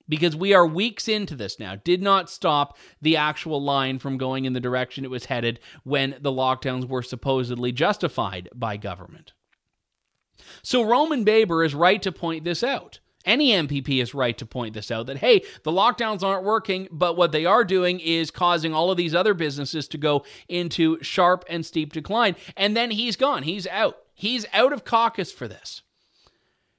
because 0.10 0.36
we 0.36 0.54
are 0.54 0.66
weeks 0.66 1.08
into 1.08 1.36
this 1.36 1.60
now, 1.60 1.76
did 1.76 2.02
not 2.02 2.30
stop 2.30 2.78
the 3.02 3.18
actual 3.18 3.62
line 3.62 4.00
from 4.00 4.18
going 4.18 4.46
in 4.46 4.54
the 4.54 4.60
direction 4.60 5.04
it 5.04 5.12
was 5.12 5.26
headed 5.26 5.60
when 5.84 6.16
the 6.20 6.32
lockdowns 6.32 6.88
were 6.88 7.04
supposedly 7.04 7.72
justified 7.72 8.50
by 8.54 8.78
government. 8.78 9.34
So 10.62 10.84
Roman 10.84 11.24
Baber 11.24 11.64
is 11.64 11.76
right 11.76 12.02
to 12.02 12.12
point 12.12 12.44
this 12.44 12.64
out. 12.64 13.00
Any 13.26 13.52
MPP 13.52 14.02
is 14.02 14.14
right 14.14 14.38
to 14.38 14.46
point 14.46 14.74
this 14.74 14.90
out 14.90 15.08
that, 15.08 15.18
hey, 15.18 15.42
the 15.64 15.72
lockdowns 15.72 16.24
aren't 16.24 16.46
working, 16.46 16.88
but 16.90 17.18
what 17.18 17.34
they 17.34 17.46
are 17.46 17.66
doing 17.66 18.00
is 18.00 18.32
causing 18.32 18.74
all 18.74 18.90
of 18.90 18.96
these 18.96 19.14
other 19.14 19.34
businesses 19.34 19.90
to 19.90 19.98
go 19.98 20.24
into 20.48 20.98
sharp 21.04 21.44
and 21.50 21.66
steep 21.66 21.92
decline. 21.92 22.38
And 22.56 22.78
then 22.78 22.92
he's 22.92 23.18
gone. 23.18 23.44
He's 23.44 23.68
out. 23.68 23.98
He's 24.14 24.46
out 24.54 24.72
of 24.72 24.86
caucus 24.86 25.32
for 25.32 25.48
this. 25.48 25.82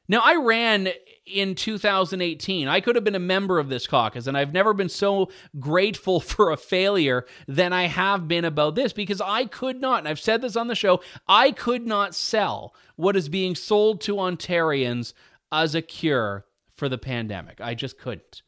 Now, 0.09 0.21
I 0.25 0.37
ran 0.37 0.89
in 1.27 1.55
2018. 1.55 2.69
I 2.69 2.81
could 2.81 2.95
have 2.95 3.05
been 3.05 3.15
a 3.15 3.21
member 3.21 3.59
of 3.59 3.69
this 3.69 3.87
caucus, 3.87 4.27
and 4.27 4.37
I've 4.37 4.53
never 4.53 4.73
been 4.73 4.89
so 4.89 5.31
grateful 5.59 6.21
for 6.21 6.51
a 6.51 6.57
failure 6.57 7.27
than 7.47 7.73
I 7.73 7.87
have 7.87 8.27
been 8.27 8.45
about 8.45 8.75
this 8.75 8.93
because 8.93 9.21
I 9.21 9.45
could 9.45 9.81
not, 9.81 10.01
and 10.01 10.09
I've 10.09 10.21
said 10.21 10.41
this 10.41 10.57
on 10.57 10.69
the 10.69 10.75
show, 10.75 11.01
I 11.27 11.53
could 11.53 11.87
not 11.87 12.15
sell 12.15 12.75
what 12.97 13.17
is 13.17 13.29
being 13.29 13.55
sold 13.55 14.01
to 14.03 14.17
Ontarians 14.17 15.13
as 15.53 15.75
a 15.75 15.83
cure 15.83 16.47
for 16.77 16.89
the 16.89 16.99
pandemic. 16.99 17.61
I 17.61 17.75
just 17.75 17.99
couldn't. 17.99 18.43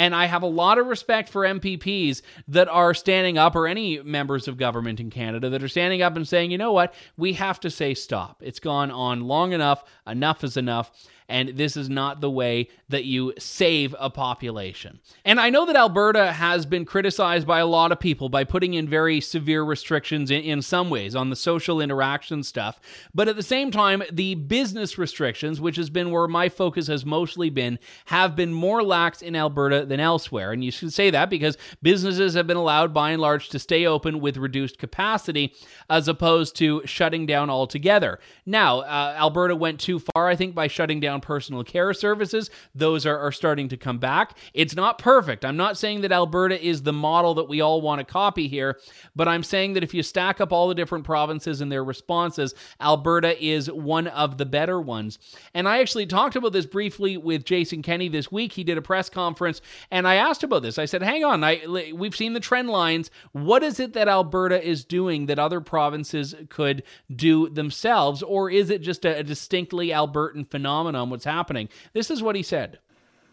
And 0.00 0.14
I 0.14 0.24
have 0.24 0.42
a 0.42 0.46
lot 0.46 0.78
of 0.78 0.86
respect 0.86 1.28
for 1.28 1.42
MPPs 1.42 2.22
that 2.48 2.68
are 2.68 2.94
standing 2.94 3.36
up, 3.36 3.54
or 3.54 3.66
any 3.66 4.00
members 4.00 4.48
of 4.48 4.56
government 4.56 4.98
in 4.98 5.10
Canada 5.10 5.50
that 5.50 5.62
are 5.62 5.68
standing 5.68 6.00
up 6.00 6.16
and 6.16 6.26
saying, 6.26 6.50
you 6.50 6.56
know 6.56 6.72
what, 6.72 6.94
we 7.18 7.34
have 7.34 7.60
to 7.60 7.68
say 7.68 7.92
stop. 7.92 8.42
It's 8.42 8.60
gone 8.60 8.90
on 8.90 9.20
long 9.20 9.52
enough. 9.52 9.84
Enough 10.06 10.42
is 10.42 10.56
enough 10.56 10.90
and 11.30 11.50
this 11.50 11.76
is 11.76 11.88
not 11.88 12.20
the 12.20 12.30
way 12.30 12.68
that 12.88 13.04
you 13.04 13.32
save 13.38 13.94
a 13.98 14.10
population. 14.10 14.98
And 15.24 15.40
I 15.40 15.48
know 15.48 15.64
that 15.64 15.76
Alberta 15.76 16.32
has 16.32 16.66
been 16.66 16.84
criticized 16.84 17.46
by 17.46 17.60
a 17.60 17.66
lot 17.66 17.92
of 17.92 18.00
people 18.00 18.28
by 18.28 18.44
putting 18.44 18.74
in 18.74 18.88
very 18.88 19.20
severe 19.20 19.62
restrictions 19.62 20.30
in, 20.30 20.42
in 20.42 20.60
some 20.60 20.90
ways 20.90 21.14
on 21.14 21.30
the 21.30 21.36
social 21.36 21.80
interaction 21.80 22.42
stuff, 22.42 22.80
but 23.14 23.28
at 23.28 23.36
the 23.36 23.42
same 23.42 23.70
time, 23.70 24.02
the 24.10 24.34
business 24.34 24.98
restrictions, 24.98 25.60
which 25.60 25.76
has 25.76 25.88
been 25.88 26.10
where 26.10 26.26
my 26.26 26.48
focus 26.48 26.88
has 26.88 27.06
mostly 27.06 27.48
been, 27.48 27.78
have 28.06 28.34
been 28.34 28.52
more 28.52 28.82
lax 28.82 29.22
in 29.22 29.36
Alberta 29.36 29.86
than 29.86 30.00
elsewhere. 30.00 30.50
And 30.52 30.64
you 30.64 30.72
should 30.72 30.92
say 30.92 31.10
that 31.10 31.30
because 31.30 31.56
businesses 31.80 32.34
have 32.34 32.48
been 32.48 32.56
allowed 32.56 32.92
by 32.92 33.10
and 33.12 33.22
large 33.22 33.48
to 33.50 33.58
stay 33.58 33.86
open 33.86 34.20
with 34.20 34.36
reduced 34.36 34.78
capacity 34.78 35.54
as 35.88 36.08
opposed 36.08 36.56
to 36.56 36.82
shutting 36.84 37.24
down 37.24 37.50
altogether. 37.50 38.18
Now, 38.44 38.80
uh, 38.80 39.14
Alberta 39.16 39.54
went 39.54 39.78
too 39.78 40.00
far, 40.00 40.28
I 40.28 40.34
think, 40.34 40.54
by 40.54 40.66
shutting 40.66 40.98
down 40.98 41.19
personal 41.20 41.64
care 41.64 41.92
services. 41.92 42.50
Those 42.74 43.06
are, 43.06 43.18
are 43.18 43.32
starting 43.32 43.68
to 43.68 43.76
come 43.76 43.98
back. 43.98 44.36
It's 44.54 44.74
not 44.74 44.98
perfect. 44.98 45.44
I'm 45.44 45.56
not 45.56 45.76
saying 45.76 46.00
that 46.02 46.12
Alberta 46.12 46.60
is 46.60 46.82
the 46.82 46.92
model 46.92 47.34
that 47.34 47.48
we 47.48 47.60
all 47.60 47.80
want 47.80 47.98
to 48.00 48.04
copy 48.04 48.48
here, 48.48 48.78
but 49.14 49.28
I'm 49.28 49.42
saying 49.42 49.74
that 49.74 49.84
if 49.84 49.94
you 49.94 50.02
stack 50.02 50.40
up 50.40 50.52
all 50.52 50.68
the 50.68 50.74
different 50.74 51.04
provinces 51.04 51.60
and 51.60 51.70
their 51.70 51.84
responses, 51.84 52.54
Alberta 52.80 53.42
is 53.42 53.70
one 53.70 54.06
of 54.06 54.38
the 54.38 54.46
better 54.46 54.80
ones. 54.80 55.18
And 55.54 55.68
I 55.68 55.80
actually 55.80 56.06
talked 56.06 56.36
about 56.36 56.52
this 56.52 56.66
briefly 56.66 57.16
with 57.16 57.44
Jason 57.44 57.82
Kenney 57.82 58.08
this 58.08 58.32
week. 58.32 58.52
He 58.52 58.64
did 58.64 58.78
a 58.78 58.82
press 58.82 59.08
conference 59.08 59.60
and 59.90 60.06
I 60.08 60.16
asked 60.16 60.42
about 60.42 60.62
this. 60.62 60.78
I 60.78 60.84
said, 60.84 61.02
hang 61.02 61.24
on, 61.24 61.44
I, 61.44 61.62
we've 61.94 62.16
seen 62.16 62.32
the 62.32 62.40
trend 62.40 62.70
lines. 62.70 63.10
What 63.32 63.62
is 63.62 63.80
it 63.80 63.92
that 63.94 64.08
Alberta 64.08 64.62
is 64.66 64.84
doing 64.84 65.26
that 65.26 65.38
other 65.38 65.60
provinces 65.60 66.34
could 66.48 66.82
do 67.14 67.48
themselves? 67.48 68.22
Or 68.22 68.50
is 68.50 68.70
it 68.70 68.82
just 68.82 69.04
a, 69.04 69.18
a 69.18 69.22
distinctly 69.22 69.88
Albertan 69.88 70.50
phenomenon? 70.50 71.09
What's 71.10 71.24
happening. 71.24 71.68
This 71.92 72.10
is 72.10 72.22
what 72.22 72.36
he 72.36 72.42
said. 72.42 72.78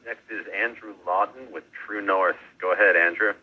Next 0.05 0.29
is 0.29 0.45
Andrew 0.55 0.93
Lawton 1.05 1.51
with 1.51 1.63
True 1.85 2.01
North. 2.01 2.37
Go 2.59 2.73
ahead, 2.73 2.95
Andrew. 2.95 3.33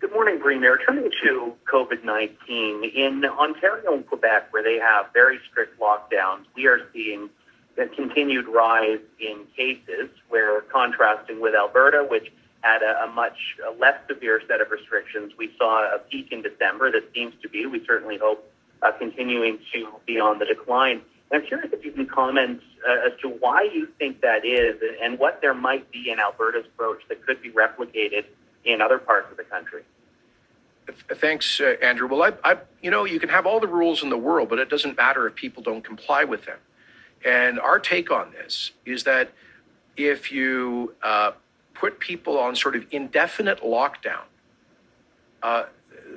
Good 0.00 0.12
morning, 0.12 0.40
Premier. 0.40 0.78
Turning 0.86 1.10
to 1.24 1.52
COVID 1.70 2.04
19, 2.04 2.84
in 2.84 3.24
Ontario 3.24 3.92
and 3.92 4.06
Quebec, 4.06 4.50
where 4.50 4.62
they 4.62 4.78
have 4.78 5.06
very 5.12 5.38
strict 5.50 5.78
lockdowns, 5.78 6.44
we 6.56 6.66
are 6.66 6.88
seeing 6.92 7.28
a 7.76 7.86
continued 7.86 8.48
rise 8.48 9.00
in 9.20 9.44
cases, 9.56 10.08
where 10.28 10.62
contrasting 10.62 11.40
with 11.40 11.54
Alberta, 11.54 12.06
which 12.08 12.32
had 12.62 12.82
a, 12.82 13.04
a 13.04 13.08
much 13.08 13.56
less 13.78 13.96
severe 14.08 14.40
set 14.48 14.60
of 14.60 14.70
restrictions, 14.70 15.32
we 15.38 15.52
saw 15.56 15.94
a 15.94 15.98
peak 15.98 16.28
in 16.30 16.42
December 16.42 16.90
that 16.92 17.04
seems 17.14 17.34
to 17.42 17.48
be, 17.48 17.66
we 17.66 17.84
certainly 17.86 18.18
hope, 18.18 18.50
uh, 18.82 18.92
continuing 18.92 19.58
to 19.72 19.88
be 20.06 20.18
on 20.18 20.38
the 20.38 20.46
decline. 20.46 21.02
I'm 21.32 21.46
curious 21.46 21.72
if 21.72 21.84
you 21.84 21.92
can 21.92 22.06
comment 22.06 22.60
uh, 22.88 23.06
as 23.06 23.12
to 23.20 23.28
why 23.28 23.62
you 23.62 23.88
think 23.98 24.20
that 24.20 24.44
is 24.44 24.76
and 25.00 25.18
what 25.18 25.40
there 25.40 25.54
might 25.54 25.90
be 25.92 26.10
in 26.10 26.18
Alberta's 26.18 26.66
approach 26.66 27.02
that 27.08 27.24
could 27.24 27.40
be 27.40 27.50
replicated 27.50 28.24
in 28.64 28.80
other 28.80 28.98
parts 28.98 29.30
of 29.30 29.36
the 29.36 29.44
country. 29.44 29.82
Thanks, 31.14 31.60
uh, 31.60 31.76
Andrew. 31.82 32.08
Well, 32.08 32.22
I, 32.22 32.52
I, 32.52 32.58
you 32.82 32.90
know, 32.90 33.04
you 33.04 33.20
can 33.20 33.28
have 33.28 33.46
all 33.46 33.60
the 33.60 33.68
rules 33.68 34.02
in 34.02 34.10
the 34.10 34.18
world, 34.18 34.48
but 34.48 34.58
it 34.58 34.68
doesn't 34.68 34.96
matter 34.96 35.26
if 35.28 35.36
people 35.36 35.62
don't 35.62 35.84
comply 35.84 36.24
with 36.24 36.46
them. 36.46 36.58
And 37.24 37.60
our 37.60 37.78
take 37.78 38.10
on 38.10 38.32
this 38.32 38.72
is 38.84 39.04
that 39.04 39.30
if 39.96 40.32
you 40.32 40.94
uh, 41.02 41.32
put 41.74 42.00
people 42.00 42.38
on 42.38 42.56
sort 42.56 42.74
of 42.74 42.86
indefinite 42.90 43.60
lockdown, 43.60 44.22
uh, 45.42 45.64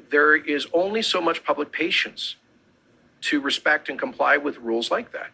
there 0.10 0.36
is 0.36 0.66
only 0.74 1.02
so 1.02 1.22
much 1.22 1.44
public 1.44 1.72
patience 1.72 2.38
to 3.24 3.40
respect 3.40 3.90
and 3.90 3.98
comply 3.98 4.38
with 4.38 4.58
rules 4.58 4.92
like 4.92 5.12
that. 5.14 5.32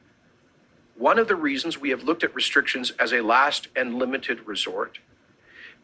One 0.96 1.18
of 1.18 1.28
the 1.28 1.36
reasons 1.36 1.78
we 1.78 1.90
have 1.90 2.04
looked 2.04 2.24
at 2.24 2.36
restrictions 2.36 2.92
as 3.00 3.14
a 3.14 3.22
last 3.22 3.68
and 3.76 3.96
limited 3.96 4.46
resort 4.46 5.00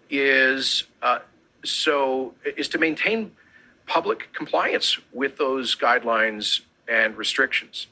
is 0.10 0.84
uh, 1.02 1.20
so 1.64 2.34
is 2.46 2.68
to 2.70 2.78
maintain 2.78 3.32
public 3.88 4.32
compliance 4.34 5.00
with 5.14 5.38
those 5.38 5.76
guidelines 5.76 6.62
and 6.88 7.18
restrictions, 7.18 7.88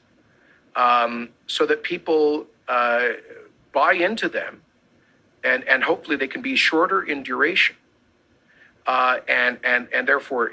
um, 0.76 1.30
so 1.46 1.66
that 1.66 1.82
people 1.82 2.46
uh, 2.68 3.08
buy 3.72 3.94
into 3.94 4.28
them, 4.28 4.62
and 5.42 5.64
and 5.64 5.82
hopefully 5.82 6.16
they 6.16 6.28
can 6.28 6.42
be 6.42 6.54
shorter 6.54 7.02
in 7.02 7.24
duration, 7.24 7.74
uh, 8.86 9.18
and 9.26 9.58
and 9.64 9.88
and 9.92 10.06
therefore 10.06 10.52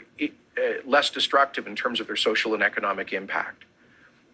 less 0.85 1.09
destructive 1.09 1.67
in 1.67 1.75
terms 1.75 1.99
of 1.99 2.07
their 2.07 2.15
social 2.15 2.53
and 2.53 2.63
economic 2.63 3.13
impact. 3.13 3.63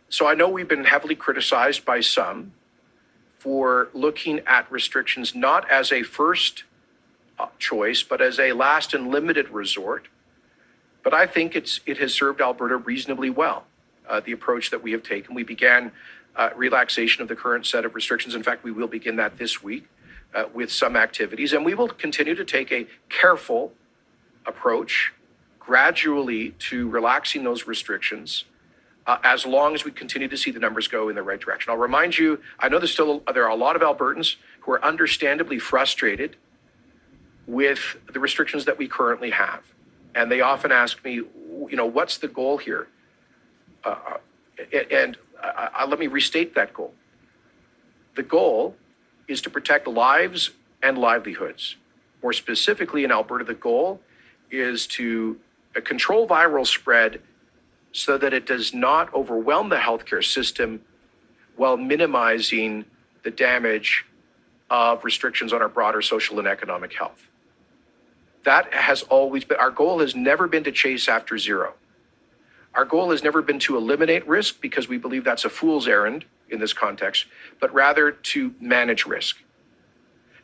So 0.09 0.27
I 0.27 0.33
know 0.35 0.49
we've 0.49 0.67
been 0.67 0.85
heavily 0.85 1.15
criticized 1.15 1.85
by 1.85 1.99
some 1.99 2.53
for 3.39 3.89
looking 3.93 4.39
at 4.47 4.71
restrictions 4.71 5.35
not 5.35 5.69
as 5.69 5.91
a 5.91 6.03
first 6.03 6.63
uh, 7.39 7.47
choice, 7.59 8.03
but 8.03 8.21
as 8.21 8.39
a 8.39 8.53
last 8.53 8.93
and 8.93 9.09
limited 9.09 9.49
resort. 9.49 10.07
But 11.03 11.13
I 11.13 11.27
think 11.27 11.55
it's 11.55 11.81
it 11.85 11.97
has 11.99 12.13
served 12.13 12.41
Alberta 12.41 12.77
reasonably 12.77 13.29
well. 13.29 13.65
Uh, 14.09 14.21
the 14.21 14.31
approach 14.31 14.69
that 14.69 14.81
we 14.81 14.93
have 14.93 15.03
taken. 15.03 15.35
We 15.35 15.43
began 15.43 15.91
uh, 16.35 16.49
relaxation 16.55 17.21
of 17.21 17.27
the 17.27 17.35
current 17.35 17.65
set 17.65 17.83
of 17.83 17.93
restrictions. 17.93 18.35
In 18.35 18.43
fact, 18.43 18.63
we 18.63 18.71
will 18.71 18.87
begin 18.87 19.17
that 19.17 19.37
this 19.37 19.61
week 19.61 19.89
uh, 20.33 20.45
with 20.53 20.71
some 20.71 20.95
activities, 20.95 21.51
and 21.51 21.65
we 21.65 21.73
will 21.73 21.89
continue 21.89 22.33
to 22.33 22.45
take 22.45 22.71
a 22.71 22.87
careful 23.09 23.73
approach 24.45 25.13
gradually 25.67 26.51
to 26.57 26.89
relaxing 26.89 27.43
those 27.43 27.67
restrictions 27.67 28.45
uh, 29.05 29.17
as 29.25 29.45
long 29.45 29.75
as 29.75 29.83
we 29.83 29.91
continue 29.91 30.29
to 30.29 30.37
see 30.37 30.49
the 30.49 30.61
numbers 30.61 30.87
go 30.87 31.09
in 31.09 31.15
the 31.15 31.21
right 31.21 31.41
direction. 31.41 31.69
I'll 31.69 31.77
remind 31.77 32.17
you, 32.17 32.39
I 32.57 32.69
know 32.69 32.79
there's 32.79 32.93
still 32.93 33.21
there 33.33 33.43
are 33.43 33.51
a 33.51 33.55
lot 33.55 33.75
of 33.75 33.81
Albertans 33.81 34.37
who 34.61 34.71
are 34.71 34.83
understandably 34.83 35.59
frustrated 35.59 36.37
with 37.47 37.97
the 38.13 38.19
restrictions 38.21 38.63
that 38.63 38.77
we 38.77 38.87
currently 38.87 39.31
have, 39.31 39.61
and 40.15 40.31
they 40.31 40.39
often 40.39 40.71
ask 40.71 41.03
me, 41.03 41.15
you 41.15 41.75
know, 41.75 41.85
what's 41.85 42.17
the 42.17 42.29
goal 42.29 42.57
here? 42.57 42.87
Uh, 43.83 43.95
uh 44.07 44.17
and 44.89 45.17
uh, 45.43 45.67
uh, 45.79 45.85
let 45.85 45.99
me 45.99 46.07
restate 46.07 46.55
that 46.55 46.73
goal. 46.73 46.93
The 48.15 48.23
goal 48.23 48.77
is 49.27 49.41
to 49.41 49.49
protect 49.49 49.85
lives 49.85 50.51
and 50.81 50.97
livelihoods. 50.97 51.75
More 52.23 52.31
specifically, 52.31 53.03
in 53.03 53.11
Alberta, 53.11 53.43
the 53.43 53.53
goal 53.53 53.99
is 54.49 54.87
to 54.87 55.37
control 55.81 56.27
viral 56.27 56.65
spread 56.65 57.21
so 57.91 58.17
that 58.17 58.33
it 58.33 58.45
does 58.45 58.73
not 58.73 59.13
overwhelm 59.13 59.69
the 59.69 59.77
healthcare 59.77 60.23
system 60.23 60.81
while 61.55 61.77
minimizing 61.77 62.85
the 63.23 63.31
damage 63.31 64.05
of 64.69 65.03
restrictions 65.03 65.53
on 65.53 65.61
our 65.61 65.69
broader 65.69 66.01
social 66.01 66.39
and 66.39 66.47
economic 66.47 66.93
health. 66.93 67.27
That 68.43 68.73
has 68.73 69.03
always 69.03 69.43
been 69.43 69.57
our 69.57 69.71
goal, 69.71 69.99
has 69.99 70.15
never 70.15 70.47
been 70.47 70.63
to 70.63 70.71
chase 70.71 71.09
after 71.09 71.37
zero. 71.37 71.73
Our 72.73 72.85
goal 72.85 73.11
has 73.11 73.23
never 73.23 73.41
been 73.41 73.59
to 73.59 73.75
eliminate 73.75 74.27
risk 74.27 74.61
because 74.61 74.87
we 74.87 74.97
believe 74.97 75.23
that's 75.23 75.45
a 75.45 75.49
fool's 75.49 75.87
errand 75.87 76.25
in 76.49 76.59
this 76.59 76.73
context, 76.73 77.25
but 77.59 77.73
rather 77.73 78.11
to 78.11 78.53
manage 78.61 79.05
risk. 79.05 79.37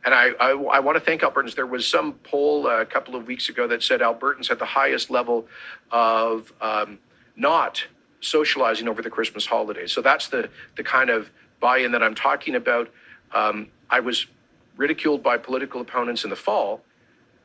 And 0.05 0.13
I, 0.13 0.29
I, 0.39 0.51
I, 0.51 0.79
want 0.79 0.97
to 0.97 0.99
thank 0.99 1.21
Albertans. 1.21 1.55
There 1.55 1.65
was 1.65 1.87
some 1.87 2.13
poll 2.23 2.67
a 2.67 2.85
couple 2.85 3.15
of 3.15 3.25
weeks 3.25 3.47
ago 3.47 3.67
that 3.67 3.81
said 3.81 4.01
Albertans 4.01 4.47
had 4.49 4.59
the 4.59 4.65
highest 4.65 5.09
level 5.09 5.47
of 5.91 6.51
um, 6.59 6.99
not 7.37 7.85
socializing 8.19 8.87
over 8.87 9.01
the 9.01 9.09
Christmas 9.09 9.45
holidays. 9.45 9.91
So 9.91 10.01
that's 10.01 10.27
the, 10.27 10.49
the 10.75 10.83
kind 10.83 11.09
of 11.09 11.29
buy 11.59 11.79
in 11.79 11.91
that 11.93 12.03
I'm 12.03 12.15
talking 12.15 12.55
about. 12.55 12.89
Um, 13.33 13.67
I 13.89 14.01
was 14.01 14.27
ridiculed 14.75 15.23
by 15.23 15.37
political 15.37 15.79
opponents 15.81 16.23
in 16.23 16.29
the 16.29 16.35
fall 16.35 16.81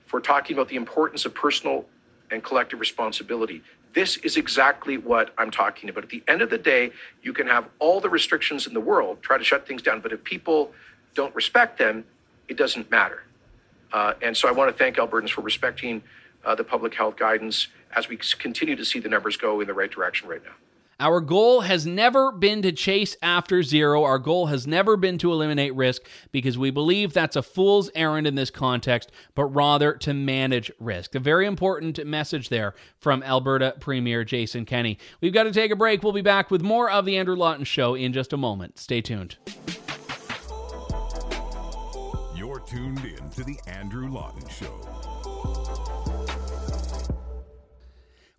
for 0.07 0.21
talking 0.21 0.57
about 0.57 0.69
the 0.69 0.77
importance 0.77 1.25
of 1.25 1.35
personal 1.35 1.87
and 2.31 2.43
collective 2.43 2.81
responsibility. 2.81 3.63
This 3.95 4.17
is 4.19 4.37
exactly 4.37 4.99
what 4.99 5.33
I'm 5.39 5.51
talking 5.51 5.89
about. 5.89 6.05
At 6.05 6.11
the 6.11 6.23
end 6.29 6.43
of 6.43 6.51
the 6.51 6.59
day, 6.59 6.93
you 7.23 7.33
can 7.33 7.47
have 7.47 7.69
all 7.79 8.01
the 8.01 8.09
restrictions 8.09 8.67
in 8.67 8.75
the 8.75 8.81
world, 8.81 9.23
try 9.23 9.39
to 9.39 9.45
shut 9.45 9.67
things 9.67 9.83
down, 9.83 10.01
but 10.01 10.13
if 10.13 10.23
people 10.25 10.73
don't 11.15 11.35
respect 11.35 11.79
them, 11.79 12.05
it 12.49 12.57
doesn't 12.57 12.91
matter. 12.91 13.25
Uh, 13.93 14.15
and 14.23 14.37
so 14.37 14.49
I 14.49 14.53
want 14.53 14.71
to 14.71 14.77
thank 14.77 14.97
Albertans 14.97 15.31
for 15.31 15.41
respecting 15.41 16.03
uh, 16.45 16.55
the 16.55 16.65
public 16.65 16.95
health 16.95 17.17
guidance 17.17 17.69
as 17.95 18.09
we 18.09 18.17
continue 18.17 18.77
to 18.77 18.85
see 18.85 19.01
the 19.01 19.09
numbers 19.09 19.37
go 19.37 19.61
in 19.61 19.67
the 19.67 19.75
right 19.75 19.91
direction 19.91 20.29
right 20.29 20.43
now. 20.45 20.53
Our 21.01 21.21
goal 21.21 21.61
has 21.61 21.87
never 21.87 22.33
been 22.33 22.61
to 22.63 22.73
chase 22.73 23.17
after 23.23 23.63
zero. 23.63 24.03
Our 24.03 24.19
goal 24.19 24.47
has 24.47 24.67
never 24.67 24.97
been 24.97 25.17
to 25.19 25.31
eliminate 25.31 25.73
risk 25.77 26.03
because 26.33 26.59
we 26.59 26.73
believe 26.73 27.13
that's 27.13 27.37
a 27.37 27.43
fool's 27.43 27.89
errand 27.95 28.27
in 28.27 28.35
this 28.35 28.51
context, 28.51 29.13
but 29.37 29.45
rather 29.45 29.95
to 29.95 30.13
manage 30.13 30.73
risk. 30.81 31.15
A 31.15 31.21
very 31.21 31.47
important 31.47 32.05
message 32.05 32.49
there 32.49 32.75
from 32.99 33.23
Alberta 33.23 33.77
Premier 33.79 34.25
Jason 34.25 34.65
Kenney. 34.65 34.99
We've 35.21 35.33
got 35.33 35.45
to 35.45 35.53
take 35.53 35.71
a 35.71 35.77
break. 35.77 36.03
We'll 36.03 36.13
be 36.13 36.21
back 36.21 36.51
with 36.51 36.63
more 36.63 36.91
of 36.91 37.05
The 37.05 37.17
Andrew 37.17 37.37
Lawton 37.37 37.65
Show 37.65 37.95
in 37.95 38.13
just 38.13 38.33
a 38.33 38.37
moment. 38.37 38.77
Stay 38.77 39.01
tuned. 39.01 39.37
Tuned 42.69 43.03
in 43.03 43.31
to 43.31 43.45
The 43.45 43.59
Andrew 43.67 44.11
Lawton 44.11 44.47
Show. 44.51 46.18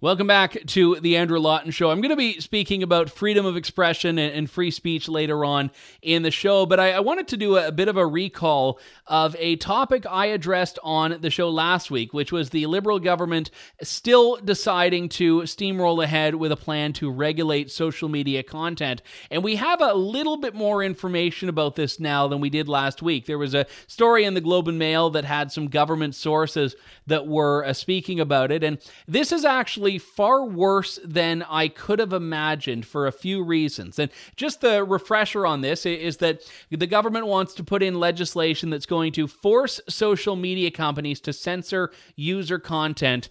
Welcome 0.01 0.27
back 0.27 0.65
to 0.67 0.97
the 1.01 1.17
Andrew 1.17 1.39
Lawton 1.39 1.71
Show. 1.71 1.91
I'm 1.91 1.99
going 1.99 2.11
to 2.11 2.15
be 2.15 2.39
speaking 2.39 2.83
about 2.83 3.09
freedom 3.09 3.45
of 3.45 3.57
expression 3.57 4.17
and, 4.17 4.49
free 4.49 4.71
speech 4.71 5.09
later 5.09 5.43
on 5.43 5.71
in 6.01 6.23
the 6.23 6.31
show, 6.31 6.65
but 6.65 6.79
I, 6.79 7.01
wanted 7.01 7.27
to 7.27 7.35
do 7.35 7.57
a, 7.57 7.67
a, 7.67 7.71
bit 7.73 7.89
of 7.89 7.97
a 7.97 8.07
recall 8.07 8.79
of 9.07 9.35
a 9.37 9.57
topic 9.57 10.05
I 10.09 10.27
addressed 10.27 10.79
on 10.83 11.17
the 11.19 11.29
show 11.29 11.49
last 11.49 11.91
week, 11.91 12.13
which 12.13 12.31
was 12.31 12.51
the 12.51 12.65
Liberal 12.67 12.99
government 12.99 13.51
still 13.83 14.37
deciding 14.37 15.09
to 15.09 15.41
steamroll 15.41 16.01
ahead 16.01 16.35
with 16.35 16.53
a 16.53 16.55
plan 16.55 16.93
to 16.93 17.11
regulate 17.11 17.69
social 17.69 18.07
media 18.07 18.41
content. 18.41 19.01
And 19.29 19.43
we 19.43 19.57
have 19.57 19.81
a 19.81 19.95
little 19.95 20.37
bit 20.37 20.55
more 20.55 20.81
information 20.81 21.49
about 21.49 21.75
this 21.75 21.99
now 21.99 22.25
than 22.29 22.39
we 22.39 22.49
did 22.49 22.69
last 22.69 23.01
week. 23.01 23.25
There 23.25 23.37
was 23.37 23.53
a 23.53 23.65
story 23.87 24.23
in 24.23 24.33
the 24.33 24.39
Globe 24.39 24.69
and 24.69 24.79
Mail 24.79 25.09
that 25.09 25.25
had 25.25 25.51
some 25.51 25.67
government 25.67 26.15
sources 26.15 26.77
that 27.07 27.27
were 27.27 27.65
uh, 27.65 27.73
speaking 27.73 28.21
about 28.21 28.49
it, 28.49 28.63
and 28.63 28.77
this 29.05 29.33
is 29.33 29.43
actually 29.43 29.88
actually 29.89 29.97
far 29.97 30.45
worse 30.45 30.99
than 31.03 31.43
I 31.49 31.67
could 31.67 31.97
have 31.97 32.13
imagined 32.13 32.85
for 32.85 33.07
a 33.07 33.11
few 33.11 33.43
reasons. 33.43 33.97
And 33.97 34.11
just 34.35 34.61
the 34.61 34.83
refresher 34.83 35.47
on 35.47 35.61
this 35.61 35.83
is 35.85 36.17
that 36.17 36.41
the 36.69 36.85
government 36.85 37.25
wants 37.25 37.55
to 37.55 37.63
put 37.63 37.81
in 37.81 37.99
legislation 37.99 38.69
that's 38.69 38.85
going 38.85 39.13
to 39.13 39.27
force 39.27 39.81
social 39.89 40.35
media 40.35 40.69
companies 40.69 41.19
to 41.21 41.33
censor 41.33 41.91
user 42.15 42.59
content 42.59 43.29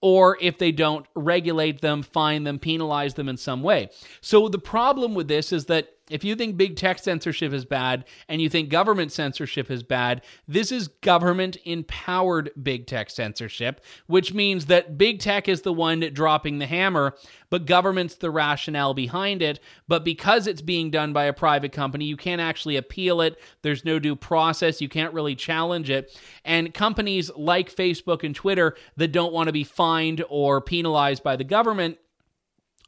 or 0.00 0.38
if 0.40 0.58
they 0.58 0.72
don't, 0.72 1.04
regulate 1.14 1.80
them, 1.80 2.02
fine 2.02 2.44
them, 2.44 2.58
penalize 2.58 3.14
them 3.14 3.28
in 3.28 3.36
some 3.36 3.62
way. 3.62 3.90
So 4.20 4.48
the 4.48 4.58
problem 4.58 5.14
with 5.14 5.28
this 5.28 5.52
is 5.52 5.66
that 5.66 5.88
if 6.10 6.24
you 6.24 6.34
think 6.34 6.56
big 6.56 6.76
tech 6.76 6.98
censorship 6.98 7.52
is 7.52 7.64
bad 7.64 8.04
and 8.28 8.40
you 8.40 8.48
think 8.48 8.68
government 8.68 9.12
censorship 9.12 9.70
is 9.70 9.82
bad, 9.82 10.24
this 10.46 10.72
is 10.72 10.88
government 10.88 11.56
empowered 11.64 12.50
big 12.62 12.86
tech 12.86 13.10
censorship, 13.10 13.80
which 14.06 14.32
means 14.32 14.66
that 14.66 14.96
big 14.98 15.20
tech 15.20 15.48
is 15.48 15.62
the 15.62 15.72
one 15.72 16.00
dropping 16.12 16.58
the 16.58 16.66
hammer, 16.66 17.14
but 17.50 17.66
government's 17.66 18.16
the 18.16 18.30
rationale 18.30 18.94
behind 18.94 19.42
it. 19.42 19.60
But 19.86 20.04
because 20.04 20.46
it's 20.46 20.62
being 20.62 20.90
done 20.90 21.12
by 21.12 21.24
a 21.24 21.32
private 21.32 21.72
company, 21.72 22.04
you 22.04 22.16
can't 22.16 22.40
actually 22.40 22.76
appeal 22.76 23.20
it. 23.20 23.38
There's 23.62 23.84
no 23.84 23.98
due 23.98 24.16
process. 24.16 24.80
You 24.80 24.88
can't 24.88 25.14
really 25.14 25.34
challenge 25.34 25.90
it. 25.90 26.18
And 26.44 26.72
companies 26.72 27.30
like 27.36 27.74
Facebook 27.74 28.24
and 28.24 28.34
Twitter 28.34 28.76
that 28.96 29.12
don't 29.12 29.32
want 29.32 29.48
to 29.48 29.52
be 29.52 29.64
fined 29.64 30.24
or 30.28 30.60
penalized 30.60 31.22
by 31.22 31.36
the 31.36 31.44
government 31.44 31.98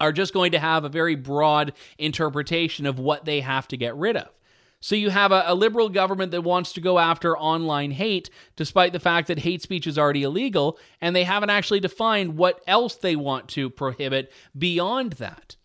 are 0.00 0.12
just 0.12 0.32
going 0.32 0.52
to 0.52 0.58
have 0.58 0.84
a 0.84 0.88
very 0.88 1.14
broad 1.14 1.72
interpretation 1.98 2.86
of 2.86 2.98
what 2.98 3.24
they 3.24 3.40
have 3.40 3.68
to 3.68 3.76
get 3.76 3.94
rid 3.96 4.16
of. 4.16 4.28
So 4.80 4.94
you 4.94 5.10
have 5.10 5.30
a, 5.30 5.44
a, 5.46 5.54
liberal 5.54 5.90
government 5.90 6.30
that 6.32 6.40
wants 6.40 6.72
to 6.72 6.80
go 6.80 6.98
after 6.98 7.36
online 7.36 7.90
hate, 7.90 8.30
despite 8.56 8.94
the 8.94 9.00
fact 9.00 9.28
that 9.28 9.40
hate 9.40 9.60
speech 9.60 9.86
is 9.86 9.98
already 9.98 10.22
illegal, 10.22 10.78
and 11.02 11.14
they 11.14 11.24
haven't 11.24 11.50
actually 11.50 11.80
defined 11.80 12.38
what 12.38 12.62
else 12.66 12.94
they 12.94 13.14
want 13.14 13.48
to 13.48 13.68
prohibit 13.68 14.32
beyond 14.56 15.12
that. 15.14 15.56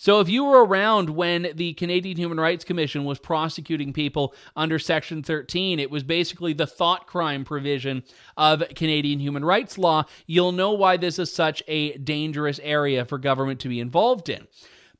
So, 0.00 0.20
if 0.20 0.28
you 0.28 0.44
were 0.44 0.64
around 0.64 1.10
when 1.10 1.48
the 1.56 1.72
Canadian 1.72 2.16
Human 2.18 2.38
Rights 2.38 2.64
Commission 2.64 3.04
was 3.04 3.18
prosecuting 3.18 3.92
people 3.92 4.32
under 4.54 4.78
Section 4.78 5.24
13, 5.24 5.80
it 5.80 5.90
was 5.90 6.04
basically 6.04 6.52
the 6.52 6.68
thought 6.68 7.08
crime 7.08 7.44
provision 7.44 8.04
of 8.36 8.62
Canadian 8.76 9.18
human 9.18 9.44
rights 9.44 9.76
law. 9.76 10.04
You'll 10.24 10.52
know 10.52 10.70
why 10.70 10.98
this 10.98 11.18
is 11.18 11.34
such 11.34 11.64
a 11.66 11.98
dangerous 11.98 12.60
area 12.62 13.04
for 13.04 13.18
government 13.18 13.58
to 13.58 13.68
be 13.68 13.80
involved 13.80 14.28
in. 14.28 14.46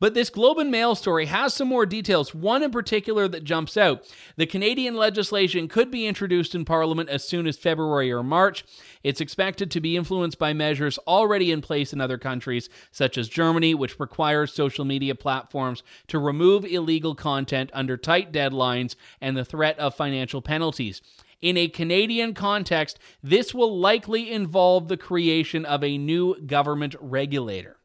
But 0.00 0.14
this 0.14 0.30
Globe 0.30 0.58
and 0.58 0.70
Mail 0.70 0.94
story 0.94 1.26
has 1.26 1.52
some 1.52 1.66
more 1.66 1.84
details, 1.84 2.32
one 2.32 2.62
in 2.62 2.70
particular 2.70 3.26
that 3.26 3.42
jumps 3.42 3.76
out. 3.76 4.04
The 4.36 4.46
Canadian 4.46 4.94
legislation 4.94 5.66
could 5.66 5.90
be 5.90 6.06
introduced 6.06 6.54
in 6.54 6.64
Parliament 6.64 7.08
as 7.08 7.26
soon 7.26 7.48
as 7.48 7.56
February 7.56 8.12
or 8.12 8.22
March. 8.22 8.64
It's 9.02 9.20
expected 9.20 9.72
to 9.72 9.80
be 9.80 9.96
influenced 9.96 10.38
by 10.38 10.52
measures 10.52 10.98
already 11.08 11.50
in 11.50 11.62
place 11.62 11.92
in 11.92 12.00
other 12.00 12.16
countries, 12.16 12.68
such 12.92 13.18
as 13.18 13.28
Germany, 13.28 13.74
which 13.74 13.98
requires 13.98 14.52
social 14.52 14.84
media 14.84 15.16
platforms 15.16 15.82
to 16.06 16.20
remove 16.20 16.64
illegal 16.64 17.16
content 17.16 17.70
under 17.74 17.96
tight 17.96 18.32
deadlines 18.32 18.94
and 19.20 19.36
the 19.36 19.44
threat 19.44 19.76
of 19.80 19.96
financial 19.96 20.40
penalties. 20.40 21.02
In 21.40 21.56
a 21.56 21.68
Canadian 21.68 22.34
context, 22.34 23.00
this 23.20 23.52
will 23.52 23.78
likely 23.78 24.30
involve 24.30 24.86
the 24.86 24.96
creation 24.96 25.64
of 25.64 25.82
a 25.82 25.98
new 25.98 26.40
government 26.40 26.94
regulator. 27.00 27.77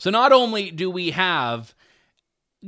So 0.00 0.08
not 0.08 0.32
only 0.32 0.70
do 0.70 0.90
we 0.90 1.10
have 1.10 1.74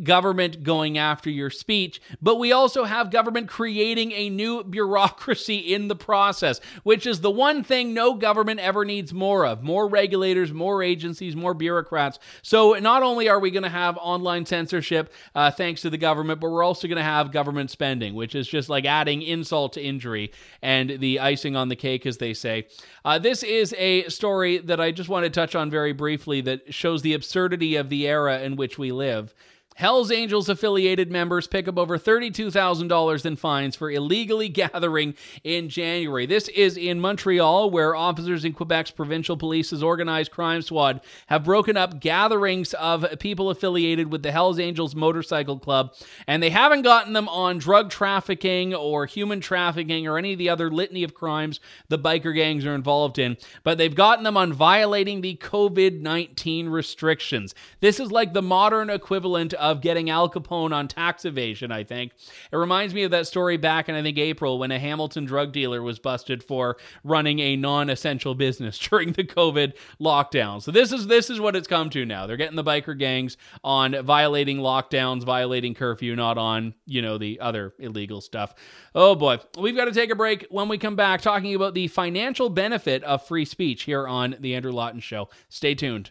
government 0.02 0.62
going 0.62 0.96
after 0.96 1.28
your 1.28 1.50
speech, 1.50 2.00
but 2.22 2.38
we 2.38 2.50
also 2.50 2.84
have 2.84 3.10
government 3.10 3.48
creating 3.48 4.12
a 4.12 4.30
new 4.30 4.64
bureaucracy 4.64 5.58
in 5.58 5.88
the 5.88 5.96
process, 5.96 6.60
which 6.82 7.06
is 7.06 7.20
the 7.20 7.30
one 7.30 7.62
thing 7.62 7.92
no 7.92 8.14
government 8.14 8.60
ever 8.60 8.84
needs 8.84 9.12
more 9.12 9.44
of 9.44 9.62
more 9.62 9.86
regulators, 9.88 10.52
more 10.52 10.82
agencies, 10.82 11.36
more 11.36 11.52
bureaucrats. 11.52 12.18
So 12.40 12.72
not 12.74 13.02
only 13.02 13.28
are 13.28 13.38
we 13.38 13.50
going 13.50 13.64
to 13.64 13.68
have 13.68 13.98
online 13.98 14.46
censorship 14.46 15.12
uh, 15.34 15.50
thanks 15.50 15.82
to 15.82 15.90
the 15.90 15.98
government, 15.98 16.40
but 16.40 16.50
we're 16.50 16.64
also 16.64 16.88
going 16.88 16.96
to 16.96 17.02
have 17.02 17.30
government 17.30 17.70
spending, 17.70 18.14
which 18.14 18.34
is 18.34 18.48
just 18.48 18.68
like 18.68 18.86
adding 18.86 19.20
insult 19.20 19.74
to 19.74 19.82
injury 19.82 20.32
and 20.62 21.00
the 21.00 21.20
icing 21.20 21.54
on 21.54 21.68
the 21.68 21.76
cake, 21.76 22.06
as 22.06 22.16
they 22.16 22.32
say. 22.32 22.66
Uh, 23.04 23.18
this 23.18 23.42
is 23.42 23.74
a 23.76 24.08
story 24.08 24.58
that 24.58 24.80
I 24.80 24.90
just 24.90 25.08
want 25.08 25.24
to 25.24 25.30
touch 25.30 25.54
on 25.54 25.70
very 25.70 25.92
briefly 25.92 26.40
that 26.42 26.72
shows 26.72 27.02
the 27.02 27.12
absurdity 27.12 27.76
of 27.76 27.90
the 27.90 28.08
era 28.08 28.40
in 28.40 28.56
which 28.56 28.78
we 28.78 28.90
live. 28.92 29.34
Hells 29.76 30.10
Angels 30.10 30.48
affiliated 30.48 31.10
members 31.10 31.46
pick 31.46 31.66
up 31.66 31.78
over 31.78 31.98
$32,000 31.98 33.26
in 33.26 33.36
fines 33.36 33.74
for 33.74 33.90
illegally 33.90 34.48
gathering 34.50 35.14
in 35.44 35.68
January. 35.68 36.26
This 36.26 36.48
is 36.48 36.76
in 36.76 37.00
Montreal, 37.00 37.70
where 37.70 37.96
officers 37.96 38.44
in 38.44 38.52
Quebec's 38.52 38.90
provincial 38.90 39.36
police's 39.36 39.82
organized 39.82 40.30
crime 40.30 40.62
squad 40.62 41.00
have 41.26 41.44
broken 41.44 41.76
up 41.76 42.00
gatherings 42.00 42.74
of 42.74 43.06
people 43.18 43.50
affiliated 43.50 44.12
with 44.12 44.22
the 44.22 44.32
Hells 44.32 44.58
Angels 44.58 44.94
Motorcycle 44.94 45.58
Club, 45.58 45.94
and 46.26 46.42
they 46.42 46.50
haven't 46.50 46.82
gotten 46.82 47.12
them 47.12 47.28
on 47.28 47.58
drug 47.58 47.90
trafficking 47.90 48.74
or 48.74 49.06
human 49.06 49.40
trafficking 49.40 50.06
or 50.06 50.18
any 50.18 50.32
of 50.32 50.38
the 50.38 50.48
other 50.48 50.70
litany 50.70 51.02
of 51.02 51.14
crimes 51.14 51.60
the 51.88 51.98
biker 51.98 52.34
gangs 52.34 52.66
are 52.66 52.74
involved 52.74 53.18
in, 53.18 53.36
but 53.64 53.78
they've 53.78 53.94
gotten 53.94 54.24
them 54.24 54.36
on 54.36 54.52
violating 54.52 55.20
the 55.20 55.36
COVID 55.36 56.00
19 56.00 56.68
restrictions. 56.68 57.54
This 57.80 57.98
is 57.98 58.12
like 58.12 58.32
the 58.32 58.42
modern 58.42 58.90
equivalent 58.90 59.54
of 59.62 59.80
getting 59.80 60.10
Al 60.10 60.28
Capone 60.28 60.74
on 60.74 60.88
tax 60.88 61.24
evasion, 61.24 61.70
I 61.70 61.84
think. 61.84 62.12
It 62.50 62.56
reminds 62.56 62.92
me 62.92 63.04
of 63.04 63.12
that 63.12 63.28
story 63.28 63.56
back 63.56 63.88
in, 63.88 63.94
I 63.94 64.02
think, 64.02 64.18
April 64.18 64.58
when 64.58 64.72
a 64.72 64.78
Hamilton 64.78 65.24
drug 65.24 65.52
dealer 65.52 65.80
was 65.82 66.00
busted 66.00 66.42
for 66.42 66.76
running 67.04 67.38
a 67.38 67.56
non 67.56 67.88
essential 67.88 68.34
business 68.34 68.78
during 68.90 69.12
the 69.12 69.24
COVID 69.24 69.74
lockdown. 70.00 70.60
So 70.60 70.72
this 70.72 70.92
is 70.92 71.06
this 71.06 71.30
is 71.30 71.40
what 71.40 71.54
it's 71.54 71.68
come 71.68 71.88
to 71.90 72.04
now. 72.04 72.26
They're 72.26 72.36
getting 72.36 72.56
the 72.56 72.64
biker 72.64 72.98
gangs 72.98 73.36
on 73.62 74.04
violating 74.04 74.58
lockdowns, 74.58 75.22
violating 75.22 75.74
curfew, 75.74 76.16
not 76.16 76.36
on, 76.36 76.74
you 76.84 77.00
know, 77.00 77.16
the 77.16 77.38
other 77.40 77.72
illegal 77.78 78.20
stuff. 78.20 78.54
Oh 78.94 79.14
boy. 79.14 79.38
We've 79.56 79.76
got 79.76 79.84
to 79.84 79.92
take 79.92 80.10
a 80.10 80.16
break 80.16 80.46
when 80.50 80.68
we 80.68 80.76
come 80.76 80.96
back 80.96 81.20
talking 81.22 81.54
about 81.54 81.74
the 81.74 81.86
financial 81.86 82.50
benefit 82.50 83.04
of 83.04 83.26
free 83.26 83.44
speech 83.44 83.84
here 83.84 84.08
on 84.08 84.36
The 84.40 84.56
Andrew 84.56 84.72
Lawton 84.72 85.00
Show. 85.00 85.28
Stay 85.48 85.76
tuned. 85.76 86.10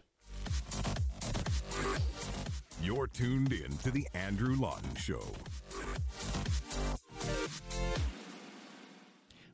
You're 2.84 3.06
tuned 3.06 3.54
in 3.54 3.78
to 3.78 3.92
The 3.92 4.08
Andrew 4.16 4.56
Lawton 4.56 4.96
Show. 4.96 5.22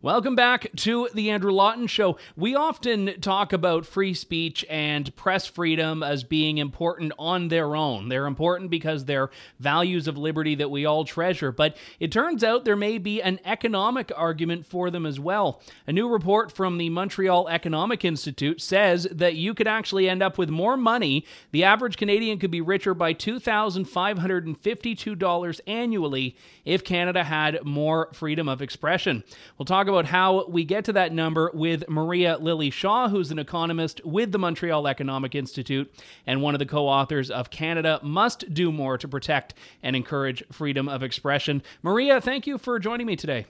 Welcome 0.04 0.36
back 0.36 0.68
to 0.76 1.10
the 1.16 1.32
Andrew 1.32 1.52
Lawton 1.52 1.88
Show. 1.88 2.20
We 2.36 2.54
often 2.54 3.20
talk 3.20 3.52
about 3.52 3.88
free 3.88 4.14
speech 4.14 4.64
and 4.70 5.16
press 5.16 5.48
freedom 5.48 6.04
as 6.04 6.24
being 6.24 6.60
important 6.60 7.14
on 7.18 7.48
their 7.48 7.76
own. 7.76 8.08
They're 8.08 8.28
important 8.28 8.70
because 8.70 9.06
they're 9.06 9.32
values 9.60 10.08
of 10.08 10.16
liberty 10.16 10.54
that 10.54 10.70
we 10.70 10.86
all 10.86 11.04
treasure, 11.04 11.52
but 11.52 11.76
it 12.00 12.12
turns 12.12 12.44
out 12.44 12.64
there 12.64 12.76
may 12.76 13.00
be 13.00 13.24
an 13.24 13.40
economic 13.44 14.12
argument 14.16 14.68
for 14.68 14.92
them 14.92 15.08
as 15.08 15.20
well. 15.20 15.64
A 15.88 15.92
new 15.92 16.08
report 16.08 16.52
from 16.52 16.78
the 16.78 16.92
Montreal 16.92 17.50
Economic 17.50 18.06
Institute 18.06 18.62
says 18.62 19.08
that 19.12 19.34
you 19.34 19.56
could 19.56 19.68
actually 19.68 20.08
end 20.08 20.22
up 20.22 20.38
with 20.38 20.52
more 20.52 20.78
money. 20.78 21.26
The 21.50 21.64
average 21.64 21.98
Canadian 21.98 22.38
could 22.38 22.52
be 22.52 22.62
richer 22.62 22.94
by 22.94 23.16
$2,552 23.16 25.60
annually 25.66 26.36
if 26.66 26.84
Canada 26.84 27.24
had 27.24 27.66
more 27.66 28.10
freedom 28.14 28.48
of 28.48 28.62
expression. 28.62 29.24
We'll 29.58 29.66
talk 29.66 29.87
about 29.88 30.06
how 30.06 30.46
we 30.48 30.64
get 30.64 30.86
to 30.86 30.94
that 30.94 31.12
number 31.12 31.52
with 31.54 31.88
Maria 31.88 32.38
Lily 32.38 32.70
Shaw, 32.70 33.10
who's 33.10 33.32
an 33.32 33.40
economist 33.40 34.04
with 34.06 34.32
the 34.32 34.40
Montreal 34.40 34.88
Economic 34.88 35.36
Institute 35.36 35.94
and 36.26 36.42
one 36.42 36.56
of 36.56 36.60
the 36.60 36.66
co 36.66 36.88
authors 36.88 37.30
of 37.30 37.50
Canada 37.50 38.00
Must 38.04 38.54
Do 38.54 38.72
More 38.72 38.98
to 38.98 39.08
Protect 39.08 39.54
and 39.84 39.96
Encourage 39.96 40.44
Freedom 40.52 40.88
of 40.88 41.04
Expression. 41.04 41.62
Maria, 41.84 42.22
thank 42.22 42.48
you 42.48 42.58
for 42.58 42.80
joining 42.80 43.08
me 43.08 43.16
today. 43.16 43.46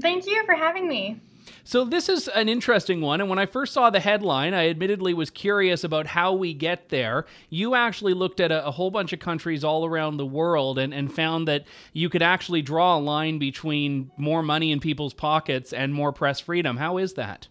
Thank 0.00 0.26
you 0.26 0.44
for 0.44 0.54
having 0.54 0.88
me. 0.88 1.20
So 1.62 1.84
this 1.84 2.08
is 2.08 2.28
an 2.28 2.48
interesting 2.48 3.00
one, 3.00 3.20
and 3.20 3.30
when 3.30 3.38
I 3.38 3.46
first 3.46 3.72
saw 3.72 3.90
the 3.90 4.00
headline, 4.00 4.54
I 4.54 4.68
admittedly 4.68 5.14
was 5.14 5.30
curious 5.30 5.84
about 5.84 6.06
how 6.06 6.32
we 6.32 6.54
get 6.54 6.88
there. 6.88 7.26
You 7.50 7.74
actually 7.74 8.14
looked 8.14 8.40
at 8.40 8.52
a, 8.52 8.66
a, 8.66 8.70
whole 8.70 8.90
bunch 8.90 9.12
of 9.12 9.20
countries 9.20 9.64
all 9.64 9.84
around 9.84 10.16
the 10.16 10.26
world 10.26 10.78
and, 10.78 10.92
and 10.92 11.12
found 11.12 11.48
that 11.48 11.64
you 11.92 12.08
could 12.08 12.22
actually 12.22 12.62
draw 12.62 12.96
a 12.96 13.00
line 13.00 13.38
between 13.38 14.10
more 14.16 14.42
money 14.42 14.72
in 14.72 14.80
people's 14.80 15.14
pockets 15.14 15.72
and 15.72 15.94
more 15.94 16.12
press 16.12 16.40
freedom. 16.40 16.76
How 16.76 16.98
is 16.98 17.14
that? 17.14 17.48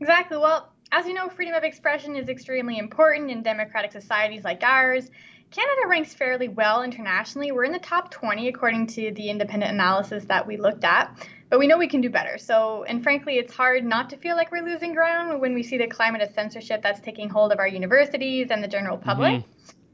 Exactly. 0.00 0.36
Well, 0.36 0.72
as 0.92 1.06
you 1.06 1.14
know, 1.14 1.28
freedom 1.28 1.54
of 1.54 1.64
expression 1.64 2.16
is 2.16 2.28
extremely 2.28 2.78
important 2.78 3.30
in 3.30 3.42
democratic 3.42 3.92
societies 3.92 4.44
like 4.44 4.62
ours. 4.62 5.10
Canada 5.50 5.86
ranks 5.86 6.14
fairly 6.14 6.48
well 6.48 6.82
internationally. 6.82 7.52
We're 7.52 7.64
in 7.64 7.72
the 7.72 7.78
top 7.78 8.10
20 8.10 8.48
according 8.48 8.86
to 8.88 9.12
the 9.12 9.30
independent 9.30 9.72
analysis 9.72 10.24
that 10.26 10.46
we 10.46 10.56
looked 10.56 10.84
at 10.84 11.26
but 11.50 11.58
we 11.58 11.66
know 11.66 11.78
we 11.78 11.88
can 11.88 12.00
do 12.00 12.10
better. 12.10 12.38
So, 12.38 12.84
and 12.84 13.02
frankly, 13.02 13.38
it's 13.38 13.54
hard 13.54 13.84
not 13.84 14.10
to 14.10 14.16
feel 14.16 14.36
like 14.36 14.50
we're 14.50 14.64
losing 14.64 14.94
ground 14.94 15.40
when 15.40 15.54
we 15.54 15.62
see 15.62 15.78
the 15.78 15.86
climate 15.86 16.22
of 16.22 16.32
censorship 16.34 16.82
that's 16.82 17.00
taking 17.00 17.28
hold 17.28 17.52
of 17.52 17.58
our 17.58 17.68
universities 17.68 18.48
and 18.50 18.62
the 18.62 18.68
general 18.68 18.98
public. 18.98 19.42
Mm-hmm. 19.42 19.50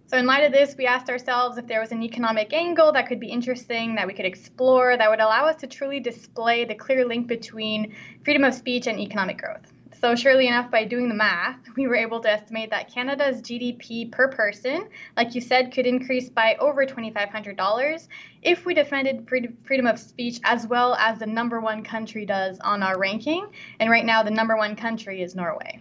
So, 0.07 0.19
in 0.19 0.27
light 0.27 0.45
of 0.45 0.53
this, 0.53 0.77
we 0.77 0.87
asked 0.87 1.09
ourselves 1.09 1.59
if 1.59 1.67
there 1.67 1.81
was 1.81 1.93
an 1.93 2.03
economic 2.03 2.53
angle 2.53 2.93
that 2.93 3.09
could 3.09 3.21
be 3.21 3.29
interesting, 3.29 3.95
that 3.95 4.07
we 4.07 4.15
could 4.15 4.27
explore, 4.27 4.97
that 4.97 5.11
would 5.11 5.21
allow 5.21 5.47
us 5.47 5.57
to 5.57 5.67
truly 5.67 6.01
display 6.01 6.65
the 6.65 6.75
clear 6.75 7.07
link 7.07 7.27
between 7.27 7.95
freedom 8.25 8.45
of 8.45 8.55
speech 8.55 8.87
and 8.87 9.01
economic 9.01 9.39
growth. 9.39 9.74
So, 10.05 10.15
surely 10.15 10.49
enough, 10.49 10.71
by 10.71 10.85
doing 10.85 11.09
the 11.09 11.15
math, 11.15 11.57
we 11.79 11.87
were 11.87 11.95
able 11.95 12.21
to 12.21 12.31
estimate 12.31 12.69
that 12.69 12.93
Canada's 12.93 13.41
GDP 13.41 14.13
per 14.13 14.29
person, 14.29 14.91
like 15.17 15.35
you 15.35 15.41
said, 15.41 15.73
could 15.73 15.87
increase 15.87 16.29
by 16.29 16.57
over 16.57 16.85
$2,500 16.85 18.09
if 18.43 18.67
we 18.67 18.75
defended 18.75 19.27
freedom 19.65 19.87
of 19.87 19.99
speech 19.99 20.41
as 20.45 20.67
well 20.67 20.95
as 20.97 21.21
the 21.21 21.27
number 21.27 21.59
one 21.59 21.83
country 21.83 22.27
does 22.27 22.59
on 22.61 22.83
our 22.83 22.99
ranking. 22.99 23.47
And 23.81 23.91
right 23.91 24.05
now, 24.05 24.23
the 24.23 24.31
number 24.31 24.59
one 24.59 24.77
country 24.77 25.23
is 25.23 25.35
Norway. 25.35 25.81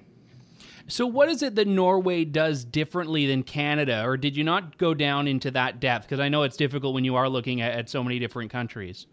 So, 0.87 1.05
what 1.05 1.27
is 1.27 1.43
it 1.43 1.55
that 1.55 1.67
Norway 1.67 2.23
does 2.23 2.63
differently 2.63 3.27
than 3.27 3.43
Canada, 3.43 4.05
or 4.05 4.15
did 4.15 4.37
you 4.37 4.45
not 4.45 4.77
go 4.77 4.93
down 4.93 5.27
into 5.27 5.51
that 5.51 5.81
depth? 5.81 6.05
Because 6.05 6.21
I 6.21 6.29
know 6.29 6.43
it's 6.43 6.55
difficult 6.55 6.93
when 6.93 7.03
you 7.03 7.17
are 7.17 7.27
looking 7.27 7.59
at, 7.59 7.73
at 7.73 7.89
so 7.89 8.01
many 8.01 8.19
different 8.19 8.51
countries. 8.51 9.05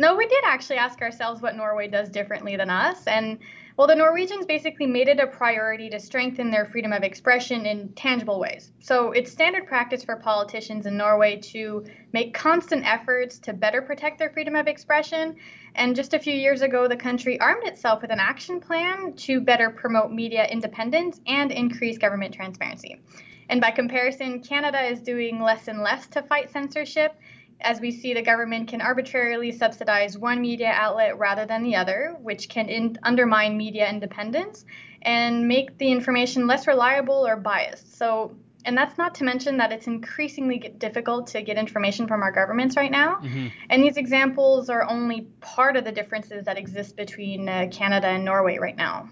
No, 0.00 0.16
we 0.16 0.26
did 0.26 0.44
actually 0.46 0.78
ask 0.78 1.02
ourselves 1.02 1.42
what 1.42 1.56
Norway 1.56 1.86
does 1.86 2.08
differently 2.08 2.56
than 2.56 2.70
us. 2.70 3.06
And 3.06 3.38
well, 3.76 3.86
the 3.86 3.94
Norwegians 3.94 4.46
basically 4.46 4.86
made 4.86 5.08
it 5.08 5.20
a 5.20 5.26
priority 5.26 5.90
to 5.90 6.00
strengthen 6.00 6.50
their 6.50 6.64
freedom 6.64 6.90
of 6.90 7.02
expression 7.02 7.66
in 7.66 7.92
tangible 7.92 8.40
ways. 8.40 8.72
So 8.80 9.12
it's 9.12 9.30
standard 9.30 9.66
practice 9.66 10.02
for 10.02 10.16
politicians 10.16 10.86
in 10.86 10.96
Norway 10.96 11.36
to 11.52 11.84
make 12.14 12.32
constant 12.32 12.86
efforts 12.86 13.38
to 13.40 13.52
better 13.52 13.82
protect 13.82 14.18
their 14.18 14.30
freedom 14.30 14.56
of 14.56 14.68
expression. 14.68 15.36
And 15.74 15.94
just 15.94 16.14
a 16.14 16.18
few 16.18 16.34
years 16.34 16.62
ago, 16.62 16.88
the 16.88 16.96
country 16.96 17.38
armed 17.38 17.66
itself 17.66 18.00
with 18.00 18.10
an 18.10 18.20
action 18.20 18.58
plan 18.58 19.12
to 19.16 19.42
better 19.42 19.68
promote 19.68 20.12
media 20.12 20.46
independence 20.46 21.20
and 21.26 21.52
increase 21.52 21.98
government 21.98 22.32
transparency. 22.32 23.02
And 23.50 23.60
by 23.60 23.72
comparison, 23.72 24.40
Canada 24.40 24.80
is 24.80 25.00
doing 25.02 25.42
less 25.42 25.68
and 25.68 25.82
less 25.82 26.06
to 26.06 26.22
fight 26.22 26.50
censorship 26.50 27.16
as 27.62 27.80
we 27.80 27.90
see 27.90 28.14
the 28.14 28.22
government 28.22 28.68
can 28.68 28.80
arbitrarily 28.80 29.52
subsidize 29.52 30.16
one 30.16 30.40
media 30.40 30.70
outlet 30.74 31.18
rather 31.18 31.46
than 31.46 31.62
the 31.62 31.76
other, 31.76 32.16
which 32.20 32.48
can 32.48 32.68
in- 32.68 32.98
undermine 33.02 33.56
media 33.56 33.88
independence 33.88 34.64
and 35.02 35.46
make 35.46 35.78
the 35.78 35.90
information 35.90 36.46
less 36.46 36.66
reliable 36.66 37.26
or 37.26 37.36
biased. 37.36 37.96
So, 37.96 38.36
and 38.64 38.76
that's 38.76 38.98
not 38.98 39.14
to 39.16 39.24
mention 39.24 39.56
that 39.56 39.72
it's 39.72 39.86
increasingly 39.86 40.58
difficult 40.78 41.28
to 41.28 41.42
get 41.42 41.56
information 41.56 42.06
from 42.06 42.22
our 42.22 42.32
governments 42.32 42.76
right 42.76 42.90
now. 42.90 43.16
Mm-hmm. 43.16 43.48
And 43.70 43.82
these 43.82 43.96
examples 43.96 44.68
are 44.68 44.88
only 44.88 45.22
part 45.40 45.76
of 45.76 45.84
the 45.84 45.92
differences 45.92 46.44
that 46.44 46.58
exist 46.58 46.96
between 46.96 47.48
uh, 47.48 47.68
Canada 47.70 48.08
and 48.08 48.24
Norway 48.24 48.58
right 48.58 48.76
now. 48.76 49.08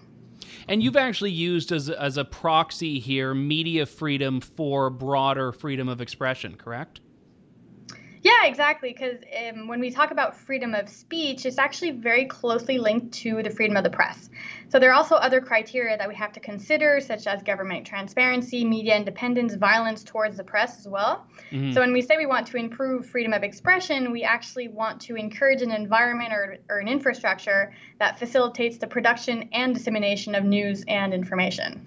And 0.67 0.83
you've 0.83 0.97
actually 0.97 1.31
used 1.31 1.71
as, 1.71 1.89
as 1.89 2.17
a 2.17 2.25
proxy 2.25 2.99
here 2.99 3.33
media 3.33 3.87
freedom 3.87 4.39
for 4.39 4.91
broader 4.91 5.51
freedom 5.51 5.89
of 5.89 5.99
expression, 5.99 6.55
correct? 6.55 7.01
Yeah, 8.21 8.45
exactly. 8.45 8.91
Because 8.91 9.17
um, 9.49 9.67
when 9.67 9.79
we 9.79 9.91
talk 9.91 10.11
about 10.11 10.35
freedom 10.35 10.75
of 10.75 10.89
speech, 10.89 11.45
it's 11.45 11.57
actually 11.57 11.91
very 11.91 12.25
closely 12.25 12.77
linked 12.77 13.13
to 13.15 13.41
the 13.41 13.49
freedom 13.49 13.77
of 13.77 13.83
the 13.83 13.89
press. 13.89 14.29
So 14.67 14.77
there 14.77 14.91
are 14.91 14.93
also 14.93 15.15
other 15.15 15.41
criteria 15.41 15.97
that 15.97 16.07
we 16.07 16.15
have 16.15 16.33
to 16.33 16.39
consider, 16.39 16.99
such 16.99 17.27
as 17.27 17.41
government 17.41 17.87
transparency, 17.87 18.65
media 18.65 18.95
independence, 18.95 19.55
violence 19.55 20.03
towards 20.03 20.37
the 20.37 20.43
press 20.43 20.79
as 20.79 20.87
well. 20.87 21.25
Mm-hmm. 21.51 21.71
So 21.71 21.81
when 21.81 21.93
we 21.93 22.01
say 22.01 22.17
we 22.17 22.25
want 22.25 22.45
to 22.47 22.57
improve 22.57 23.05
freedom 23.05 23.33
of 23.33 23.43
expression, 23.43 24.11
we 24.11 24.23
actually 24.23 24.67
want 24.67 25.01
to 25.01 25.15
encourage 25.15 25.61
an 25.61 25.71
environment 25.71 26.33
or, 26.33 26.57
or 26.69 26.79
an 26.79 26.87
infrastructure 26.87 27.73
that 27.99 28.19
facilitates 28.19 28.77
the 28.77 28.87
production 28.87 29.49
and 29.53 29.73
dissemination 29.73 30.35
of 30.35 30.43
news 30.43 30.83
and 30.87 31.13
information. 31.13 31.83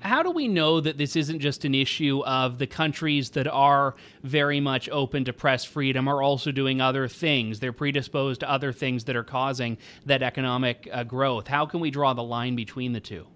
How 0.00 0.22
do 0.22 0.30
we 0.30 0.46
know 0.46 0.80
that 0.80 0.96
this 0.96 1.16
isn't 1.16 1.40
just 1.40 1.64
an 1.64 1.74
issue 1.74 2.22
of 2.24 2.58
the 2.58 2.66
countries 2.66 3.30
that 3.30 3.48
are 3.48 3.96
very 4.22 4.60
much 4.60 4.88
open 4.90 5.24
to 5.24 5.32
press 5.32 5.64
freedom 5.64 6.06
are 6.06 6.22
also 6.22 6.52
doing 6.52 6.80
other 6.80 7.08
things? 7.08 7.58
They're 7.58 7.72
predisposed 7.72 8.40
to 8.40 8.50
other 8.50 8.72
things 8.72 9.04
that 9.04 9.16
are 9.16 9.24
causing 9.24 9.76
that 10.06 10.22
economic 10.22 10.88
uh, 10.92 11.02
growth. 11.02 11.48
How 11.48 11.66
can 11.66 11.80
we 11.80 11.90
draw 11.90 12.14
the 12.14 12.22
line 12.22 12.54
between 12.54 12.92
the 12.92 13.00
two? 13.00 13.26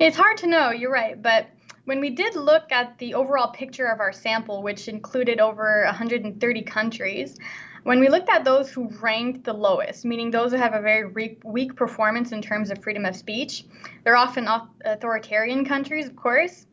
It's 0.00 0.16
hard 0.16 0.38
to 0.38 0.48
know, 0.48 0.70
you're 0.70 0.92
right. 0.92 1.20
But 1.20 1.48
when 1.84 2.00
we 2.00 2.10
did 2.10 2.34
look 2.34 2.72
at 2.72 2.98
the 2.98 3.14
overall 3.14 3.52
picture 3.52 3.86
of 3.86 4.00
our 4.00 4.12
sample, 4.12 4.62
which 4.62 4.88
included 4.88 5.38
over 5.38 5.84
130 5.84 6.62
countries, 6.62 7.38
when 7.82 8.00
we 8.00 8.08
looked 8.08 8.28
at 8.28 8.44
those 8.44 8.70
who 8.70 8.88
ranked 9.00 9.44
the 9.44 9.52
lowest, 9.52 10.04
meaning 10.04 10.30
those 10.30 10.52
who 10.52 10.58
have 10.58 10.74
a 10.74 10.80
very 10.80 11.36
weak 11.44 11.76
performance 11.76 12.32
in 12.32 12.42
terms 12.42 12.70
of 12.70 12.82
freedom 12.82 13.04
of 13.04 13.16
speech, 13.16 13.64
they're 14.04 14.16
often 14.16 14.48
authoritarian 14.84 15.64
countries, 15.64 16.06
of 16.06 16.16
course, 16.16 16.66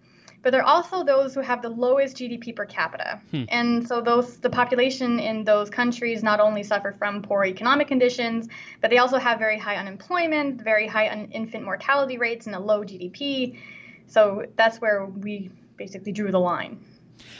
but 0.43 0.51
they're 0.51 0.63
also 0.63 1.03
those 1.03 1.33
who 1.33 1.41
have 1.41 1.61
the 1.61 1.69
lowest 1.69 2.17
GDP 2.17 2.55
per 2.55 2.65
capita. 2.65 3.19
Hmm. 3.31 3.43
And 3.49 3.87
so 3.87 4.01
those 4.01 4.37
the 4.37 4.49
population 4.49 5.19
in 5.19 5.43
those 5.43 5.69
countries 5.69 6.23
not 6.23 6.39
only 6.39 6.63
suffer 6.63 6.93
from 6.93 7.21
poor 7.21 7.43
economic 7.45 7.87
conditions, 7.87 8.47
but 8.81 8.89
they 8.89 8.97
also 8.97 9.17
have 9.17 9.39
very 9.39 9.57
high 9.57 9.75
unemployment, 9.75 10.61
very 10.61 10.87
high 10.87 11.09
un- 11.09 11.29
infant 11.31 11.63
mortality 11.63 12.17
rates, 12.17 12.45
and 12.45 12.55
a 12.55 12.59
low 12.59 12.83
GDP. 12.83 13.57
So 14.07 14.45
that's 14.55 14.79
where 14.79 15.05
we 15.05 15.51
basically 15.75 16.11
drew 16.11 16.31
the 16.31 16.39
line. 16.39 16.79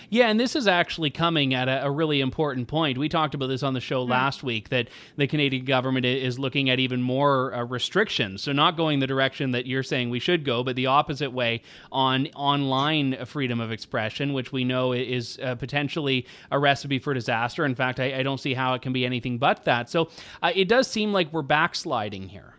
Yeah, 0.10 0.30
and 0.30 0.40
this 0.40 0.56
is 0.56 0.68
actually 0.68 1.10
coming 1.10 1.54
at 1.54 1.68
a, 1.68 1.86
a, 1.86 1.92
really 1.92 2.22
important 2.22 2.68
point. 2.68 2.98
We 2.98 3.10
talked 3.10 3.34
about 3.34 3.48
this 3.48 3.64
on 3.64 3.74
the 3.74 3.82
show 3.82 4.06
mm. 4.06 4.10
last 4.10 4.44
week 4.44 4.70
that 4.70 4.90
the 5.18 5.28
Canadian 5.28 5.66
government 5.66 6.06
is 6.06 6.40
looking 6.40 6.70
at 6.70 6.80
even 6.80 7.02
more 7.02 7.54
uh, 7.54 7.64
restrictions. 7.64 8.42
So, 8.42 8.52
not 8.52 8.78
going 8.78 9.00
the 9.00 9.08
direction 9.08 9.52
that 9.52 9.66
you're 9.66 9.84
saying 9.84 10.10
we 10.10 10.20
should 10.20 10.46
go, 10.46 10.64
but 10.64 10.76
the 10.76 10.86
opposite 10.86 11.32
way 11.32 11.62
on 11.92 12.28
online 12.36 13.26
freedom 13.26 13.60
of 13.60 13.72
expression, 13.72 14.34
which 14.34 14.52
we 14.52 14.64
know 14.64 14.94
is 14.94 15.40
uh, 15.44 15.56
potentially 15.56 16.26
a 16.52 16.60
recipe 16.60 17.00
for 17.00 17.14
disaster. 17.14 17.66
In 17.66 17.76
fact, 17.76 18.00
I, 18.00 18.20
I, 18.20 18.24
don't 18.24 18.40
see 18.40 18.54
how 18.54 18.74
it 18.74 18.82
can 18.82 18.94
be 18.94 19.06
anything 19.06 19.38
but 19.38 19.66
that. 19.66 19.90
So, 19.90 20.10
uh, 20.42 20.52
it 20.56 20.68
does 20.70 20.88
seem 20.88 21.14
like 21.14 21.32
we're 21.34 21.42
backsliding 21.42 22.30
here. 22.30 22.56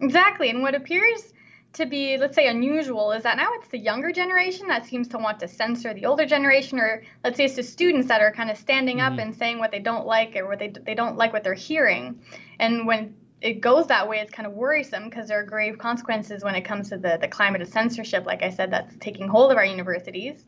Exactly. 0.00 0.50
And 0.50 0.62
what 0.62 0.74
appears 0.74 1.32
to 1.74 1.86
be, 1.86 2.16
let's 2.18 2.34
say, 2.34 2.48
unusual 2.48 3.12
is 3.12 3.22
that 3.22 3.36
now 3.36 3.50
it's 3.54 3.68
the 3.68 3.78
younger 3.78 4.10
generation 4.10 4.66
that 4.68 4.84
seems 4.84 5.06
to 5.08 5.18
want 5.18 5.38
to 5.40 5.48
censor 5.48 5.94
the 5.94 6.06
older 6.06 6.26
generation, 6.26 6.80
or 6.80 7.02
let's 7.22 7.36
say 7.36 7.44
it's 7.44 7.56
the 7.56 7.62
students 7.62 8.08
that 8.08 8.20
are 8.20 8.32
kind 8.32 8.50
of 8.50 8.56
standing 8.56 8.98
mm-hmm. 8.98 9.14
up 9.14 9.18
and 9.18 9.34
saying 9.34 9.58
what 9.58 9.70
they 9.70 9.78
don't 9.78 10.06
like 10.06 10.34
or 10.36 10.48
what 10.48 10.58
they, 10.58 10.68
they 10.68 10.94
don't 10.94 11.16
like 11.16 11.32
what 11.32 11.44
they're 11.44 11.54
hearing. 11.54 12.20
And 12.58 12.86
when 12.86 13.14
it 13.40 13.60
goes 13.60 13.86
that 13.86 14.08
way, 14.08 14.18
it's 14.18 14.32
kind 14.32 14.46
of 14.46 14.52
worrisome 14.52 15.04
because 15.04 15.28
there 15.28 15.38
are 15.40 15.44
grave 15.44 15.78
consequences 15.78 16.42
when 16.42 16.54
it 16.54 16.62
comes 16.62 16.90
to 16.90 16.98
the, 16.98 17.18
the 17.20 17.28
climate 17.28 17.62
of 17.62 17.68
censorship, 17.68 18.26
like 18.26 18.42
I 18.42 18.50
said, 18.50 18.72
that's 18.72 18.94
taking 18.98 19.28
hold 19.28 19.52
of 19.52 19.56
our 19.56 19.64
universities. 19.64 20.44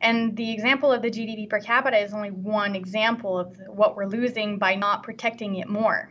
And 0.00 0.36
the 0.36 0.52
example 0.52 0.92
of 0.92 1.00
the 1.00 1.10
GDP 1.10 1.48
per 1.48 1.60
capita 1.60 1.98
is 1.98 2.12
only 2.12 2.30
one 2.30 2.74
example 2.74 3.38
of 3.38 3.56
what 3.68 3.96
we're 3.96 4.06
losing 4.06 4.58
by 4.58 4.74
not 4.74 5.02
protecting 5.02 5.56
it 5.56 5.68
more. 5.68 6.10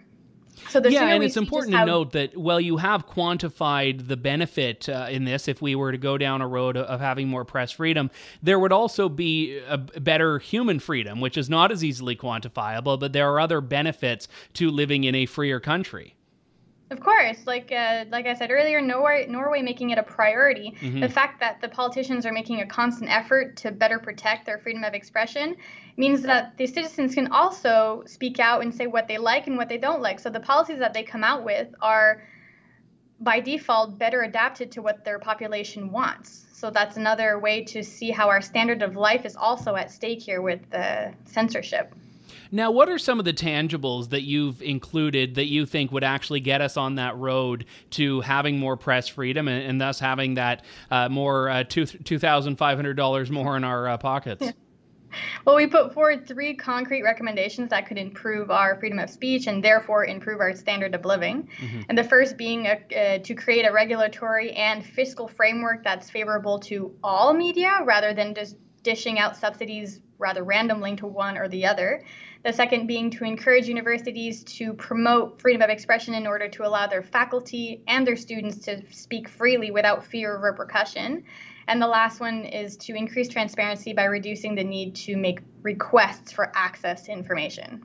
So 0.70 0.82
yeah, 0.86 1.08
and 1.08 1.24
it's 1.24 1.38
important 1.38 1.74
to 1.76 1.86
note 1.86 2.12
that 2.14 2.36
while 2.38 2.60
you 2.60 2.78
have 2.78 3.08
quantified 3.08 4.08
the 4.08 4.18
benefit 4.18 4.90
uh, 4.90 5.08
in 5.10 5.26
this. 5.26 5.48
If 5.48 5.62
we 5.62 5.76
were 5.76 5.92
to 5.92 5.98
go 5.98 6.18
down 6.18 6.42
a 6.42 6.48
road 6.48 6.78
of 6.78 7.00
having 7.00 7.28
more 7.28 7.46
press 7.46 7.72
freedom, 7.72 8.10
there 8.42 8.60
would 8.60 8.72
also 8.72 9.10
be 9.10 9.60
a 9.68 9.78
better 9.78 10.40
human 10.40 10.80
freedom, 10.80 11.22
which 11.22 11.38
is 11.38 11.50
not 11.50 11.72
as 11.72 11.84
easily 11.84 12.16
quantifiable. 12.16 13.00
But 13.00 13.14
there 13.14 13.32
are 13.32 13.40
other 13.40 13.62
benefits 13.62 14.28
to 14.54 14.70
living 14.70 15.04
in 15.04 15.16
a 15.16 15.26
freer 15.26 15.60
country. 15.60 16.16
Of 16.92 17.00
course, 17.00 17.48
like 17.48 17.72
uh, 17.72 18.06
like 18.12 18.28
I 18.28 18.36
said 18.36 18.52
earlier, 18.52 18.80
Norway 18.80 19.26
Norway 19.28 19.64
making 19.64 19.90
it 19.90 19.98
a 19.98 20.04
priority. 20.04 20.76
Mm-hmm. 20.80 21.00
The 21.00 21.10
fact 21.10 21.40
that 21.40 21.60
the 21.60 21.68
politicians 21.68 22.28
are 22.28 22.32
making 22.32 22.62
a 22.62 22.66
constant 22.68 23.10
effort 23.10 23.58
to 23.58 23.72
better 23.72 23.98
protect 23.98 24.46
their 24.46 24.60
freedom 24.60 24.84
of 24.84 24.94
expression 24.94 25.56
means 25.98 26.22
that 26.22 26.56
the 26.58 26.68
citizens 26.68 27.16
can 27.16 27.32
also 27.32 28.04
speak 28.06 28.40
out 28.40 28.62
and 28.62 28.74
say 28.74 28.86
what 28.86 29.08
they 29.08 29.18
like 29.18 29.48
and 29.48 29.58
what 29.58 29.68
they 29.68 29.80
don't 29.80 30.02
like. 30.02 30.20
So 30.20 30.30
the 30.30 30.40
policies 30.40 30.78
that 30.78 30.94
they 30.94 31.02
come 31.02 31.24
out 31.24 31.44
with 31.44 31.74
are 31.82 32.22
by 33.20 33.40
default 33.40 33.98
better 33.98 34.22
adapted 34.22 34.72
to 34.74 34.84
what 34.84 35.04
their 35.04 35.18
population 35.18 35.92
wants. 35.92 36.46
So 36.54 36.70
that's 36.70 36.98
another 36.98 37.40
way 37.40 37.64
to 37.64 37.82
see 37.82 38.12
how 38.12 38.30
our 38.30 38.42
standard 38.42 38.84
of 38.84 38.96
life 38.96 39.26
is 39.26 39.36
also 39.36 39.76
at 39.76 39.90
stake 39.90 40.22
here 40.22 40.42
with 40.42 40.70
the 40.70 41.14
censorship. 41.26 41.96
Now, 42.56 42.72
what 42.72 42.88
are 42.88 42.98
some 42.98 43.20
of 43.20 43.26
the 43.26 43.34
tangibles 43.34 44.12
that 44.12 44.22
you've 44.22 44.62
included 44.62 45.36
that 45.36 45.48
you 45.48 45.66
think 45.66 45.92
would 45.92 46.06
actually 46.06 46.40
get 46.40 46.62
us 46.62 46.78
on 46.78 46.96
that 46.96 47.18
road 47.18 47.66
to 47.92 48.22
having 48.22 48.60
more 48.60 48.78
press 48.78 49.10
freedom 49.10 49.50
and, 49.50 49.62
and 49.62 49.82
thus 49.82 50.00
having 50.00 50.36
that 50.36 50.64
uh, 50.90 51.10
more 51.10 51.50
uh, 51.50 51.66
two 51.66 51.86
two 51.86 52.18
thousand 52.18 52.56
five 52.56 52.78
hundred 52.78 52.94
dollars 52.94 53.30
more 53.30 53.58
in 53.58 53.66
our 53.66 53.90
uh, 53.90 53.98
pockets? 53.98 54.54
Well, 55.46 55.56
we 55.56 55.66
put 55.68 55.94
forward 55.94 56.28
three 56.28 56.56
concrete 56.56 57.02
recommendations 57.02 57.70
that 57.70 57.88
could 57.88 57.98
improve 57.98 58.52
our 58.52 58.78
freedom 58.78 59.00
of 59.00 59.10
speech 59.10 59.48
and 59.48 59.64
therefore 59.64 60.04
improve 60.04 60.42
our 60.42 60.54
standard 60.54 60.94
of 60.94 61.06
living. 61.06 61.48
Mm-hmm. 61.62 61.82
And 61.88 61.98
the 61.98 62.04
first 62.04 62.36
being 62.36 62.66
a, 62.66 62.82
uh, 62.94 63.20
to 63.20 63.34
create 63.34 63.66
a 63.66 63.72
regulatory 63.72 64.52
and 64.52 64.86
fiscal 64.86 65.30
framework 65.30 65.86
that's 65.86 66.10
favorable 66.10 66.60
to 66.62 66.94
all 67.02 67.34
media 67.34 67.80
rather 67.86 68.14
than 68.14 68.36
just 68.36 68.58
dishing 68.84 69.18
out 69.18 69.38
subsidies 69.38 70.02
rather 70.18 70.44
randomly 70.44 70.96
to 70.98 71.08
one 71.08 71.38
or 71.38 71.48
the 71.48 71.66
other. 71.66 72.04
The 72.44 72.54
second 72.54 72.88
being 72.88 73.10
to 73.12 73.24
encourage 73.24 73.68
universities 73.68 74.44
to 74.44 74.74
promote 74.74 75.42
freedom 75.42 75.62
of 75.62 75.70
expression 75.70 76.14
in 76.14 76.28
order 76.28 76.48
to 76.48 76.66
allow 76.66 76.88
their 76.88 77.02
faculty 77.02 77.82
and 77.88 78.06
their 78.06 78.16
students 78.16 78.60
to 78.66 78.82
speak 78.92 79.28
freely 79.28 79.72
without 79.72 80.06
fear 80.06 80.36
of 80.36 80.44
repercussion. 80.44 81.24
And 81.68 81.82
the 81.82 81.88
last 81.88 82.20
one 82.20 82.46
is 82.46 82.78
to 82.78 82.96
increase 82.96 83.28
transparency 83.28 83.94
by 83.94 84.04
reducing 84.04 84.54
the 84.54 84.64
need 84.64 84.96
to 84.98 85.18
make 85.18 85.40
requests 85.64 86.32
for 86.32 86.52
access 86.56 87.04
to 87.04 87.12
information. 87.12 87.84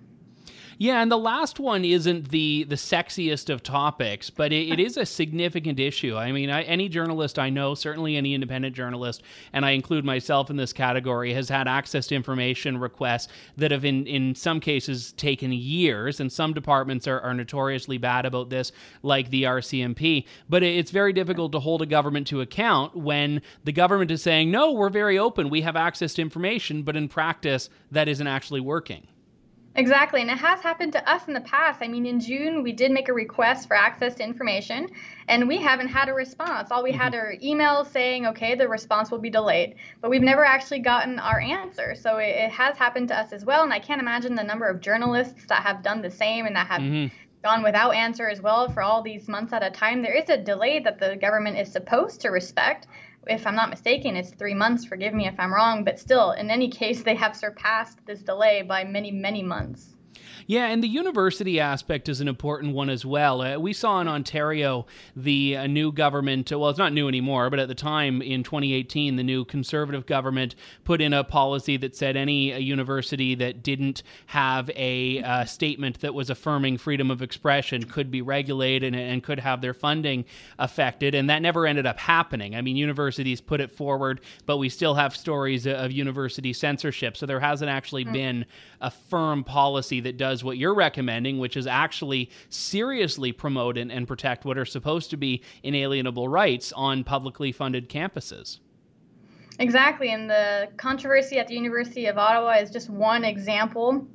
Yeah, 0.82 1.02
and 1.02 1.12
the 1.12 1.18
last 1.18 1.60
one 1.60 1.84
isn't 1.84 2.30
the 2.30 2.64
the 2.64 2.76
sexiest 2.76 3.50
of 3.50 3.62
topics, 3.62 4.30
but 4.30 4.50
it, 4.50 4.70
it 4.70 4.80
is 4.80 4.96
a 4.96 5.04
significant 5.04 5.78
issue. 5.78 6.16
I 6.16 6.32
mean, 6.32 6.48
I, 6.48 6.62
any 6.62 6.88
journalist 6.88 7.38
I 7.38 7.50
know, 7.50 7.74
certainly 7.74 8.16
any 8.16 8.32
independent 8.32 8.74
journalist, 8.74 9.22
and 9.52 9.66
I 9.66 9.72
include 9.72 10.06
myself 10.06 10.48
in 10.48 10.56
this 10.56 10.72
category, 10.72 11.34
has 11.34 11.50
had 11.50 11.68
access 11.68 12.06
to 12.06 12.14
information 12.14 12.78
requests 12.78 13.28
that 13.58 13.72
have, 13.72 13.84
in 13.84 14.06
in 14.06 14.34
some 14.34 14.58
cases, 14.58 15.12
taken 15.12 15.52
years. 15.52 16.18
And 16.18 16.32
some 16.32 16.54
departments 16.54 17.06
are, 17.06 17.20
are 17.20 17.34
notoriously 17.34 17.98
bad 17.98 18.24
about 18.24 18.48
this, 18.48 18.72
like 19.02 19.28
the 19.28 19.42
RCMP. 19.42 20.24
But 20.48 20.62
it's 20.62 20.92
very 20.92 21.12
difficult 21.12 21.52
to 21.52 21.60
hold 21.60 21.82
a 21.82 21.86
government 21.86 22.26
to 22.28 22.40
account 22.40 22.96
when 22.96 23.42
the 23.64 23.72
government 23.72 24.10
is 24.10 24.22
saying, 24.22 24.50
"No, 24.50 24.72
we're 24.72 24.88
very 24.88 25.18
open. 25.18 25.50
We 25.50 25.60
have 25.60 25.76
access 25.76 26.14
to 26.14 26.22
information," 26.22 26.84
but 26.84 26.96
in 26.96 27.06
practice, 27.06 27.68
that 27.90 28.08
isn't 28.08 28.26
actually 28.26 28.60
working. 28.60 29.08
Exactly, 29.76 30.20
and 30.20 30.30
it 30.30 30.38
has 30.38 30.60
happened 30.60 30.92
to 30.94 31.10
us 31.10 31.28
in 31.28 31.34
the 31.34 31.40
past. 31.42 31.80
I 31.80 31.86
mean, 31.86 32.04
in 32.04 32.18
June, 32.18 32.64
we 32.64 32.72
did 32.72 32.90
make 32.90 33.08
a 33.08 33.12
request 33.12 33.68
for 33.68 33.76
access 33.76 34.16
to 34.16 34.24
information, 34.24 34.88
and 35.28 35.46
we 35.46 35.58
haven't 35.58 35.88
had 35.88 36.08
a 36.08 36.12
response. 36.12 36.72
All 36.72 36.82
we 36.82 36.90
mm-hmm. 36.90 37.00
had 37.00 37.14
are 37.14 37.34
emails 37.42 37.86
saying, 37.86 38.26
okay, 38.26 38.56
the 38.56 38.68
response 38.68 39.12
will 39.12 39.20
be 39.20 39.30
delayed, 39.30 39.76
but 40.00 40.10
we've 40.10 40.22
never 40.22 40.44
actually 40.44 40.80
gotten 40.80 41.20
our 41.20 41.38
answer. 41.38 41.94
So 41.94 42.16
it, 42.16 42.30
it 42.30 42.50
has 42.50 42.76
happened 42.76 43.08
to 43.08 43.18
us 43.18 43.32
as 43.32 43.44
well, 43.44 43.62
and 43.62 43.72
I 43.72 43.78
can't 43.78 44.00
imagine 44.00 44.34
the 44.34 44.42
number 44.42 44.66
of 44.66 44.80
journalists 44.80 45.46
that 45.48 45.62
have 45.62 45.84
done 45.84 46.02
the 46.02 46.10
same 46.10 46.46
and 46.46 46.56
that 46.56 46.66
have. 46.66 46.80
Mm-hmm. 46.80 47.14
Gone 47.42 47.62
without 47.62 47.92
answer 47.92 48.28
as 48.28 48.40
well 48.40 48.68
for 48.68 48.82
all 48.82 49.02
these 49.02 49.28
months 49.28 49.52
at 49.52 49.62
a 49.62 49.70
time. 49.70 50.02
There 50.02 50.16
is 50.16 50.28
a 50.28 50.36
delay 50.36 50.78
that 50.80 50.98
the 50.98 51.16
government 51.16 51.58
is 51.58 51.72
supposed 51.72 52.20
to 52.20 52.28
respect, 52.28 52.86
if 53.26 53.46
I'm 53.46 53.54
not 53.54 53.70
mistaken, 53.70 54.16
it's 54.16 54.30
three 54.30 54.54
months. 54.54 54.84
Forgive 54.84 55.12
me 55.12 55.26
if 55.26 55.38
I'm 55.38 55.52
wrong, 55.52 55.84
but 55.84 55.98
still, 55.98 56.32
in 56.32 56.50
any 56.50 56.68
case, 56.80 57.02
they 57.02 57.14
have 57.16 57.36
surpassed 57.36 57.98
this 58.06 58.22
delay 58.22 58.62
by 58.62 58.84
many, 58.84 59.10
many 59.10 59.42
months. 59.42 59.94
Yeah, 60.46 60.66
and 60.66 60.82
the 60.82 60.88
university 60.88 61.60
aspect 61.60 62.08
is 62.08 62.20
an 62.20 62.26
important 62.26 62.74
one 62.74 62.90
as 62.90 63.04
well. 63.04 63.40
Uh, 63.40 63.58
we 63.58 63.72
saw 63.72 64.00
in 64.00 64.08
Ontario 64.08 64.86
the 65.14 65.56
uh, 65.56 65.66
new 65.66 65.92
government, 65.92 66.50
well, 66.50 66.68
it's 66.70 66.78
not 66.78 66.92
new 66.92 67.06
anymore, 67.06 67.50
but 67.50 67.60
at 67.60 67.68
the 67.68 67.74
time 67.74 68.20
in 68.20 68.42
2018, 68.42 69.16
the 69.16 69.22
new 69.22 69.44
conservative 69.44 70.06
government 70.06 70.56
put 70.84 71.00
in 71.00 71.12
a 71.12 71.22
policy 71.22 71.76
that 71.76 71.94
said 71.94 72.16
any 72.16 72.52
uh, 72.52 72.58
university 72.58 73.34
that 73.36 73.62
didn't 73.62 74.02
have 74.26 74.70
a 74.74 75.22
uh, 75.22 75.44
statement 75.44 76.00
that 76.00 76.14
was 76.14 76.30
affirming 76.30 76.78
freedom 76.78 77.10
of 77.10 77.22
expression 77.22 77.84
could 77.84 78.10
be 78.10 78.22
regulated 78.22 78.92
and, 78.94 78.96
and 78.96 79.22
could 79.22 79.38
have 79.38 79.60
their 79.60 79.74
funding 79.74 80.24
affected. 80.58 81.14
And 81.14 81.30
that 81.30 81.42
never 81.42 81.66
ended 81.66 81.86
up 81.86 81.98
happening. 81.98 82.56
I 82.56 82.62
mean, 82.62 82.76
universities 82.76 83.40
put 83.40 83.60
it 83.60 83.70
forward, 83.70 84.20
but 84.46 84.56
we 84.56 84.68
still 84.68 84.94
have 84.94 85.14
stories 85.14 85.66
of 85.66 85.92
university 85.92 86.52
censorship. 86.52 87.16
So 87.16 87.26
there 87.26 87.40
hasn't 87.40 87.70
actually 87.70 88.04
mm-hmm. 88.04 88.12
been 88.12 88.46
a 88.80 88.90
firm 88.90 89.44
policy 89.44 89.99
that 90.00 90.16
does 90.16 90.42
what 90.42 90.58
you're 90.58 90.74
recommending, 90.74 91.38
which 91.38 91.56
is 91.56 91.66
actually 91.66 92.30
seriously 92.48 93.32
promote 93.32 93.78
and, 93.78 93.90
and 93.92 94.08
protect 94.08 94.44
what 94.44 94.58
are 94.58 94.64
supposed 94.64 95.10
to 95.10 95.16
be 95.16 95.42
inalienable 95.62 96.28
rights 96.28 96.72
on 96.72 97.04
publicly 97.04 97.52
funded 97.52 97.88
campuses. 97.88 98.58
Exactly. 99.58 100.10
And 100.10 100.28
the 100.28 100.68
controversy 100.78 101.38
at 101.38 101.46
the 101.46 101.54
University 101.54 102.06
of 102.06 102.16
Ottawa 102.16 102.52
is 102.52 102.70
just 102.70 102.88
one 102.88 103.24
example. 103.24 104.06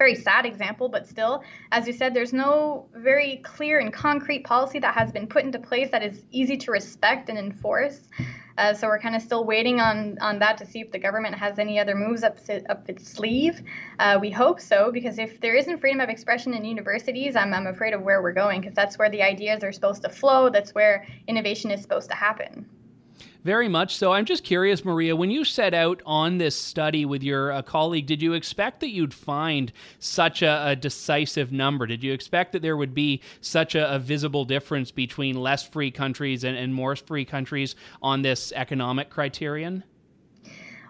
Very 0.00 0.14
sad 0.14 0.46
example, 0.46 0.88
but 0.88 1.06
still, 1.06 1.42
as 1.72 1.86
you 1.86 1.92
said, 1.92 2.14
there's 2.14 2.32
no 2.32 2.86
very 2.94 3.36
clear 3.44 3.80
and 3.80 3.92
concrete 3.92 4.44
policy 4.44 4.78
that 4.78 4.94
has 4.94 5.12
been 5.12 5.26
put 5.26 5.44
into 5.44 5.58
place 5.58 5.90
that 5.90 6.02
is 6.02 6.22
easy 6.30 6.56
to 6.56 6.70
respect 6.72 7.28
and 7.28 7.38
enforce. 7.38 8.08
Uh, 8.56 8.72
so 8.72 8.86
we're 8.86 8.98
kind 8.98 9.14
of 9.14 9.20
still 9.20 9.44
waiting 9.44 9.78
on 9.78 10.16
on 10.22 10.38
that 10.38 10.56
to 10.56 10.64
see 10.64 10.80
if 10.80 10.90
the 10.90 10.98
government 10.98 11.34
has 11.34 11.58
any 11.58 11.78
other 11.78 11.94
moves 11.94 12.22
up 12.22 12.38
up 12.70 12.88
its 12.88 13.06
sleeve. 13.06 13.60
Uh, 13.98 14.18
we 14.18 14.30
hope 14.30 14.58
so, 14.58 14.90
because 14.90 15.18
if 15.18 15.38
there 15.42 15.54
isn't 15.54 15.78
freedom 15.80 16.00
of 16.00 16.08
expression 16.08 16.54
in 16.54 16.64
universities, 16.64 17.36
I'm 17.36 17.52
I'm 17.52 17.66
afraid 17.66 17.92
of 17.92 18.00
where 18.00 18.22
we're 18.22 18.38
going, 18.44 18.62
because 18.62 18.74
that's 18.74 18.96
where 18.98 19.10
the 19.10 19.22
ideas 19.22 19.62
are 19.62 19.72
supposed 19.72 20.00
to 20.04 20.08
flow. 20.08 20.48
That's 20.48 20.74
where 20.74 21.06
innovation 21.28 21.70
is 21.70 21.82
supposed 21.82 22.08
to 22.08 22.16
happen. 22.16 22.64
Very 23.44 23.68
much 23.68 23.96
so. 23.96 24.12
I'm 24.12 24.26
just 24.26 24.44
curious, 24.44 24.84
Maria, 24.84 25.16
when 25.16 25.30
you 25.30 25.44
set 25.44 25.72
out 25.72 26.02
on 26.04 26.38
this 26.38 26.54
study 26.54 27.04
with 27.06 27.22
your 27.22 27.52
uh, 27.52 27.62
colleague, 27.62 28.06
did 28.06 28.20
you 28.20 28.34
expect 28.34 28.80
that 28.80 28.90
you'd 28.90 29.14
find 29.14 29.72
such 29.98 30.42
a, 30.42 30.68
a, 30.68 30.76
decisive 30.76 31.50
number? 31.50 31.86
Did 31.86 32.02
you 32.02 32.12
expect 32.12 32.52
that 32.52 32.60
there 32.60 32.76
would 32.76 32.94
be 32.94 33.22
such 33.40 33.74
a, 33.74 33.94
a 33.94 33.98
visible 33.98 34.44
difference 34.44 34.90
between 34.90 35.36
less 35.36 35.66
free 35.66 35.90
countries 35.90 36.44
and, 36.44 36.56
and 36.56 36.74
more 36.74 36.94
free 36.96 37.24
countries 37.24 37.76
on 38.02 38.20
this 38.22 38.52
economic 38.52 39.08
criterion? 39.08 39.84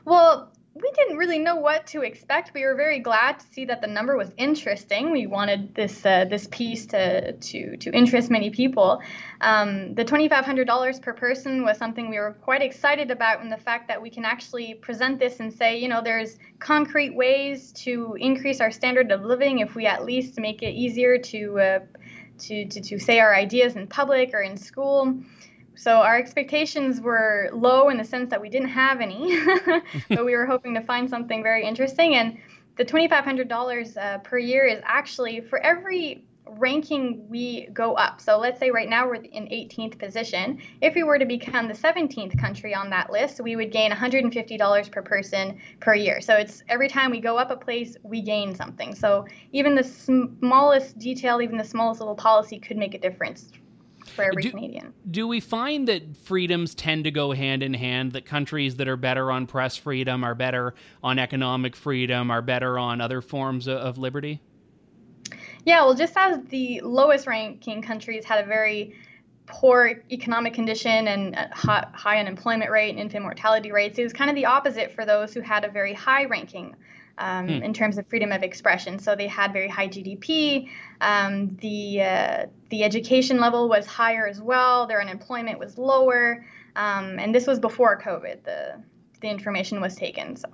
Well, 0.04 0.52
we 0.74 0.90
didn't 0.92 1.16
really 1.16 1.40
know 1.40 1.56
what 1.56 1.88
to 1.88 2.02
expect. 2.02 2.52
We 2.54 2.64
were 2.64 2.76
very 2.76 3.00
glad 3.00 3.40
to 3.40 3.46
see 3.52 3.64
that 3.64 3.80
the 3.80 3.88
number 3.88 4.16
was 4.16 4.30
interesting. 4.36 5.10
We 5.10 5.26
wanted 5.26 5.74
this 5.74 6.06
uh, 6.06 6.26
this 6.26 6.46
piece 6.48 6.86
to 6.86 7.32
to 7.32 7.76
to 7.76 7.90
interest 7.90 8.30
many 8.30 8.50
people. 8.50 9.02
Um, 9.40 9.94
the 9.94 10.04
twenty 10.04 10.28
five 10.28 10.44
hundred 10.44 10.68
dollars 10.68 11.00
per 11.00 11.12
person 11.12 11.64
was 11.64 11.76
something 11.76 12.08
we 12.08 12.18
were 12.18 12.36
quite 12.42 12.62
excited 12.62 13.10
about, 13.10 13.42
and 13.42 13.50
the 13.50 13.56
fact 13.56 13.88
that 13.88 14.00
we 14.00 14.10
can 14.10 14.24
actually 14.24 14.74
present 14.74 15.18
this 15.18 15.40
and 15.40 15.52
say, 15.52 15.76
you 15.76 15.88
know, 15.88 16.02
there's 16.02 16.38
concrete 16.60 17.16
ways 17.16 17.72
to 17.72 18.16
increase 18.20 18.60
our 18.60 18.70
standard 18.70 19.10
of 19.10 19.22
living 19.22 19.58
if 19.58 19.74
we 19.74 19.86
at 19.86 20.04
least 20.04 20.38
make 20.38 20.62
it 20.62 20.70
easier 20.70 21.18
to 21.18 21.58
uh, 21.58 21.78
to, 22.38 22.64
to 22.66 22.80
to 22.80 22.98
say 22.98 23.18
our 23.18 23.34
ideas 23.34 23.74
in 23.74 23.88
public 23.88 24.30
or 24.34 24.42
in 24.42 24.56
school. 24.56 25.20
So 25.80 25.92
our 26.02 26.18
expectations 26.18 27.00
were 27.00 27.48
low 27.54 27.88
in 27.88 27.96
the 27.96 28.04
sense 28.04 28.28
that 28.28 28.40
we 28.42 28.50
didn't 28.50 28.68
have 28.68 29.00
any, 29.00 29.34
but 30.10 30.26
we 30.26 30.36
were 30.36 30.44
hoping 30.44 30.74
to 30.74 30.82
find 30.82 31.08
something 31.08 31.42
very 31.42 31.64
interesting. 31.66 32.16
And 32.16 32.36
the 32.76 32.84
$2,500 32.84 33.96
uh, 33.96 34.18
per 34.18 34.36
year 34.36 34.66
is 34.66 34.82
actually 34.84 35.40
for 35.40 35.58
every 35.60 36.22
ranking 36.58 37.26
we 37.30 37.68
go 37.72 37.94
up. 37.94 38.20
So 38.20 38.38
let's 38.38 38.60
say 38.60 38.70
right 38.70 38.90
now 38.90 39.06
we're 39.06 39.14
in 39.14 39.44
18th 39.44 39.98
position. 39.98 40.60
If 40.82 40.94
we 40.94 41.02
were 41.02 41.18
to 41.18 41.24
become 41.24 41.66
the 41.66 41.72
17th 41.72 42.38
country 42.38 42.74
on 42.74 42.90
that 42.90 43.10
list, 43.10 43.40
we 43.40 43.56
would 43.56 43.72
gain 43.72 43.90
$150 43.90 44.92
per 44.92 45.02
person 45.02 45.58
per 45.80 45.94
year. 45.94 46.20
So 46.20 46.34
it's 46.34 46.62
every 46.68 46.88
time 46.88 47.10
we 47.10 47.20
go 47.20 47.38
up 47.38 47.50
a 47.50 47.56
place, 47.56 47.96
we 48.02 48.20
gain 48.20 48.54
something. 48.54 48.94
So 48.94 49.26
even 49.52 49.74
the 49.74 49.84
smallest 49.84 50.98
detail, 50.98 51.40
even 51.40 51.56
the 51.56 51.64
smallest 51.64 52.00
little 52.00 52.16
policy 52.16 52.58
could 52.58 52.76
make 52.76 52.92
a 52.92 52.98
difference 52.98 53.50
for 54.10 54.24
every 54.24 54.42
do, 54.42 54.50
Canadian. 54.50 54.92
Do 55.10 55.26
we 55.26 55.40
find 55.40 55.88
that 55.88 56.16
freedoms 56.16 56.74
tend 56.74 57.04
to 57.04 57.10
go 57.10 57.32
hand 57.32 57.62
in 57.62 57.74
hand? 57.74 58.12
That 58.12 58.26
countries 58.26 58.76
that 58.76 58.88
are 58.88 58.96
better 58.96 59.30
on 59.30 59.46
press 59.46 59.76
freedom 59.76 60.24
are 60.24 60.34
better 60.34 60.74
on 61.02 61.18
economic 61.18 61.76
freedom, 61.76 62.30
are 62.30 62.42
better 62.42 62.78
on 62.78 63.00
other 63.00 63.20
forms 63.20 63.66
of, 63.66 63.78
of 63.78 63.98
liberty? 63.98 64.40
Yeah, 65.64 65.84
well, 65.84 65.94
just 65.94 66.14
as 66.16 66.42
the 66.46 66.80
lowest 66.82 67.26
ranking 67.26 67.82
countries 67.82 68.24
had 68.24 68.42
a 68.42 68.46
very 68.46 68.94
poor 69.46 70.02
economic 70.10 70.54
condition 70.54 71.08
and 71.08 71.34
high, 71.52 71.86
high 71.92 72.18
unemployment 72.20 72.70
rate 72.70 72.90
and 72.90 72.98
infant 72.98 73.22
mortality 73.22 73.72
rates, 73.72 73.98
it 73.98 74.04
was 74.04 74.12
kind 74.12 74.30
of 74.30 74.36
the 74.36 74.46
opposite 74.46 74.92
for 74.92 75.04
those 75.04 75.34
who 75.34 75.40
had 75.40 75.64
a 75.64 75.70
very 75.70 75.92
high 75.92 76.24
ranking 76.24 76.74
um, 77.20 77.46
hmm. 77.46 77.62
in 77.62 77.72
terms 77.72 77.98
of 77.98 78.08
freedom 78.08 78.32
of 78.32 78.42
expression. 78.42 78.98
So 78.98 79.14
they 79.14 79.28
had 79.28 79.52
very 79.52 79.68
high 79.68 79.88
GDP. 79.88 80.68
Um, 81.00 81.56
the 81.60 82.02
uh, 82.02 82.46
the 82.70 82.82
education 82.82 83.38
level 83.38 83.68
was 83.68 83.86
higher 83.86 84.26
as 84.26 84.40
well. 84.40 84.86
Their 84.86 85.00
unemployment 85.00 85.58
was 85.58 85.78
lower, 85.78 86.44
um, 86.74 87.18
and 87.18 87.34
this 87.34 87.46
was 87.46 87.60
before 87.60 88.00
COVID. 88.00 88.42
The 88.44 88.82
the 89.20 89.28
information 89.28 89.80
was 89.80 89.94
taken. 89.94 90.34
So. 90.34 90.48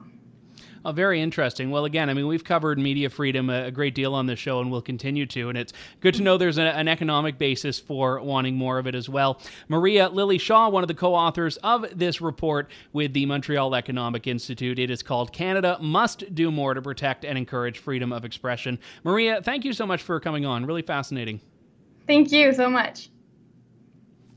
Oh, 0.87 0.93
very 0.93 1.21
interesting. 1.21 1.73
Well, 1.73 1.85
again, 1.85 2.09
I 2.09 2.15
mean, 2.15 2.29
we've 2.29 2.45
covered 2.45 2.79
media 2.79 3.11
freedom 3.11 3.51
a, 3.51 3.73
great 3.73 3.93
deal 3.93 4.15
on 4.15 4.27
this 4.27 4.39
show 4.39 4.61
and 4.61 4.71
we'll 4.71 4.81
continue 4.81 5.27
to. 5.27 5.49
And 5.49 5.59
it's 5.59 5.73
good 5.99 6.15
to 6.15 6.23
know 6.23 6.39
there's 6.39 6.59
a, 6.59 6.63
an 6.63 6.87
economic 6.87 7.39
basis 7.39 7.81
for 7.81 8.21
wanting 8.21 8.55
more 8.55 8.79
of 8.79 8.87
it 8.87 8.95
as 8.95 9.09
well. 9.09 9.43
Maria 9.67 10.09
Lily 10.09 10.39
Shaw, 10.39 10.69
one 10.69 10.85
of 10.85 10.89
the 10.89 10.95
co 10.95 11.13
authors 11.13 11.57
of 11.57 11.87
this 11.99 12.21
report 12.21 12.71
with 12.93 13.15
the 13.15 13.27
Montreal 13.27 13.75
Economic 13.75 14.29
Institute. 14.29 14.79
It 14.79 14.89
is 14.89 15.03
called 15.03 15.33
Canada 15.33 15.77
Must 15.81 16.33
Do 16.33 16.53
More 16.53 16.73
to 16.73 16.81
Protect 16.81 17.25
and 17.25 17.37
Encourage 17.37 17.79
Freedom 17.79 18.13
of 18.13 18.25
Expression. 18.25 18.79
Maria, 19.03 19.43
thank 19.43 19.65
you 19.65 19.73
so 19.73 19.87
much 19.87 20.05
for 20.05 20.21
coming 20.21 20.47
on. 20.47 20.67
Really 20.67 20.83
fascinating. 20.83 21.41
Thank 22.07 22.31
you 22.31 22.53
so 22.53 22.71
much. 22.71 23.11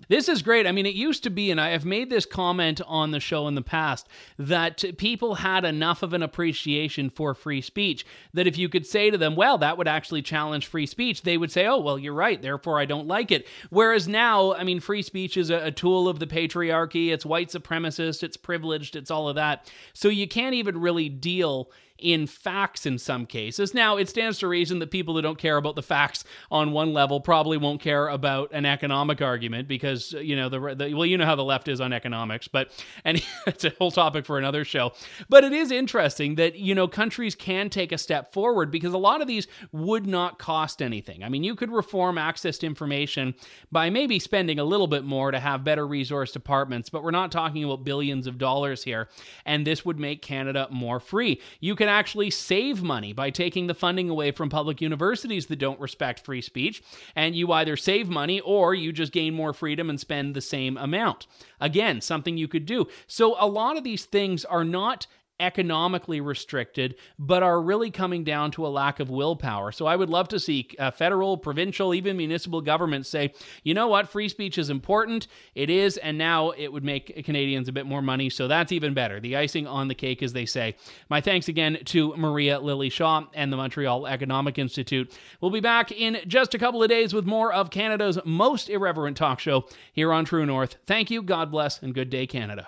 This 0.09 0.27
is 0.27 0.41
great. 0.41 0.65
I 0.65 0.71
mean, 0.71 0.87
it 0.87 0.95
used 0.95 1.23
to 1.23 1.29
be, 1.29 1.51
and 1.51 1.61
I 1.61 1.69
have 1.69 1.85
made 1.85 2.09
this 2.09 2.25
comment 2.25 2.81
on 2.87 3.11
the 3.11 3.19
show 3.19 3.47
in 3.47 3.53
the 3.53 3.61
past, 3.61 4.07
that 4.39 4.83
people 4.97 5.35
had 5.35 5.63
enough 5.63 6.01
of 6.01 6.13
an 6.13 6.23
appreciation 6.23 7.11
for 7.11 7.35
free 7.35 7.61
speech 7.61 8.05
that 8.33 8.47
if 8.47 8.57
you 8.57 8.69
could 8.69 8.87
say 8.87 9.11
to 9.11 9.19
them, 9.19 9.35
well, 9.35 9.59
that 9.59 9.77
would 9.77 9.87
actually 9.87 10.23
challenge 10.23 10.65
free 10.65 10.87
speech, 10.87 11.21
they 11.21 11.37
would 11.37 11.51
say, 11.51 11.67
oh, 11.67 11.77
well, 11.77 11.99
you're 11.99 12.13
right. 12.13 12.41
Therefore, 12.41 12.79
I 12.79 12.85
don't 12.85 13.07
like 13.07 13.31
it. 13.31 13.47
Whereas 13.69 14.07
now, 14.07 14.55
I 14.55 14.63
mean, 14.63 14.79
free 14.79 15.03
speech 15.03 15.37
is 15.37 15.51
a, 15.51 15.67
a 15.67 15.71
tool 15.71 16.09
of 16.09 16.19
the 16.19 16.27
patriarchy, 16.27 17.09
it's 17.09 17.25
white 17.25 17.49
supremacist, 17.49 18.23
it's 18.23 18.37
privileged, 18.37 18.95
it's 18.95 19.11
all 19.11 19.29
of 19.29 19.35
that. 19.35 19.71
So 19.93 20.09
you 20.09 20.27
can't 20.27 20.55
even 20.55 20.81
really 20.81 21.07
deal 21.09 21.69
in 22.01 22.27
facts 22.27 22.85
in 22.85 22.97
some 22.97 23.25
cases. 23.25 23.73
Now, 23.73 23.97
it 23.97 24.09
stands 24.09 24.39
to 24.39 24.47
reason 24.47 24.79
that 24.79 24.91
people 24.91 25.15
who 25.15 25.21
don't 25.21 25.37
care 25.37 25.57
about 25.57 25.75
the 25.75 25.83
facts 25.83 26.23
on 26.51 26.71
one 26.71 26.93
level 26.93 27.19
probably 27.19 27.57
won't 27.57 27.81
care 27.81 28.07
about 28.07 28.51
an 28.53 28.65
economic 28.65 29.21
argument 29.21 29.67
because, 29.67 30.13
uh, 30.13 30.19
you 30.19 30.35
know, 30.35 30.49
the, 30.49 30.75
the 30.75 30.93
well, 30.93 31.05
you 31.05 31.17
know 31.17 31.25
how 31.25 31.35
the 31.35 31.43
left 31.43 31.67
is 31.67 31.81
on 31.81 31.93
economics, 31.93 32.47
but 32.47 32.71
and 33.05 33.23
it's 33.47 33.65
a 33.65 33.71
whole 33.77 33.91
topic 33.91 34.25
for 34.25 34.37
another 34.37 34.63
show. 34.63 34.91
But 35.29 35.43
it 35.43 35.53
is 35.53 35.71
interesting 35.71 36.35
that, 36.35 36.55
you 36.55 36.75
know, 36.75 36.87
countries 36.87 37.35
can 37.35 37.69
take 37.69 37.91
a 37.91 37.97
step 37.97 38.33
forward 38.33 38.71
because 38.71 38.93
a 38.93 38.97
lot 38.97 39.21
of 39.21 39.27
these 39.27 39.47
would 39.71 40.07
not 40.07 40.39
cost 40.39 40.81
anything. 40.81 41.23
I 41.23 41.29
mean, 41.29 41.43
you 41.43 41.55
could 41.55 41.71
reform 41.71 42.17
access 42.17 42.57
to 42.59 42.67
information 42.67 43.35
by 43.71 43.89
maybe 43.89 44.19
spending 44.19 44.59
a 44.59 44.63
little 44.63 44.87
bit 44.87 45.03
more 45.03 45.31
to 45.31 45.39
have 45.39 45.63
better 45.63 45.85
resource 45.85 46.31
departments, 46.31 46.89
but 46.89 47.03
we're 47.03 47.11
not 47.11 47.31
talking 47.31 47.63
about 47.63 47.83
billions 47.83 48.27
of 48.27 48.37
dollars 48.37 48.83
here. 48.83 49.09
And 49.45 49.65
this 49.65 49.85
would 49.85 49.99
make 49.99 50.21
Canada 50.21 50.67
more 50.71 50.99
free. 50.99 51.41
You 51.59 51.75
can 51.89 51.97
actually 51.97 52.29
save 52.29 52.83
money 52.83 53.13
by 53.13 53.31
taking 53.31 53.65
the 53.65 53.73
funding 53.73 54.09
away 54.09 54.29
from 54.29 54.47
public 54.47 54.79
universities 54.79 55.47
that 55.47 55.57
don't 55.57 55.79
respect 55.79 56.23
free 56.23 56.41
speech. 56.41 56.83
And 57.15 57.35
you 57.35 57.51
either 57.51 57.75
save 57.75 58.09
money 58.09 58.39
or 58.41 58.75
you 58.75 58.91
just 58.91 59.11
gain 59.11 59.33
more 59.33 59.53
freedom 59.53 59.89
and 59.89 59.99
spend 59.99 60.35
the 60.35 60.41
same 60.41 60.77
amount. 60.77 61.25
Again, 61.59 62.01
something 62.01 62.37
you 62.37 62.47
could 62.47 62.67
do. 62.67 62.87
So 63.07 63.35
a 63.39 63.47
lot 63.47 63.75
of 63.75 63.83
these 63.83 64.05
things 64.05 64.45
are 64.45 64.63
not 64.63 65.07
economically 65.39 66.21
restricted, 66.21 66.95
but 67.17 67.43
are 67.43 67.61
really 67.61 67.91
coming 67.91 68.23
down 68.23 68.51
to 68.51 68.65
a 68.65 68.69
lack 68.69 68.99
of 68.99 69.09
willpower. 69.09 69.71
So 69.71 69.85
I 69.85 69.95
would 69.95 70.09
love 70.09 70.27
to 70.29 70.39
see 70.39 70.69
uh, 70.77 70.91
federal, 70.91 71.37
provincial, 71.37 71.93
even 71.93 72.17
municipal 72.17 72.61
governments 72.61 73.09
say, 73.09 73.33
you 73.63 73.73
know 73.73 73.87
what, 73.87 74.09
free 74.09 74.29
speech 74.29 74.57
is 74.57 74.69
important. 74.69 75.27
It 75.55 75.69
is, 75.69 75.97
and 75.97 76.17
now 76.17 76.51
it 76.51 76.71
would 76.71 76.83
make 76.83 77.23
Canadians 77.25 77.67
a 77.67 77.71
bit 77.71 77.85
more 77.85 78.01
money. 78.01 78.29
So 78.29 78.47
that's 78.47 78.71
even 78.71 78.93
better. 78.93 79.19
The 79.19 79.37
icing 79.37 79.67
on 79.67 79.87
the 79.87 79.95
cake, 79.95 80.21
as 80.21 80.33
they 80.33 80.45
say. 80.45 80.75
My 81.09 81.21
thanks 81.21 81.47
again 81.47 81.79
to 81.85 82.15
Maria 82.15 82.59
Lily 82.59 82.89
Shaw 82.89 83.25
and 83.33 83.51
the 83.51 83.57
Montreal 83.57 84.07
Economic 84.07 84.57
Institute. 84.57 85.17
We'll 85.41 85.51
be 85.51 85.59
back 85.59 85.91
in 85.91 86.19
just 86.27 86.53
a 86.53 86.59
couple 86.59 86.83
of 86.83 86.89
days 86.89 87.13
with 87.13 87.25
more 87.25 87.53
of 87.53 87.69
Canada's 87.69 88.19
most 88.25 88.69
irreverent 88.69 89.17
talk 89.17 89.39
show 89.39 89.65
here 89.93 90.13
on 90.13 90.25
True 90.25 90.45
North. 90.45 90.77
Thank 90.85 91.09
you, 91.09 91.21
God 91.21 91.51
bless, 91.51 91.81
and 91.81 91.93
good 91.93 92.09
day, 92.09 92.27
Canada. 92.27 92.67